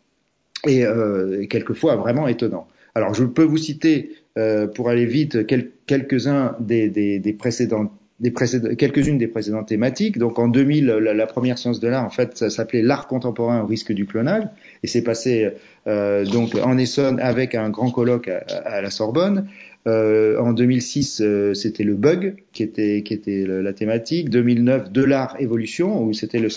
et, 0.66 0.86
euh, 0.86 1.42
et, 1.42 1.48
quelquefois 1.48 1.96
vraiment 1.96 2.28
étonnants. 2.28 2.68
Alors 2.96 3.14
je 3.14 3.24
peux 3.24 3.44
vous 3.44 3.58
citer, 3.58 4.12
euh, 4.38 4.68
pour 4.68 4.90
aller 4.90 5.06
vite, 5.06 5.46
quel, 5.46 5.70
quelques-uns 5.86 6.56
des, 6.60 6.90
des, 6.90 7.20
des 7.20 7.34
précédents 7.34 7.92
des 8.20 8.34
quelques-unes 8.34 9.20
des 9.20 9.28
précédentes 9.28 9.68
thématiques. 9.68 10.18
Donc 10.18 10.40
en 10.40 10.48
2000, 10.48 10.88
la, 10.88 11.28
première 11.28 11.60
science 11.60 11.80
de 11.80 11.88
l'art, 11.88 12.04
en 12.04 12.10
fait, 12.10 12.36
ça 12.36 12.50
s'appelait 12.50 12.82
l'art 12.82 13.08
contemporain 13.08 13.62
au 13.62 13.68
risque 13.68 13.92
du 13.92 14.08
clonage, 14.08 14.44
et 14.82 14.88
c'est 14.88 15.04
passé 15.04 15.52
euh, 15.86 16.26
donc 16.26 16.56
en 16.56 16.78
Essonne 16.80 17.20
avec 17.20 17.54
un 17.54 17.70
grand 17.70 17.92
colloque 17.92 18.28
à, 18.28 18.40
à 18.66 18.82
la 18.82 18.90
Sorbonne. 18.90 19.48
Euh, 19.88 20.38
en 20.40 20.52
2006, 20.52 21.22
euh, 21.22 21.54
c'était 21.54 21.84
le 21.84 21.94
bug 21.94 22.36
qui 22.52 22.64
était 22.64 23.04
qui 23.04 23.14
était 23.14 23.46
la 23.48 23.72
thématique. 23.72 24.30
2009, 24.30 24.92
de 24.92 25.04
l'art 25.04 25.38
évolution 25.40 26.04
où 26.04 26.12
c'était 26.14 26.40
le 26.40 26.50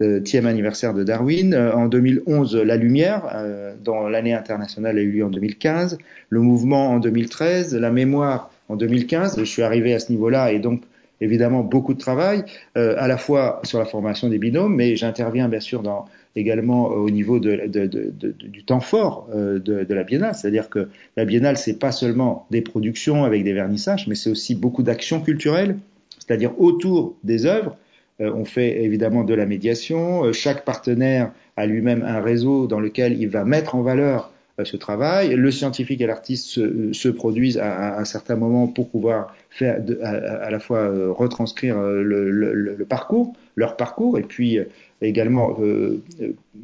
150e 0.00 0.46
anniversaire 0.46 0.94
de 0.94 1.04
Darwin. 1.04 1.54
Euh, 1.54 1.74
en 1.74 1.86
2011, 1.86 2.56
la 2.56 2.76
lumière, 2.76 3.28
euh, 3.34 3.74
dont 3.82 4.08
l'année 4.08 4.34
internationale 4.34 4.98
a 4.98 5.00
eu 5.02 5.10
lieu 5.10 5.24
en 5.24 5.30
2015. 5.30 5.98
Le 6.30 6.40
mouvement 6.40 6.90
en 6.90 6.98
2013, 6.98 7.74
la 7.76 7.90
mémoire 7.90 8.50
en 8.68 8.76
2015. 8.76 9.38
Je 9.38 9.44
suis 9.44 9.62
arrivé 9.62 9.94
à 9.94 9.98
ce 9.98 10.10
niveau-là 10.10 10.52
et 10.52 10.58
donc 10.58 10.82
évidemment 11.22 11.62
beaucoup 11.62 11.94
de 11.94 11.98
travail, 11.98 12.44
euh, 12.76 12.96
à 12.98 13.06
la 13.06 13.16
fois 13.16 13.60
sur 13.62 13.78
la 13.78 13.84
formation 13.84 14.28
des 14.28 14.38
binômes, 14.38 14.74
mais 14.74 14.96
j'interviens 14.96 15.48
bien 15.48 15.60
sûr 15.60 15.82
dans 15.82 16.04
également 16.34 16.86
au 16.86 17.10
niveau 17.10 17.38
de, 17.38 17.66
de, 17.66 17.86
de, 17.86 18.32
du 18.32 18.64
temps 18.64 18.80
fort 18.80 19.28
euh, 19.34 19.58
de, 19.58 19.94
la 19.94 20.02
biennale. 20.02 20.34
C'est-à-dire 20.34 20.68
que 20.68 20.88
la 21.16 21.24
biennale, 21.24 21.56
c'est 21.56 21.78
pas 21.78 21.92
seulement 21.92 22.46
des 22.50 22.62
productions 22.62 23.24
avec 23.24 23.44
des 23.44 23.52
vernissages, 23.52 24.08
mais 24.08 24.14
c'est 24.14 24.30
aussi 24.30 24.54
beaucoup 24.54 24.82
d'actions 24.82 25.20
culturelles, 25.20 25.76
c'est-à-dire 26.18 26.58
autour 26.60 27.14
des 27.22 27.46
œuvres. 27.46 27.76
Euh, 28.22 28.32
on 28.34 28.44
fait 28.44 28.82
évidemment 28.82 29.24
de 29.24 29.34
la 29.34 29.46
médiation. 29.46 30.24
Euh, 30.24 30.32
chaque 30.32 30.64
partenaire 30.64 31.32
a 31.56 31.66
lui-même 31.66 32.02
un 32.02 32.20
réseau 32.20 32.66
dans 32.66 32.80
lequel 32.80 33.20
il 33.20 33.28
va 33.28 33.44
mettre 33.44 33.74
en 33.74 33.82
valeur 33.82 34.32
ce 34.64 34.76
travail. 34.76 35.34
Le 35.34 35.50
scientifique 35.50 36.00
et 36.02 36.06
l'artiste 36.06 36.46
se, 36.46 36.92
se, 36.92 37.08
produisent 37.08 37.58
à, 37.58 37.98
un 37.98 38.04
certain 38.04 38.36
moment 38.36 38.68
pour 38.68 38.90
pouvoir 38.90 39.34
faire 39.50 39.82
à, 40.02 40.50
la 40.50 40.60
fois 40.60 40.90
retranscrire 41.10 41.80
le, 41.80 42.86
parcours, 42.88 43.32
leur 43.56 43.76
parcours, 43.76 44.18
et 44.18 44.22
puis 44.22 44.58
également 45.00 45.56
euh, 45.60 46.02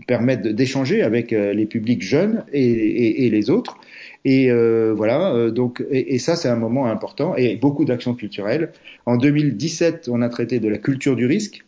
permettre 0.07 0.49
d'échanger 0.49 1.03
avec 1.03 1.33
euh, 1.33 1.53
les 1.53 1.67
publics 1.67 2.03
jeunes 2.03 2.45
et 2.53 3.29
les 3.31 3.51
autres. 3.51 3.79
Et 4.25 4.51
euh, 4.51 4.93
voilà, 4.97 5.33
euh, 5.33 5.51
donc 5.51 5.85
et, 5.91 6.15
et 6.15 6.19
ça 6.19 6.37
c'est 6.37 6.49
un 6.49 6.57
moment 6.57 6.87
important 6.87 7.37
et 7.37 7.57
beaucoup 7.57 7.85
d'actions 7.85 8.15
culturelles. 8.15 8.73
En 9.07 9.17
2017, 9.17 10.09
on 10.13 10.23
a 10.23 10.29
traité 10.29 10.61
de 10.61 10.69
la 10.69 10.79
culture 10.79 11.17
du 11.17 11.27
risque. 11.27 11.65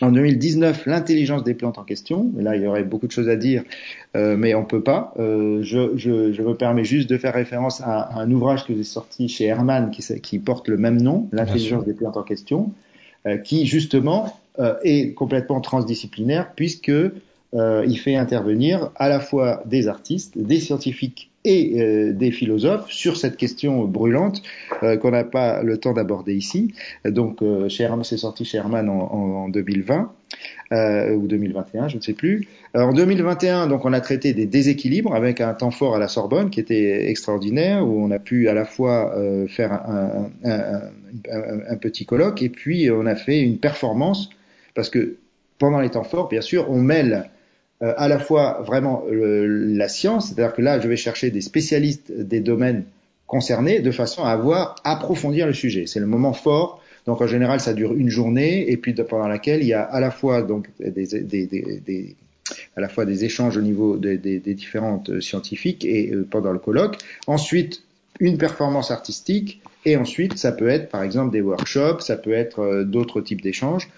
En 0.00 0.10
2019, 0.10 0.86
l'intelligence 0.86 1.44
des 1.44 1.54
plantes 1.54 1.78
en 1.78 1.84
question. 1.84 2.32
Et 2.38 2.42
là, 2.42 2.56
il 2.56 2.62
y 2.62 2.66
aurait 2.66 2.82
beaucoup 2.82 3.06
de 3.06 3.12
choses 3.12 3.28
à 3.28 3.36
dire, 3.36 3.62
euh, 4.16 4.36
mais 4.36 4.54
on 4.54 4.64
peut 4.64 4.82
pas. 4.82 5.14
Euh, 5.18 5.62
je, 5.62 5.96
je, 5.96 6.32
je, 6.32 6.42
me 6.42 6.54
permets 6.54 6.84
juste 6.84 7.08
de 7.08 7.16
faire 7.18 7.34
référence 7.34 7.80
à, 7.82 8.00
à 8.00 8.20
un 8.20 8.30
ouvrage 8.32 8.66
que 8.66 8.74
j'ai 8.74 8.84
sorti 8.84 9.28
chez 9.28 9.44
Herman 9.44 9.90
qui, 9.90 10.02
qui 10.20 10.38
porte 10.40 10.66
le 10.66 10.76
même 10.76 11.00
nom, 11.00 11.28
l'intelligence 11.30 11.84
des 11.84 11.92
plantes 11.94 12.16
en 12.16 12.24
question, 12.24 12.72
qui 13.44 13.66
justement 13.66 14.34
euh, 14.58 14.74
est 14.82 15.14
complètement 15.14 15.62
transdisciplinaire 15.62 16.52
puisque 16.54 16.90
euh, 16.90 17.86
il 17.86 17.98
fait 17.98 18.16
intervenir 18.16 18.90
à 18.96 19.08
la 19.08 19.18
fois 19.18 19.62
des 19.64 19.88
artistes, 19.88 20.36
des 20.36 20.60
scientifiques 20.60 21.30
et 21.44 21.80
euh, 21.80 22.12
des 22.12 22.30
philosophes 22.30 22.90
sur 22.90 23.16
cette 23.16 23.36
question 23.36 23.84
brûlante 23.84 24.42
euh, 24.82 24.96
qu'on 24.96 25.10
n'a 25.10 25.24
pas 25.24 25.62
le 25.62 25.76
temps 25.78 25.92
d'aborder 25.92 26.34
ici. 26.34 26.74
Donc, 27.04 27.42
euh, 27.42 27.68
c'est 27.68 28.16
sorti 28.16 28.44
chez 28.44 28.58
Herman 28.58 28.88
en, 28.88 29.12
en, 29.12 29.44
en 29.44 29.48
2020 29.48 30.12
euh, 30.72 31.14
ou 31.14 31.26
2021, 31.26 31.88
je 31.88 31.96
ne 31.96 32.00
sais 32.00 32.12
plus. 32.12 32.46
en 32.74 32.92
2021, 32.92 33.66
donc, 33.66 33.84
on 33.84 33.92
a 33.92 34.00
traité 34.00 34.32
des 34.34 34.46
déséquilibres 34.46 35.14
avec 35.14 35.40
un 35.40 35.52
temps 35.54 35.70
fort 35.70 35.96
à 35.96 35.98
la 35.98 36.08
Sorbonne 36.08 36.50
qui 36.50 36.60
était 36.60 37.10
extraordinaire, 37.10 37.86
où 37.86 38.02
on 38.02 38.10
a 38.10 38.18
pu 38.18 38.48
à 38.48 38.54
la 38.54 38.64
fois 38.64 39.14
faire 39.48 39.72
un, 39.72 40.30
un, 40.44 40.80
un, 41.30 41.60
un, 41.70 41.76
petit 41.76 42.06
colloque 42.06 42.42
et 42.42 42.48
puis 42.48 42.90
on 42.90 43.04
a 43.06 43.14
fait 43.14 43.40
une 43.40 43.58
performance 43.58 44.30
parce 44.74 44.88
que 44.88 45.16
pendant 45.58 45.80
les 45.80 45.90
temps 45.90 46.04
forts, 46.04 46.28
bien 46.28 46.40
sûr, 46.40 46.70
on 46.70 46.80
mêle 46.80 47.30
euh, 47.82 47.94
à 47.96 48.08
la 48.08 48.18
fois 48.18 48.62
vraiment 48.66 49.04
le, 49.10 49.46
la 49.46 49.88
science, 49.88 50.28
c'est-à-dire 50.28 50.54
que 50.54 50.62
là, 50.62 50.80
je 50.80 50.88
vais 50.88 50.96
chercher 50.96 51.30
des 51.30 51.40
spécialistes 51.40 52.12
des 52.12 52.40
domaines 52.40 52.84
concernés 53.26 53.80
de 53.80 53.90
façon 53.90 54.24
à 54.24 54.30
avoir 54.30 54.76
approfondir 54.84 55.46
le 55.46 55.54
sujet. 55.54 55.86
C'est 55.86 56.00
le 56.00 56.06
moment 56.06 56.32
fort. 56.32 56.82
Donc 57.06 57.20
en 57.20 57.26
général, 57.26 57.60
ça 57.60 57.72
dure 57.72 57.94
une 57.94 58.10
journée 58.10 58.70
et 58.70 58.76
puis 58.76 58.92
pendant 58.94 59.26
laquelle 59.26 59.62
il 59.62 59.68
y 59.68 59.72
a 59.72 59.82
à 59.82 60.00
la 60.00 60.10
fois 60.10 60.42
donc 60.42 60.68
des, 60.78 61.06
des, 61.06 61.46
des, 61.46 61.80
des 61.84 62.16
à 62.76 62.80
la 62.80 62.88
fois 62.88 63.04
des 63.04 63.24
échanges 63.24 63.56
au 63.56 63.62
niveau 63.62 63.96
des, 63.96 64.18
des, 64.18 64.38
des 64.38 64.54
différentes 64.54 65.20
scientifiques 65.20 65.84
et 65.84 66.12
euh, 66.12 66.26
pendant 66.28 66.52
le 66.52 66.58
colloque. 66.58 66.98
Ensuite, 67.26 67.82
une 68.20 68.38
performance 68.38 68.90
artistique 68.90 69.62
et 69.84 69.96
ensuite, 69.96 70.38
ça 70.38 70.52
peut 70.52 70.68
être 70.68 70.90
par 70.90 71.02
exemple 71.02 71.32
des 71.32 71.40
workshops, 71.40 72.00
ça 72.00 72.16
peut 72.16 72.32
être 72.32 72.60
euh, 72.60 72.84
d'autres 72.84 73.20
types 73.20 73.40
d'échanges. 73.40 73.88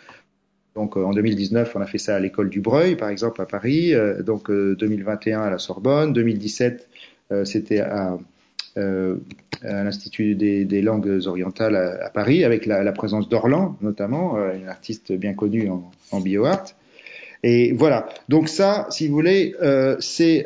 Donc 0.74 0.96
euh, 0.96 1.04
en 1.04 1.12
2019, 1.12 1.76
on 1.76 1.80
a 1.80 1.86
fait 1.86 1.98
ça 1.98 2.16
à 2.16 2.20
l'école 2.20 2.50
du 2.50 2.60
Breuil, 2.60 2.96
par 2.96 3.08
exemple 3.08 3.40
à 3.40 3.46
Paris. 3.46 3.94
Euh, 3.94 4.22
donc 4.22 4.50
2021 4.50 5.40
à 5.42 5.50
la 5.50 5.58
Sorbonne, 5.58 6.12
2017 6.12 6.88
c'était 7.44 7.80
à, 7.80 8.18
euh, 8.76 9.16
à 9.62 9.84
l'Institut 9.84 10.34
des, 10.34 10.64
des, 10.64 10.82
langues 10.82 11.20
orientales 11.26 11.76
à, 11.76 12.10
Paris, 12.10 12.44
avec 12.44 12.66
la, 12.66 12.82
la 12.82 12.92
présence 12.92 13.28
d'Orlan 13.28 13.78
notamment, 13.80 14.36
euh, 14.36 14.52
une 14.54 14.68
artiste 14.68 15.12
bien 15.12 15.32
connue 15.32 15.70
en, 15.70 15.90
en 16.10 16.20
bioart. 16.20 16.74
Et 17.44 17.72
voilà. 17.72 18.08
Donc 18.28 18.48
ça, 18.48 18.86
si 18.90 19.06
vous 19.06 19.14
voulez, 19.14 19.54
euh, 19.62 19.96
c'est 20.00 20.44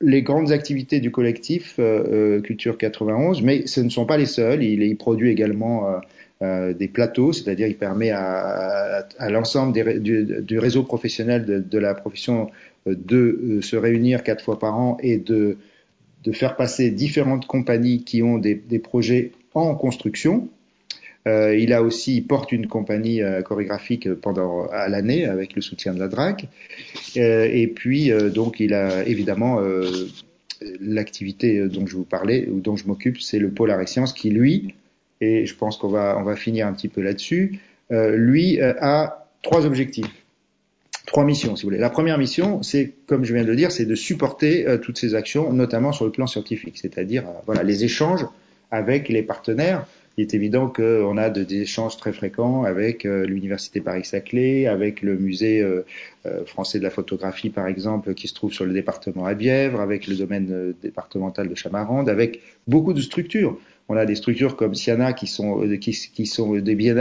les 0.00 0.22
grandes 0.22 0.50
activités 0.50 0.98
du 0.98 1.12
collectif 1.12 1.78
Culture 2.42 2.76
91, 2.76 3.40
mais 3.42 3.66
ce 3.66 3.80
ne 3.80 3.88
sont 3.88 4.04
pas 4.04 4.18
les 4.18 4.26
seuls. 4.26 4.62
Il, 4.62 4.82
il 4.82 4.96
produit 4.96 5.30
également 5.30 6.00
euh, 6.42 6.72
des 6.74 6.88
plateaux, 6.88 7.32
c'est-à-dire 7.32 7.68
il 7.68 7.76
permet 7.76 8.10
à, 8.10 9.06
l'ensemble 9.28 10.00
du, 10.00 10.58
réseau 10.58 10.82
professionnel 10.82 11.64
de, 11.68 11.78
la 11.78 11.94
profession 11.94 12.50
euh, 12.88 12.96
de 12.98 13.16
euh, 13.16 13.62
se 13.62 13.76
réunir 13.76 14.24
quatre 14.24 14.42
fois 14.42 14.58
par 14.58 14.76
an 14.76 14.96
et 15.02 15.18
de, 15.18 15.56
faire 16.32 16.56
passer 16.56 16.90
différentes 16.90 17.46
compagnies 17.46 18.02
qui 18.02 18.24
ont 18.24 18.38
des, 18.38 18.56
projets 18.82 19.30
en 19.54 19.76
construction. 19.76 20.48
Il 21.26 21.72
a 21.72 21.82
aussi 21.82 22.16
il 22.16 22.26
porte 22.26 22.50
une 22.50 22.66
compagnie 22.66 23.20
chorégraphique 23.44 24.12
pendant 24.14 24.66
à 24.66 24.88
l'année 24.88 25.24
avec 25.24 25.54
le 25.54 25.62
soutien 25.62 25.94
de 25.94 26.00
la 26.00 26.08
DRAC. 26.08 26.48
Et 27.14 27.68
puis 27.68 28.10
donc 28.34 28.58
il 28.58 28.74
a 28.74 29.06
évidemment 29.06 29.60
l'activité 30.80 31.68
dont 31.68 31.86
je 31.86 31.94
vous 31.94 32.04
parlais 32.04 32.48
ou 32.48 32.58
dont 32.60 32.74
je 32.74 32.88
m'occupe, 32.88 33.20
c'est 33.20 33.38
le 33.38 33.50
Polar 33.50 33.86
Science 33.88 34.12
qui 34.12 34.30
lui 34.30 34.74
et 35.22 35.46
je 35.46 35.54
pense 35.54 35.76
qu'on 35.76 35.88
va, 35.88 36.16
on 36.18 36.24
va 36.24 36.34
finir 36.34 36.66
un 36.66 36.72
petit 36.72 36.88
peu 36.88 37.00
là-dessus, 37.00 37.60
euh, 37.92 38.16
lui 38.16 38.60
euh, 38.60 38.74
a 38.80 39.28
trois 39.42 39.64
objectifs, 39.64 40.10
trois 41.06 41.24
missions, 41.24 41.54
si 41.54 41.62
vous 41.62 41.68
voulez. 41.68 41.78
La 41.78 41.90
première 41.90 42.18
mission, 42.18 42.62
c'est, 42.62 42.92
comme 43.06 43.24
je 43.24 43.32
viens 43.32 43.44
de 43.44 43.48
le 43.48 43.56
dire, 43.56 43.70
c'est 43.70 43.86
de 43.86 43.94
supporter 43.94 44.66
euh, 44.66 44.78
toutes 44.78 44.98
ces 44.98 45.14
actions, 45.14 45.52
notamment 45.52 45.92
sur 45.92 46.04
le 46.04 46.10
plan 46.10 46.26
scientifique, 46.26 46.76
c'est-à-dire 46.76 47.22
euh, 47.22 47.32
voilà 47.46 47.62
les 47.62 47.84
échanges 47.84 48.26
avec 48.72 49.08
les 49.08 49.22
partenaires. 49.22 49.86
Il 50.18 50.22
est 50.22 50.34
évident 50.34 50.66
qu'on 50.66 51.16
a 51.16 51.30
de, 51.30 51.44
des 51.44 51.62
échanges 51.62 51.96
très 51.96 52.12
fréquents 52.12 52.64
avec 52.64 53.06
euh, 53.06 53.24
l'université 53.24 53.80
Paris-Saclay, 53.80 54.66
avec 54.66 55.02
le 55.02 55.16
musée 55.16 55.64
français 56.46 56.78
de 56.78 56.84
la 56.84 56.90
photographie, 56.90 57.48
par 57.48 57.66
exemple, 57.66 58.12
qui 58.14 58.28
se 58.28 58.34
trouve 58.34 58.52
sur 58.52 58.64
le 58.64 58.72
département 58.72 59.24
à 59.24 59.34
Bièvre, 59.34 59.80
avec 59.80 60.06
le 60.06 60.14
domaine 60.14 60.74
départemental 60.82 61.48
de 61.48 61.54
Chamarande, 61.54 62.08
avec 62.10 62.40
beaucoup 62.66 62.92
de 62.92 63.00
structures. 63.00 63.58
On 63.92 63.96
a 63.96 64.06
des 64.06 64.14
structures 64.14 64.56
comme 64.56 64.74
Siana 64.74 65.12
qui 65.12 65.26
sont 65.26 65.62
euh, 65.62 65.76
qui, 65.76 65.92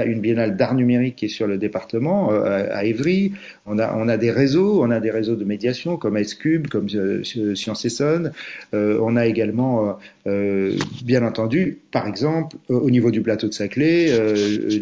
une 0.06 0.20
biennale 0.20 0.58
d'art 0.58 0.76
numérique 0.76 1.16
qui 1.16 1.26
est 1.26 1.30
sur 1.30 1.48
le 1.48 1.58
département 1.58 2.34
euh, 2.34 2.68
à 2.70 2.84
Évry. 2.84 3.32
On 3.66 3.80
a 3.80 3.88
a 4.10 4.18
des 4.18 4.32
réseaux, 4.32 4.84
on 4.84 4.92
a 4.92 5.00
des 5.00 5.10
réseaux 5.10 5.38
de 5.38 5.46
médiation 5.46 5.96
comme 5.96 6.18
S-Cube, 6.18 6.68
comme 6.68 6.88
euh, 6.94 7.24
Science 7.56 7.86
Essonne. 7.86 8.34
Euh, 8.74 9.00
on 9.02 9.16
a 9.16 9.26
également 9.26 9.98
euh, 10.28 10.76
bien 11.04 11.26
entendu, 11.26 11.80
par 11.92 12.08
exemple, 12.08 12.58
au 12.68 12.90
niveau 12.90 13.10
du 13.10 13.22
plateau 13.22 13.48
de 13.48 13.54
Saclay, 13.54 14.08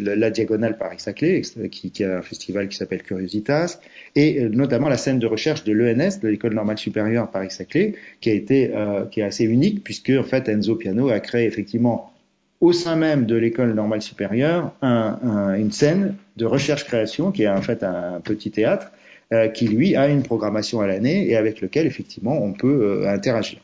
la, 0.00 0.16
la, 0.16 0.30
diagonale 0.30 0.76
Paris-Saclay 0.78 1.42
qui, 1.70 1.90
qui, 1.92 2.04
a 2.04 2.18
un 2.18 2.22
festival 2.22 2.68
qui 2.68 2.76
s'appelle 2.76 3.02
Curiositas 3.02 3.78
et 4.16 4.48
notamment 4.48 4.88
la 4.88 4.96
scène 4.96 5.18
de 5.18 5.26
recherche 5.26 5.64
de 5.64 5.72
l'ENS, 5.72 6.20
de 6.20 6.28
l'École 6.28 6.54
normale 6.54 6.78
supérieure 6.78 7.30
Paris-Saclay, 7.30 7.94
qui 8.20 8.30
a 8.30 8.32
été 8.32 8.70
qui 9.10 9.20
est 9.20 9.24
assez 9.24 9.44
unique 9.44 9.84
puisque 9.84 10.10
en 10.10 10.24
fait 10.24 10.48
Enzo 10.48 10.74
Piano 10.76 11.10
a 11.10 11.20
créé 11.20 11.46
effectivement 11.46 12.12
au 12.60 12.72
sein 12.72 12.96
même 12.96 13.24
de 13.26 13.36
l'école 13.36 13.72
normale 13.72 14.02
supérieure 14.02 14.72
un, 14.82 15.18
un, 15.22 15.54
une 15.54 15.72
scène 15.72 16.16
de 16.36 16.44
recherche-création 16.44 17.30
qui 17.30 17.44
est 17.44 17.48
en 17.48 17.62
fait 17.62 17.82
un 17.82 18.20
petit 18.20 18.50
théâtre 18.50 18.90
euh, 19.32 19.46
qui 19.46 19.68
lui 19.68 19.94
a 19.94 20.08
une 20.08 20.24
programmation 20.24 20.80
à 20.80 20.88
l'année 20.88 21.28
et 21.30 21.36
avec 21.36 21.60
lequel 21.60 21.86
effectivement 21.86 22.42
on 22.42 22.52
peut 22.52 23.04
euh, 23.04 23.08
interagir. 23.08 23.60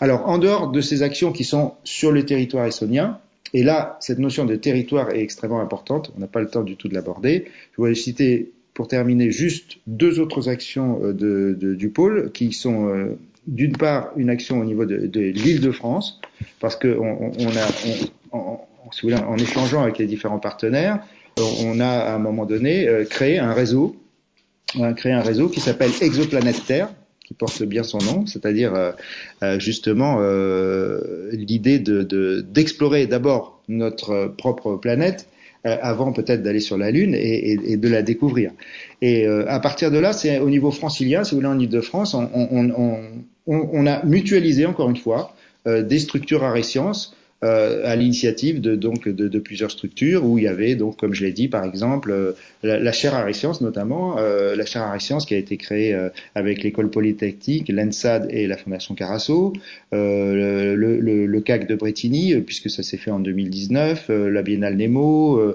Alors, 0.00 0.26
en 0.26 0.38
dehors 0.38 0.72
de 0.72 0.80
ces 0.80 1.02
actions 1.02 1.30
qui 1.30 1.44
sont 1.44 1.74
sur 1.84 2.10
le 2.10 2.24
territoire 2.24 2.64
estonien, 2.64 3.18
et 3.52 3.62
là, 3.62 3.98
cette 4.00 4.18
notion 4.18 4.46
de 4.46 4.56
territoire 4.56 5.10
est 5.10 5.20
extrêmement 5.20 5.60
importante, 5.60 6.10
on 6.16 6.20
n'a 6.20 6.26
pas 6.26 6.40
le 6.40 6.48
temps 6.48 6.62
du 6.62 6.76
tout 6.76 6.88
de 6.88 6.94
l'aborder. 6.94 7.44
Je 7.72 7.76
voulais 7.76 7.94
citer, 7.94 8.50
pour 8.78 8.86
terminer, 8.86 9.32
juste 9.32 9.78
deux 9.88 10.20
autres 10.20 10.48
actions 10.48 11.00
euh, 11.02 11.56
du 11.58 11.88
pôle 11.88 12.30
qui 12.30 12.52
sont 12.52 12.86
euh, 12.86 13.18
d'une 13.48 13.76
part 13.76 14.12
une 14.16 14.30
action 14.30 14.60
au 14.60 14.64
niveau 14.64 14.84
de, 14.84 15.20
l'île 15.20 15.60
de 15.60 15.72
France, 15.72 16.20
parce 16.60 16.76
qu'on 16.76 16.88
on, 16.88 17.32
on 17.40 17.56
a, 17.56 19.26
en, 19.26 19.36
échangeant 19.36 19.82
avec 19.82 19.98
les 19.98 20.06
différents 20.06 20.38
partenaires, 20.38 21.00
on 21.64 21.80
a 21.80 21.88
à 21.88 22.14
un 22.14 22.20
moment 22.20 22.46
donné 22.46 22.86
euh, 22.86 23.04
créé 23.04 23.40
un 23.40 23.52
réseau, 23.52 23.96
créé 24.94 25.10
un 25.10 25.22
réseau 25.22 25.48
qui 25.48 25.58
s'appelle 25.58 25.90
Exoplanète 26.00 26.64
Terre, 26.64 26.88
qui 27.26 27.34
porte 27.34 27.64
bien 27.64 27.82
son 27.82 27.98
nom, 27.98 28.26
c'est-à-dire 28.26 28.94
justement 29.58 30.20
l'idée 31.32 31.80
de 31.80 32.42
d'explorer 32.42 33.06
d'abord 33.08 33.60
notre 33.68 34.32
propre 34.38 34.76
planète 34.76 35.28
avant 35.64 36.12
peut-être 36.12 36.42
d'aller 36.42 36.60
sur 36.60 36.78
la 36.78 36.90
Lune 36.90 37.14
et, 37.14 37.52
et, 37.52 37.72
et, 37.72 37.76
de 37.76 37.88
la 37.88 38.02
découvrir. 38.02 38.52
Et 39.02 39.26
à 39.26 39.60
partir 39.60 39.90
de 39.90 39.98
là, 39.98 40.12
c'est 40.12 40.38
au 40.38 40.48
niveau 40.48 40.70
francilien, 40.70 41.24
si 41.24 41.32
vous 41.32 41.38
voulez, 41.38 41.48
en 41.48 41.58
Ile-de-France, 41.58 42.14
on, 42.14 42.28
on, 42.32 42.70
on, 43.46 43.68
on, 43.72 43.86
a 43.86 44.04
mutualisé 44.04 44.66
encore 44.66 44.88
une 44.88 44.96
fois 44.96 45.34
des 45.66 45.98
structures 45.98 46.44
arrêt 46.44 46.62
sciences 46.62 47.14
euh, 47.44 47.82
à 47.84 47.94
l'initiative 47.94 48.60
de, 48.60 48.74
donc 48.74 49.08
de, 49.08 49.28
de, 49.28 49.38
plusieurs 49.38 49.70
structures 49.70 50.24
où 50.24 50.38
il 50.38 50.44
y 50.44 50.48
avait 50.48 50.74
donc 50.74 50.96
comme 50.96 51.14
je 51.14 51.24
l'ai 51.24 51.30
dit 51.30 51.46
par 51.46 51.64
exemple 51.64 52.10
euh, 52.10 52.32
la, 52.64 52.80
la, 52.80 52.90
chaire 52.90 53.14
Arrêt-Sciences 53.14 53.60
notamment 53.60 54.18
euh, 54.18 54.56
la 54.56 54.66
chaire 54.66 54.82
Arrêt-Sciences 54.82 55.24
qui 55.24 55.34
a 55.34 55.36
été 55.36 55.56
créée 55.56 55.94
euh, 55.94 56.08
avec 56.34 56.64
l'école 56.64 56.90
polytechnique, 56.90 57.68
l'ENSAD 57.68 58.26
et 58.30 58.48
la 58.48 58.56
fondation 58.56 58.96
Carasso, 58.96 59.52
le, 59.92 60.74
le, 60.74 61.26
le, 61.26 61.40
CAC 61.40 61.68
de 61.68 61.76
Bretigny 61.76 62.34
puisque 62.40 62.70
ça 62.70 62.82
s'est 62.82 62.96
fait 62.96 63.12
en 63.12 63.20
2019, 63.20 64.08
la 64.08 64.42
Biennale 64.42 64.74
Nemo, 64.76 65.54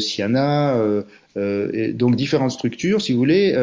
Siana, 0.00 0.76
donc 1.36 2.16
différentes 2.16 2.50
structures 2.50 3.00
si 3.00 3.12
vous 3.12 3.18
voulez 3.18 3.56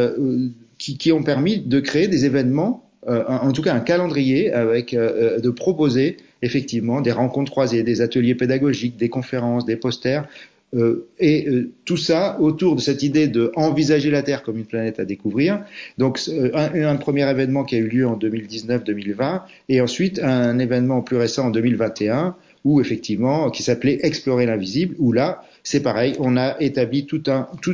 qui, 0.77 0.97
qui 0.97 1.11
ont 1.11 1.23
permis 1.23 1.59
de 1.59 1.81
créer 1.81 2.07
des 2.07 2.23
événements 2.25 2.89
en 3.05 3.51
tout 3.51 3.61
cas 3.61 3.73
un 3.73 3.81
calendrier 3.81 4.53
avec 4.53 4.95
de 4.95 5.49
proposer 5.49 6.15
effectivement 6.41 7.01
des 7.01 7.11
rencontres 7.11 7.51
croisées, 7.51 7.83
des 7.83 8.01
ateliers 8.01 8.35
pédagogiques, 8.35 8.97
des 8.97 9.09
conférences, 9.09 9.65
des 9.65 9.75
posters, 9.75 10.27
euh, 10.73 11.07
et 11.19 11.49
euh, 11.49 11.71
tout 11.83 11.97
ça 11.97 12.39
autour 12.39 12.77
de 12.77 12.81
cette 12.81 13.03
idée 13.03 13.27
de 13.27 13.51
envisager 13.55 14.09
la 14.09 14.23
Terre 14.23 14.41
comme 14.41 14.57
une 14.57 14.65
planète 14.65 15.01
à 15.01 15.05
découvrir. 15.05 15.65
Donc 15.97 16.21
euh, 16.29 16.49
un, 16.53 16.85
un, 16.85 16.95
premier 16.95 17.29
événement 17.29 17.65
qui 17.65 17.75
a 17.75 17.79
eu 17.79 17.87
lieu 17.87 18.07
en 18.07 18.17
2019-2020 18.17 19.41
et 19.67 19.81
ensuite 19.81 20.19
un 20.19 20.59
événement 20.59 21.01
plus 21.01 21.17
récent 21.17 21.47
en 21.47 21.49
2021 21.49 22.35
où 22.63 22.79
effectivement 22.79 23.49
qui 23.49 23.63
s'appelait 23.63 23.99
Explorer 24.03 24.45
l'invisible 24.45 24.95
où 24.97 25.11
là 25.11 25.43
c'est 25.63 25.83
pareil, 25.83 26.15
on 26.19 26.37
a 26.37 26.59
établi 26.59 27.05
toute 27.05 27.29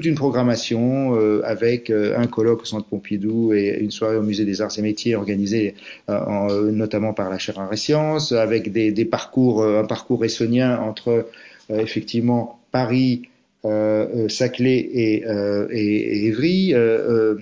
une 0.05 0.15
programmation 0.15 1.15
euh, 1.15 1.41
avec 1.45 1.89
euh, 1.89 2.17
un 2.17 2.27
colloque 2.27 2.63
au 2.63 2.65
Centre 2.65 2.87
Pompidou 2.87 3.53
et 3.53 3.77
une 3.79 3.91
soirée 3.91 4.17
au 4.17 4.21
Musée 4.23 4.43
des 4.43 4.61
Arts 4.61 4.77
et 4.77 4.81
Métiers 4.81 5.15
organisée 5.15 5.75
euh, 6.09 6.19
en, 6.19 6.47
notamment 6.71 7.13
par 7.13 7.29
la 7.29 7.37
chaire 7.37 7.65
et 7.71 7.77
Sciences, 7.77 8.33
avec 8.33 8.71
des, 8.71 9.05
parcours, 9.05 9.63
un 9.63 9.85
parcours 9.85 10.25
essonien 10.25 10.79
entre 10.79 11.27
effectivement 11.69 12.59
Paris, 12.71 13.23
euh, 13.65 14.27
Saclay 14.27 14.77
et, 14.77 15.25
euh, 15.25 15.67
et, 15.71 16.27
Évry, 16.27 16.73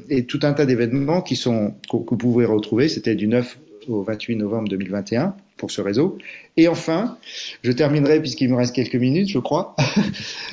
et 0.10 0.24
tout 0.26 0.40
un 0.44 0.54
tas 0.54 0.66
d'événements 0.66 1.22
qui 1.22 1.36
sont 1.36 1.74
que 1.90 1.98
vous 1.98 2.18
pouvez 2.18 2.46
retrouver. 2.46 2.88
C'était 2.88 3.16
du 3.16 3.28
9 3.28 3.58
au 3.88 4.04
28 4.04 4.36
novembre 4.36 4.70
2021 4.70 5.36
pour 5.58 5.72
ce 5.72 5.82
réseau. 5.82 6.18
Et 6.58 6.68
enfin, 6.68 7.18
je 7.64 7.72
terminerai 7.72 8.20
puisqu'il 8.22 8.50
me 8.50 8.56
reste 8.56 8.76
quelques 8.76 8.96
minutes, 8.96 9.30
je 9.30 9.40
crois. 9.40 9.76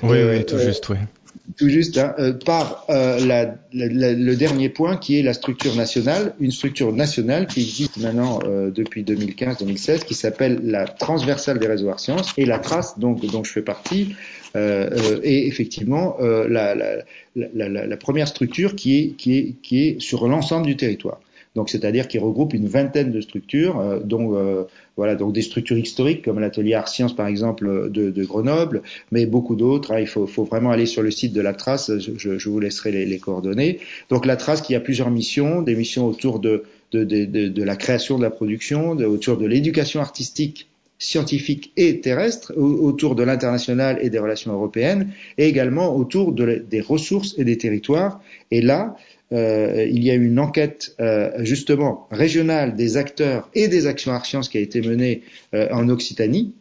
Oui, 0.02 0.18
euh, 0.18 0.38
oui, 0.38 0.44
tout 0.44 0.56
euh, 0.56 0.66
juste, 0.66 0.88
oui. 0.88 0.96
Tout 1.56 1.68
juste, 1.68 1.98
hein, 1.98 2.14
euh, 2.18 2.32
par 2.32 2.86
euh, 2.88 3.18
la, 3.24 3.56
la, 3.72 4.12
le 4.12 4.36
dernier 4.36 4.68
point 4.68 4.96
qui 4.96 5.18
est 5.18 5.22
la 5.22 5.34
structure 5.34 5.74
nationale, 5.74 6.34
une 6.40 6.50
structure 6.50 6.92
nationale 6.92 7.46
qui 7.46 7.60
existe 7.60 7.98
maintenant 7.98 8.38
euh, 8.44 8.70
depuis 8.70 9.02
2015-2016, 9.02 10.04
qui 10.04 10.14
s'appelle 10.14 10.60
la 10.62 10.86
transversale 10.86 11.58
des 11.58 11.66
réseaux 11.66 11.92
sciences 11.98 12.32
et 12.36 12.46
la 12.46 12.58
trace 12.58 12.98
donc 12.98 13.24
dont 13.26 13.44
je 13.44 13.52
fais 13.52 13.62
partie 13.62 14.14
euh, 14.56 15.20
est 15.22 15.46
effectivement 15.46 16.16
la, 16.20 16.74
la, 17.34 17.96
première 17.96 18.28
structure 18.28 18.76
qui 18.76 18.98
est, 18.98 19.08
qui 19.16 19.38
est, 19.38 19.54
qui 19.62 19.86
est 19.86 20.00
sur 20.00 20.28
l'ensemble 20.28 20.66
du 20.66 20.76
territoire 20.76 21.18
donc 21.54 21.68
c'est-à-dire 21.68 22.08
qui 22.08 22.18
regroupe 22.18 22.54
une 22.54 22.66
vingtaine 22.66 23.12
de 23.12 23.20
structures, 23.20 23.78
euh, 23.80 24.00
dont 24.00 24.34
euh, 24.34 24.64
voilà 24.96 25.14
donc 25.14 25.32
des 25.32 25.42
structures 25.42 25.78
historiques 25.78 26.24
comme 26.24 26.38
l'atelier 26.38 26.74
Art 26.74 26.88
Sciences 26.88 27.14
par 27.14 27.26
exemple 27.26 27.90
de, 27.90 28.10
de 28.10 28.24
Grenoble, 28.24 28.82
mais 29.10 29.26
beaucoup 29.26 29.56
d'autres. 29.56 29.92
Hein, 29.92 30.00
il 30.00 30.06
faut, 30.06 30.26
faut, 30.26 30.44
vraiment 30.44 30.70
aller 30.70 30.86
sur 30.86 31.02
le 31.02 31.10
site 31.10 31.32
de 31.32 31.40
la 31.40 31.52
Trace. 31.52 31.90
Je, 31.98 32.38
je 32.38 32.48
vous 32.48 32.60
laisserai 32.60 32.90
les, 32.92 33.04
les, 33.04 33.18
coordonnées. 33.18 33.80
Donc 34.08 34.26
la 34.26 34.36
Trace 34.36 34.62
qui 34.62 34.74
a 34.74 34.80
plusieurs 34.80 35.10
missions, 35.10 35.62
des 35.62 35.74
missions 35.74 36.06
autour 36.06 36.38
de 36.38 36.64
de, 36.92 37.04
de, 37.04 37.48
de 37.48 37.62
la 37.62 37.74
création 37.74 38.18
de 38.18 38.22
la 38.22 38.30
production, 38.30 38.90
autour 38.90 39.38
de 39.38 39.46
l'éducation 39.46 40.00
artistique 40.00 40.68
scientifique 41.02 41.72
et 41.76 42.00
terrestre, 42.00 42.52
autour 42.56 43.16
de 43.16 43.24
l'international 43.24 43.98
et 44.02 44.08
des 44.08 44.20
relations 44.20 44.52
européennes, 44.52 45.10
et 45.36 45.48
également 45.48 45.96
autour 45.96 46.32
de, 46.32 46.64
des 46.68 46.80
ressources 46.80 47.34
et 47.38 47.44
des 47.44 47.58
territoires. 47.58 48.20
Et 48.52 48.62
là, 48.62 48.96
euh, 49.32 49.86
il 49.90 50.04
y 50.04 50.10
a 50.10 50.14
eu 50.14 50.26
une 50.26 50.38
enquête 50.38 50.94
euh, 51.00 51.30
justement 51.40 52.06
régionale 52.10 52.76
des 52.76 52.96
acteurs 52.96 53.48
et 53.54 53.68
des 53.68 53.86
actions 53.86 54.12
Sciences 54.24 54.48
qui 54.48 54.58
a 54.58 54.60
été 54.60 54.80
menée 54.80 55.22
euh, 55.54 55.68
en 55.72 55.88
Occitanie. 55.88 56.54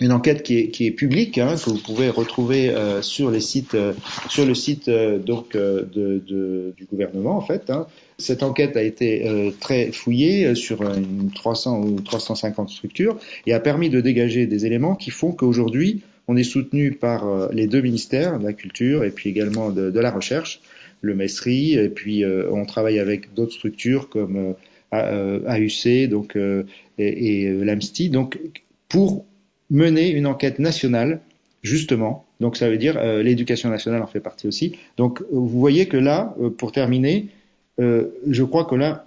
Une 0.00 0.12
enquête 0.12 0.42
qui 0.42 0.58
est, 0.58 0.68
qui 0.68 0.86
est 0.86 0.90
publique, 0.90 1.38
hein, 1.38 1.54
que 1.54 1.70
vous 1.70 1.78
pouvez 1.78 2.08
retrouver 2.08 2.70
euh, 2.70 3.02
sur 3.02 3.30
les 3.30 3.40
sites, 3.40 3.74
euh, 3.74 3.92
sur 4.28 4.44
le 4.44 4.54
site 4.54 4.88
donc 4.88 5.52
de, 5.52 5.88
de, 5.92 6.74
du 6.76 6.84
gouvernement 6.86 7.36
en 7.36 7.40
fait. 7.40 7.70
Hein. 7.70 7.86
Cette 8.18 8.42
enquête 8.42 8.76
a 8.76 8.82
été 8.82 9.52
très 9.60 9.90
fouillée 9.90 10.54
sur 10.54 10.82
une 10.82 11.30
300 11.34 11.82
ou 11.82 12.00
350 12.00 12.68
structures 12.70 13.18
et 13.46 13.52
a 13.52 13.58
permis 13.58 13.90
de 13.90 14.00
dégager 14.00 14.46
des 14.46 14.64
éléments 14.64 14.94
qui 14.94 15.10
font 15.10 15.32
qu'aujourd'hui 15.32 16.02
on 16.28 16.36
est 16.36 16.44
soutenu 16.44 16.92
par 16.92 17.50
les 17.52 17.66
deux 17.66 17.80
ministères, 17.80 18.38
de 18.38 18.44
la 18.44 18.52
culture 18.52 19.02
et 19.02 19.10
puis 19.10 19.28
également 19.28 19.70
de, 19.70 19.90
de 19.90 20.00
la 20.00 20.12
recherche, 20.12 20.60
le 21.02 21.14
Messery, 21.14 21.74
et 21.74 21.88
puis 21.88 22.24
euh, 22.24 22.50
on 22.50 22.64
travaille 22.64 22.98
avec 22.98 23.34
d'autres 23.34 23.52
structures 23.52 24.08
comme 24.08 24.54
AUC 24.92 25.86
euh, 25.86 26.06
donc, 26.06 26.36
euh, 26.36 26.64
et, 26.96 27.42
et 27.42 27.52
l'AMSTI, 27.52 28.08
donc 28.08 28.38
pour 28.88 29.26
mener 29.68 30.10
une 30.10 30.26
enquête 30.26 30.58
nationale, 30.58 31.20
justement. 31.62 32.24
Donc 32.40 32.56
ça 32.56 32.68
veut 32.68 32.78
dire 32.78 33.00
l'éducation 33.22 33.70
nationale 33.70 34.02
en 34.02 34.06
fait 34.06 34.20
partie 34.20 34.46
aussi. 34.46 34.76
Donc 34.96 35.22
vous 35.30 35.46
voyez 35.46 35.86
que 35.86 35.96
là, 35.96 36.34
pour 36.58 36.72
terminer, 36.72 37.28
je 37.78 38.42
crois 38.42 38.64
que 38.64 38.74
là, 38.74 39.06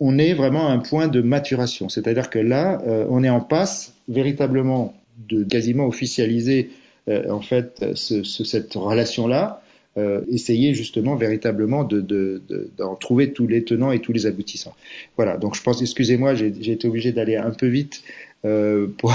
on 0.00 0.18
est 0.18 0.34
vraiment 0.34 0.68
à 0.68 0.72
un 0.72 0.80
point 0.80 1.06
de 1.06 1.22
maturation. 1.22 1.88
C'est-à-dire 1.88 2.30
que 2.30 2.40
là, 2.40 2.82
on 3.08 3.22
est 3.22 3.30
en 3.30 3.40
passe 3.40 3.94
véritablement 4.08 4.92
de 5.16 5.44
quasiment 5.44 5.86
officialiser 5.86 6.70
en 7.08 7.40
fait 7.40 7.94
ce, 7.94 8.24
cette 8.24 8.74
relation-là 8.74 9.62
euh, 9.96 10.22
essayer 10.28 10.74
justement 10.74 11.14
véritablement 11.14 11.84
de, 11.84 12.00
de, 12.00 12.42
de, 12.48 12.70
d'en 12.76 12.94
trouver 12.96 13.32
tous 13.32 13.46
les 13.46 13.64
tenants 13.64 13.92
et 13.92 14.00
tous 14.00 14.12
les 14.12 14.26
aboutissants. 14.26 14.74
Voilà, 15.16 15.36
donc 15.36 15.54
je 15.54 15.62
pense, 15.62 15.80
excusez-moi, 15.82 16.34
j'ai, 16.34 16.48
été 16.48 16.88
obligé 16.88 17.12
d'aller 17.12 17.36
un 17.36 17.50
peu 17.50 17.66
vite 17.66 18.02
euh, 18.44 18.88
pour, 18.98 19.14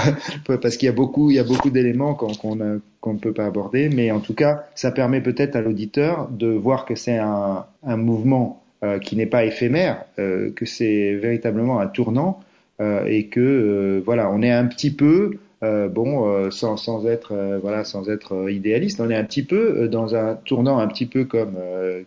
parce 0.61 0.77
qu'il 0.77 0.85
y 0.85 0.89
a 0.89 0.93
beaucoup, 0.93 1.31
il 1.31 1.35
y 1.35 1.39
a 1.39 1.43
beaucoup 1.43 1.69
d'éléments 1.69 2.14
qu'on, 2.15 2.34
qu'on, 2.34 2.81
qu'on 3.01 3.14
ne 3.14 3.19
peut 3.19 3.34
pas 3.34 3.45
aborder, 3.45 3.89
mais 3.89 4.11
en 4.11 4.19
tout 4.19 4.34
cas, 4.34 4.65
ça 4.76 4.91
permet 4.91 5.22
peut-être 5.22 5.56
à 5.56 5.61
l'auditeur 5.61 6.30
de 6.30 6.47
voir 6.47 6.85
que 6.85 6.95
c'est 6.95 7.18
un, 7.18 7.65
un 7.84 7.97
mouvement 7.97 8.64
euh, 8.84 8.99
qui 8.99 9.15
n'est 9.18 9.26
pas 9.26 9.43
éphémère, 9.43 10.06
euh, 10.19 10.51
que 10.56 10.65
c'est 10.65 11.15
véritablement 11.15 11.81
un 11.81 11.88
tournant 11.88 12.39
euh, 12.80 13.06
et 13.06 13.26
que 13.26 13.41
euh, 13.41 14.01
voilà, 14.06 14.31
on 14.31 14.41
est 14.41 14.51
un 14.51 14.65
petit 14.65 14.91
peu 14.91 15.38
euh, 15.61 15.90
bon, 15.90 16.30
euh, 16.30 16.52
sans, 16.52 16.77
sans, 16.77 17.06
être 17.06 17.34
euh, 17.34 17.60
voilà, 17.61 17.84
sans 17.84 18.10
être 18.10 18.49
idéaliste, 18.49 19.02
on 19.02 19.10
est 19.10 19.15
un 19.15 19.26
petit 19.26 19.44
peu 19.44 19.90
dans 19.90 20.15
un 20.15 20.36
tournant 20.36 20.80
un 20.80 20.88
petit 20.88 21.06
peu 21.06 21.26
comme 21.26 21.57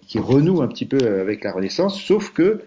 qui 0.07 0.19
renoue 0.19 0.63
un 0.63 0.69
petit 0.69 0.87
peu 0.87 0.99
avec 1.21 1.45
la 1.45 1.53
Renaissance, 1.53 2.01
sauf 2.01 2.33
que 2.33 2.61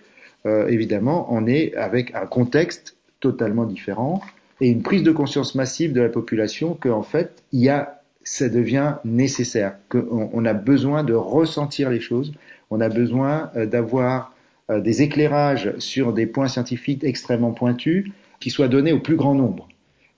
évidemment, 0.46 1.28
on 1.32 1.48
est 1.48 1.74
avec 1.74 2.14
un 2.14 2.28
contexte 2.28 2.98
totalement 3.20 3.66
différent 3.66 4.22
et 4.62 4.70
une 4.70 4.84
prise 4.84 5.02
de 5.02 5.12
conscience 5.12 5.56
massive 5.56 5.92
de 5.92 6.02
la 6.02 6.10
population 6.10 6.76
que 6.76 6.88
en 6.88 7.02
fait, 7.02 7.42
il 7.52 7.62
y 7.62 7.70
a, 7.70 8.02
ça 8.24 8.48
devient 8.48 8.98
nécessaire, 9.06 9.76
qu'on 9.90 10.30
on 10.32 10.46
a 10.46 10.54
besoin 10.54 11.04
de 11.04 11.16
ressentir 11.16 11.90
les 11.90 12.00
choses, 12.00 12.32
on 12.70 12.80
a 12.80 12.90
besoin 12.90 13.50
d'avoir 13.56 14.36
des 14.70 15.02
éclairages 15.02 15.74
sur 15.80 16.14
des 16.14 16.28
points 16.28 16.48
scientifiques 16.48 17.04
extrêmement 17.04 17.52
pointus 17.52 18.12
qui 18.40 18.52
soient 18.52 18.68
donnés 18.68 18.94
au 18.94 19.00
plus 19.00 19.16
grand 19.16 19.34
nombre. 19.34 19.68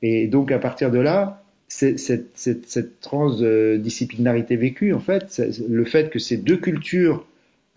Et 0.02 0.28
donc 0.28 0.52
à 0.52 0.60
partir 0.60 0.92
de 0.92 1.00
là, 1.00 1.44
cette, 1.68 2.00
cette, 2.00 2.70
cette 2.70 3.00
transdisciplinarité 3.02 4.56
vécue, 4.56 4.94
en 4.94 5.00
fait, 5.00 5.42
le 5.68 5.86
fait 5.86 6.10
que 6.10 6.20
ces 6.20 6.38
deux 6.38 6.58
cultures 6.58 7.26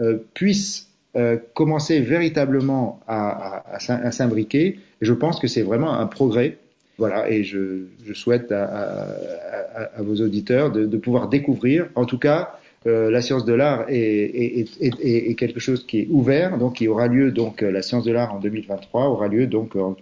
euh, 0.00 0.18
puissent 0.34 0.88
euh, 1.16 1.36
commencer 1.54 2.00
véritablement 2.00 3.00
à, 3.08 3.64
à, 3.74 3.76
à 3.76 4.10
s'imbriquer. 4.12 4.78
Je 5.00 5.12
pense 5.12 5.40
que 5.40 5.48
c'est 5.48 5.62
vraiment 5.62 5.92
un 5.92 6.06
progrès. 6.06 6.58
Voilà, 6.98 7.30
et 7.30 7.44
je, 7.44 7.86
je 8.06 8.12
souhaite 8.12 8.52
à, 8.52 9.08
à, 9.96 10.02
vos 10.02 10.16
auditeurs 10.16 10.70
de, 10.70 10.84
de, 10.84 10.96
pouvoir 10.98 11.28
découvrir, 11.30 11.88
en 11.94 12.04
tout 12.04 12.18
cas, 12.18 12.58
euh, 12.86 13.10
la 13.10 13.22
science 13.22 13.46
de 13.46 13.54
l'art 13.54 13.86
est, 13.88 13.96
est, 13.96 14.66
est, 14.80 15.30
est, 15.30 15.34
quelque 15.34 15.60
chose 15.60 15.86
qui 15.86 16.00
est 16.00 16.08
ouvert, 16.10 16.58
donc 16.58 16.76
qui 16.76 16.88
aura 16.88 17.08
lieu 17.08 17.30
donc 17.30 17.62
la 17.62 17.80
science 17.80 18.04
de 18.04 18.12
l'art 18.12 18.34
en 18.34 18.38
2023 18.38 19.08
aura 19.08 19.28
lieu 19.28 19.46
donc 19.46 19.76
euh, 19.76 19.94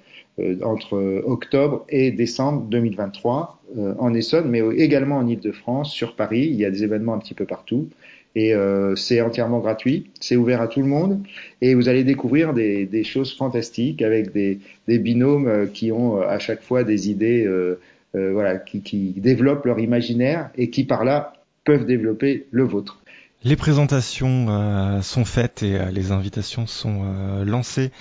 entre 0.62 1.22
octobre 1.24 1.84
et 1.88 2.10
décembre 2.10 2.62
2023 2.62 3.58
euh, 3.76 3.94
en 3.98 4.14
Essonne, 4.14 4.48
mais 4.48 4.60
également 4.76 5.18
en 5.18 5.26
Ile-de-France, 5.26 5.92
sur 5.92 6.16
Paris. 6.16 6.48
Il 6.50 6.56
y 6.56 6.64
a 6.64 6.70
des 6.70 6.84
événements 6.84 7.14
un 7.14 7.18
petit 7.18 7.34
peu 7.34 7.44
partout. 7.44 7.88
Et 8.34 8.54
euh, 8.54 8.94
c'est 8.94 9.20
entièrement 9.20 9.58
gratuit, 9.58 10.10
c'est 10.20 10.36
ouvert 10.36 10.60
à 10.60 10.68
tout 10.68 10.80
le 10.80 10.86
monde, 10.86 11.20
et 11.60 11.74
vous 11.74 11.88
allez 11.88 12.04
découvrir 12.04 12.52
des, 12.52 12.86
des 12.86 13.02
choses 13.02 13.34
fantastiques 13.34 14.00
avec 14.00 14.32
des, 14.32 14.60
des, 14.86 14.98
binômes 14.98 15.68
qui 15.72 15.90
ont 15.90 16.20
à 16.20 16.38
chaque 16.38 16.62
fois 16.62 16.84
des 16.84 17.10
idées, 17.10 17.46
euh, 17.46 17.80
voilà, 18.14 18.56
qui, 18.56 18.82
qui 18.82 19.14
développent 19.16 19.64
leur 19.64 19.80
imaginaire 19.80 20.50
et 20.56 20.70
qui 20.70 20.84
par 20.84 21.04
là 21.04 21.32
peuvent 21.64 21.84
développer 21.84 22.46
le 22.50 22.62
vôtre. 22.62 23.02
Les 23.44 23.54
présentations 23.54 24.46
euh, 24.48 25.00
sont 25.00 25.24
faites 25.24 25.62
et 25.62 25.76
euh, 25.76 25.90
les 25.92 26.10
invitations 26.10 26.66
sont 26.66 27.02
euh, 27.04 27.44
lancées. 27.44 27.92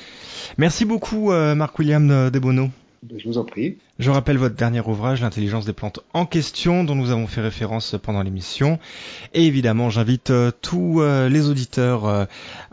Merci 0.58 0.84
beaucoup 0.84 1.32
Marc-William 1.32 2.30
Desbonneaux. 2.32 2.70
Je 3.16 3.28
vous 3.28 3.38
en 3.38 3.46
prie. 3.46 3.78
Je 4.00 4.10
rappelle 4.10 4.38
votre 4.38 4.56
dernier 4.56 4.82
ouvrage, 4.82 5.22
L'intelligence 5.22 5.66
des 5.66 5.74
plantes 5.74 6.00
en 6.14 6.26
question, 6.26 6.84
dont 6.84 6.96
nous 6.96 7.12
avons 7.12 7.28
fait 7.28 7.42
référence 7.42 7.96
pendant 8.02 8.24
l'émission. 8.24 8.80
Et 9.36 9.46
évidemment, 9.46 9.92
j'invite 9.92 10.34
tous 10.62 11.02
les 11.02 11.48
auditeurs 11.48 12.28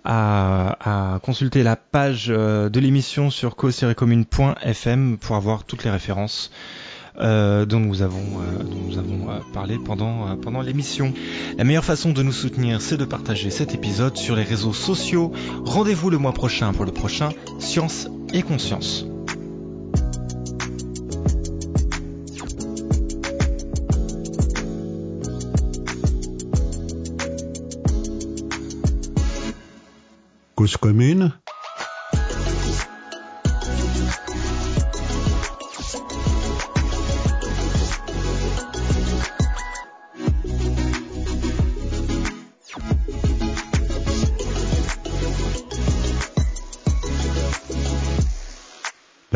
à, 0.04 1.20
consulter 1.22 1.62
la 1.62 1.76
page 1.76 2.28
de 2.28 2.80
l'émission 2.80 3.30
sur 3.30 3.54
cause-commune.fm 3.54 5.18
pour 5.18 5.36
avoir 5.36 5.64
toutes 5.64 5.84
les 5.84 5.90
références 5.90 6.50
euh, 7.20 7.64
dont 7.64 7.80
nous 7.80 8.02
avons, 8.02 8.40
euh, 8.40 8.64
dont 8.64 8.80
nous 8.88 8.98
avons 8.98 9.30
euh, 9.30 9.38
parlé 9.52 9.78
pendant, 9.78 10.36
pendant 10.36 10.62
l'émission. 10.62 11.12
La 11.56 11.64
meilleure 11.64 11.84
façon 11.84 12.12
de 12.12 12.22
nous 12.22 12.32
soutenir, 12.32 12.80
c'est 12.80 12.96
de 12.96 13.04
partager 13.04 13.50
cet 13.50 13.74
épisode 13.74 14.16
sur 14.16 14.34
les 14.34 14.42
réseaux 14.42 14.72
sociaux. 14.72 15.32
Rendez-vous 15.64 16.10
le 16.10 16.18
mois 16.18 16.32
prochain 16.32 16.72
pour 16.72 16.84
le 16.84 16.92
prochain 16.92 17.28
Science 17.60 18.08
et 18.32 18.42
Conscience. 18.42 19.06
Cause 30.56 30.76
commune 30.76 31.32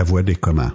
voie 0.08 0.22
des 0.22 0.36
communs. 0.36 0.72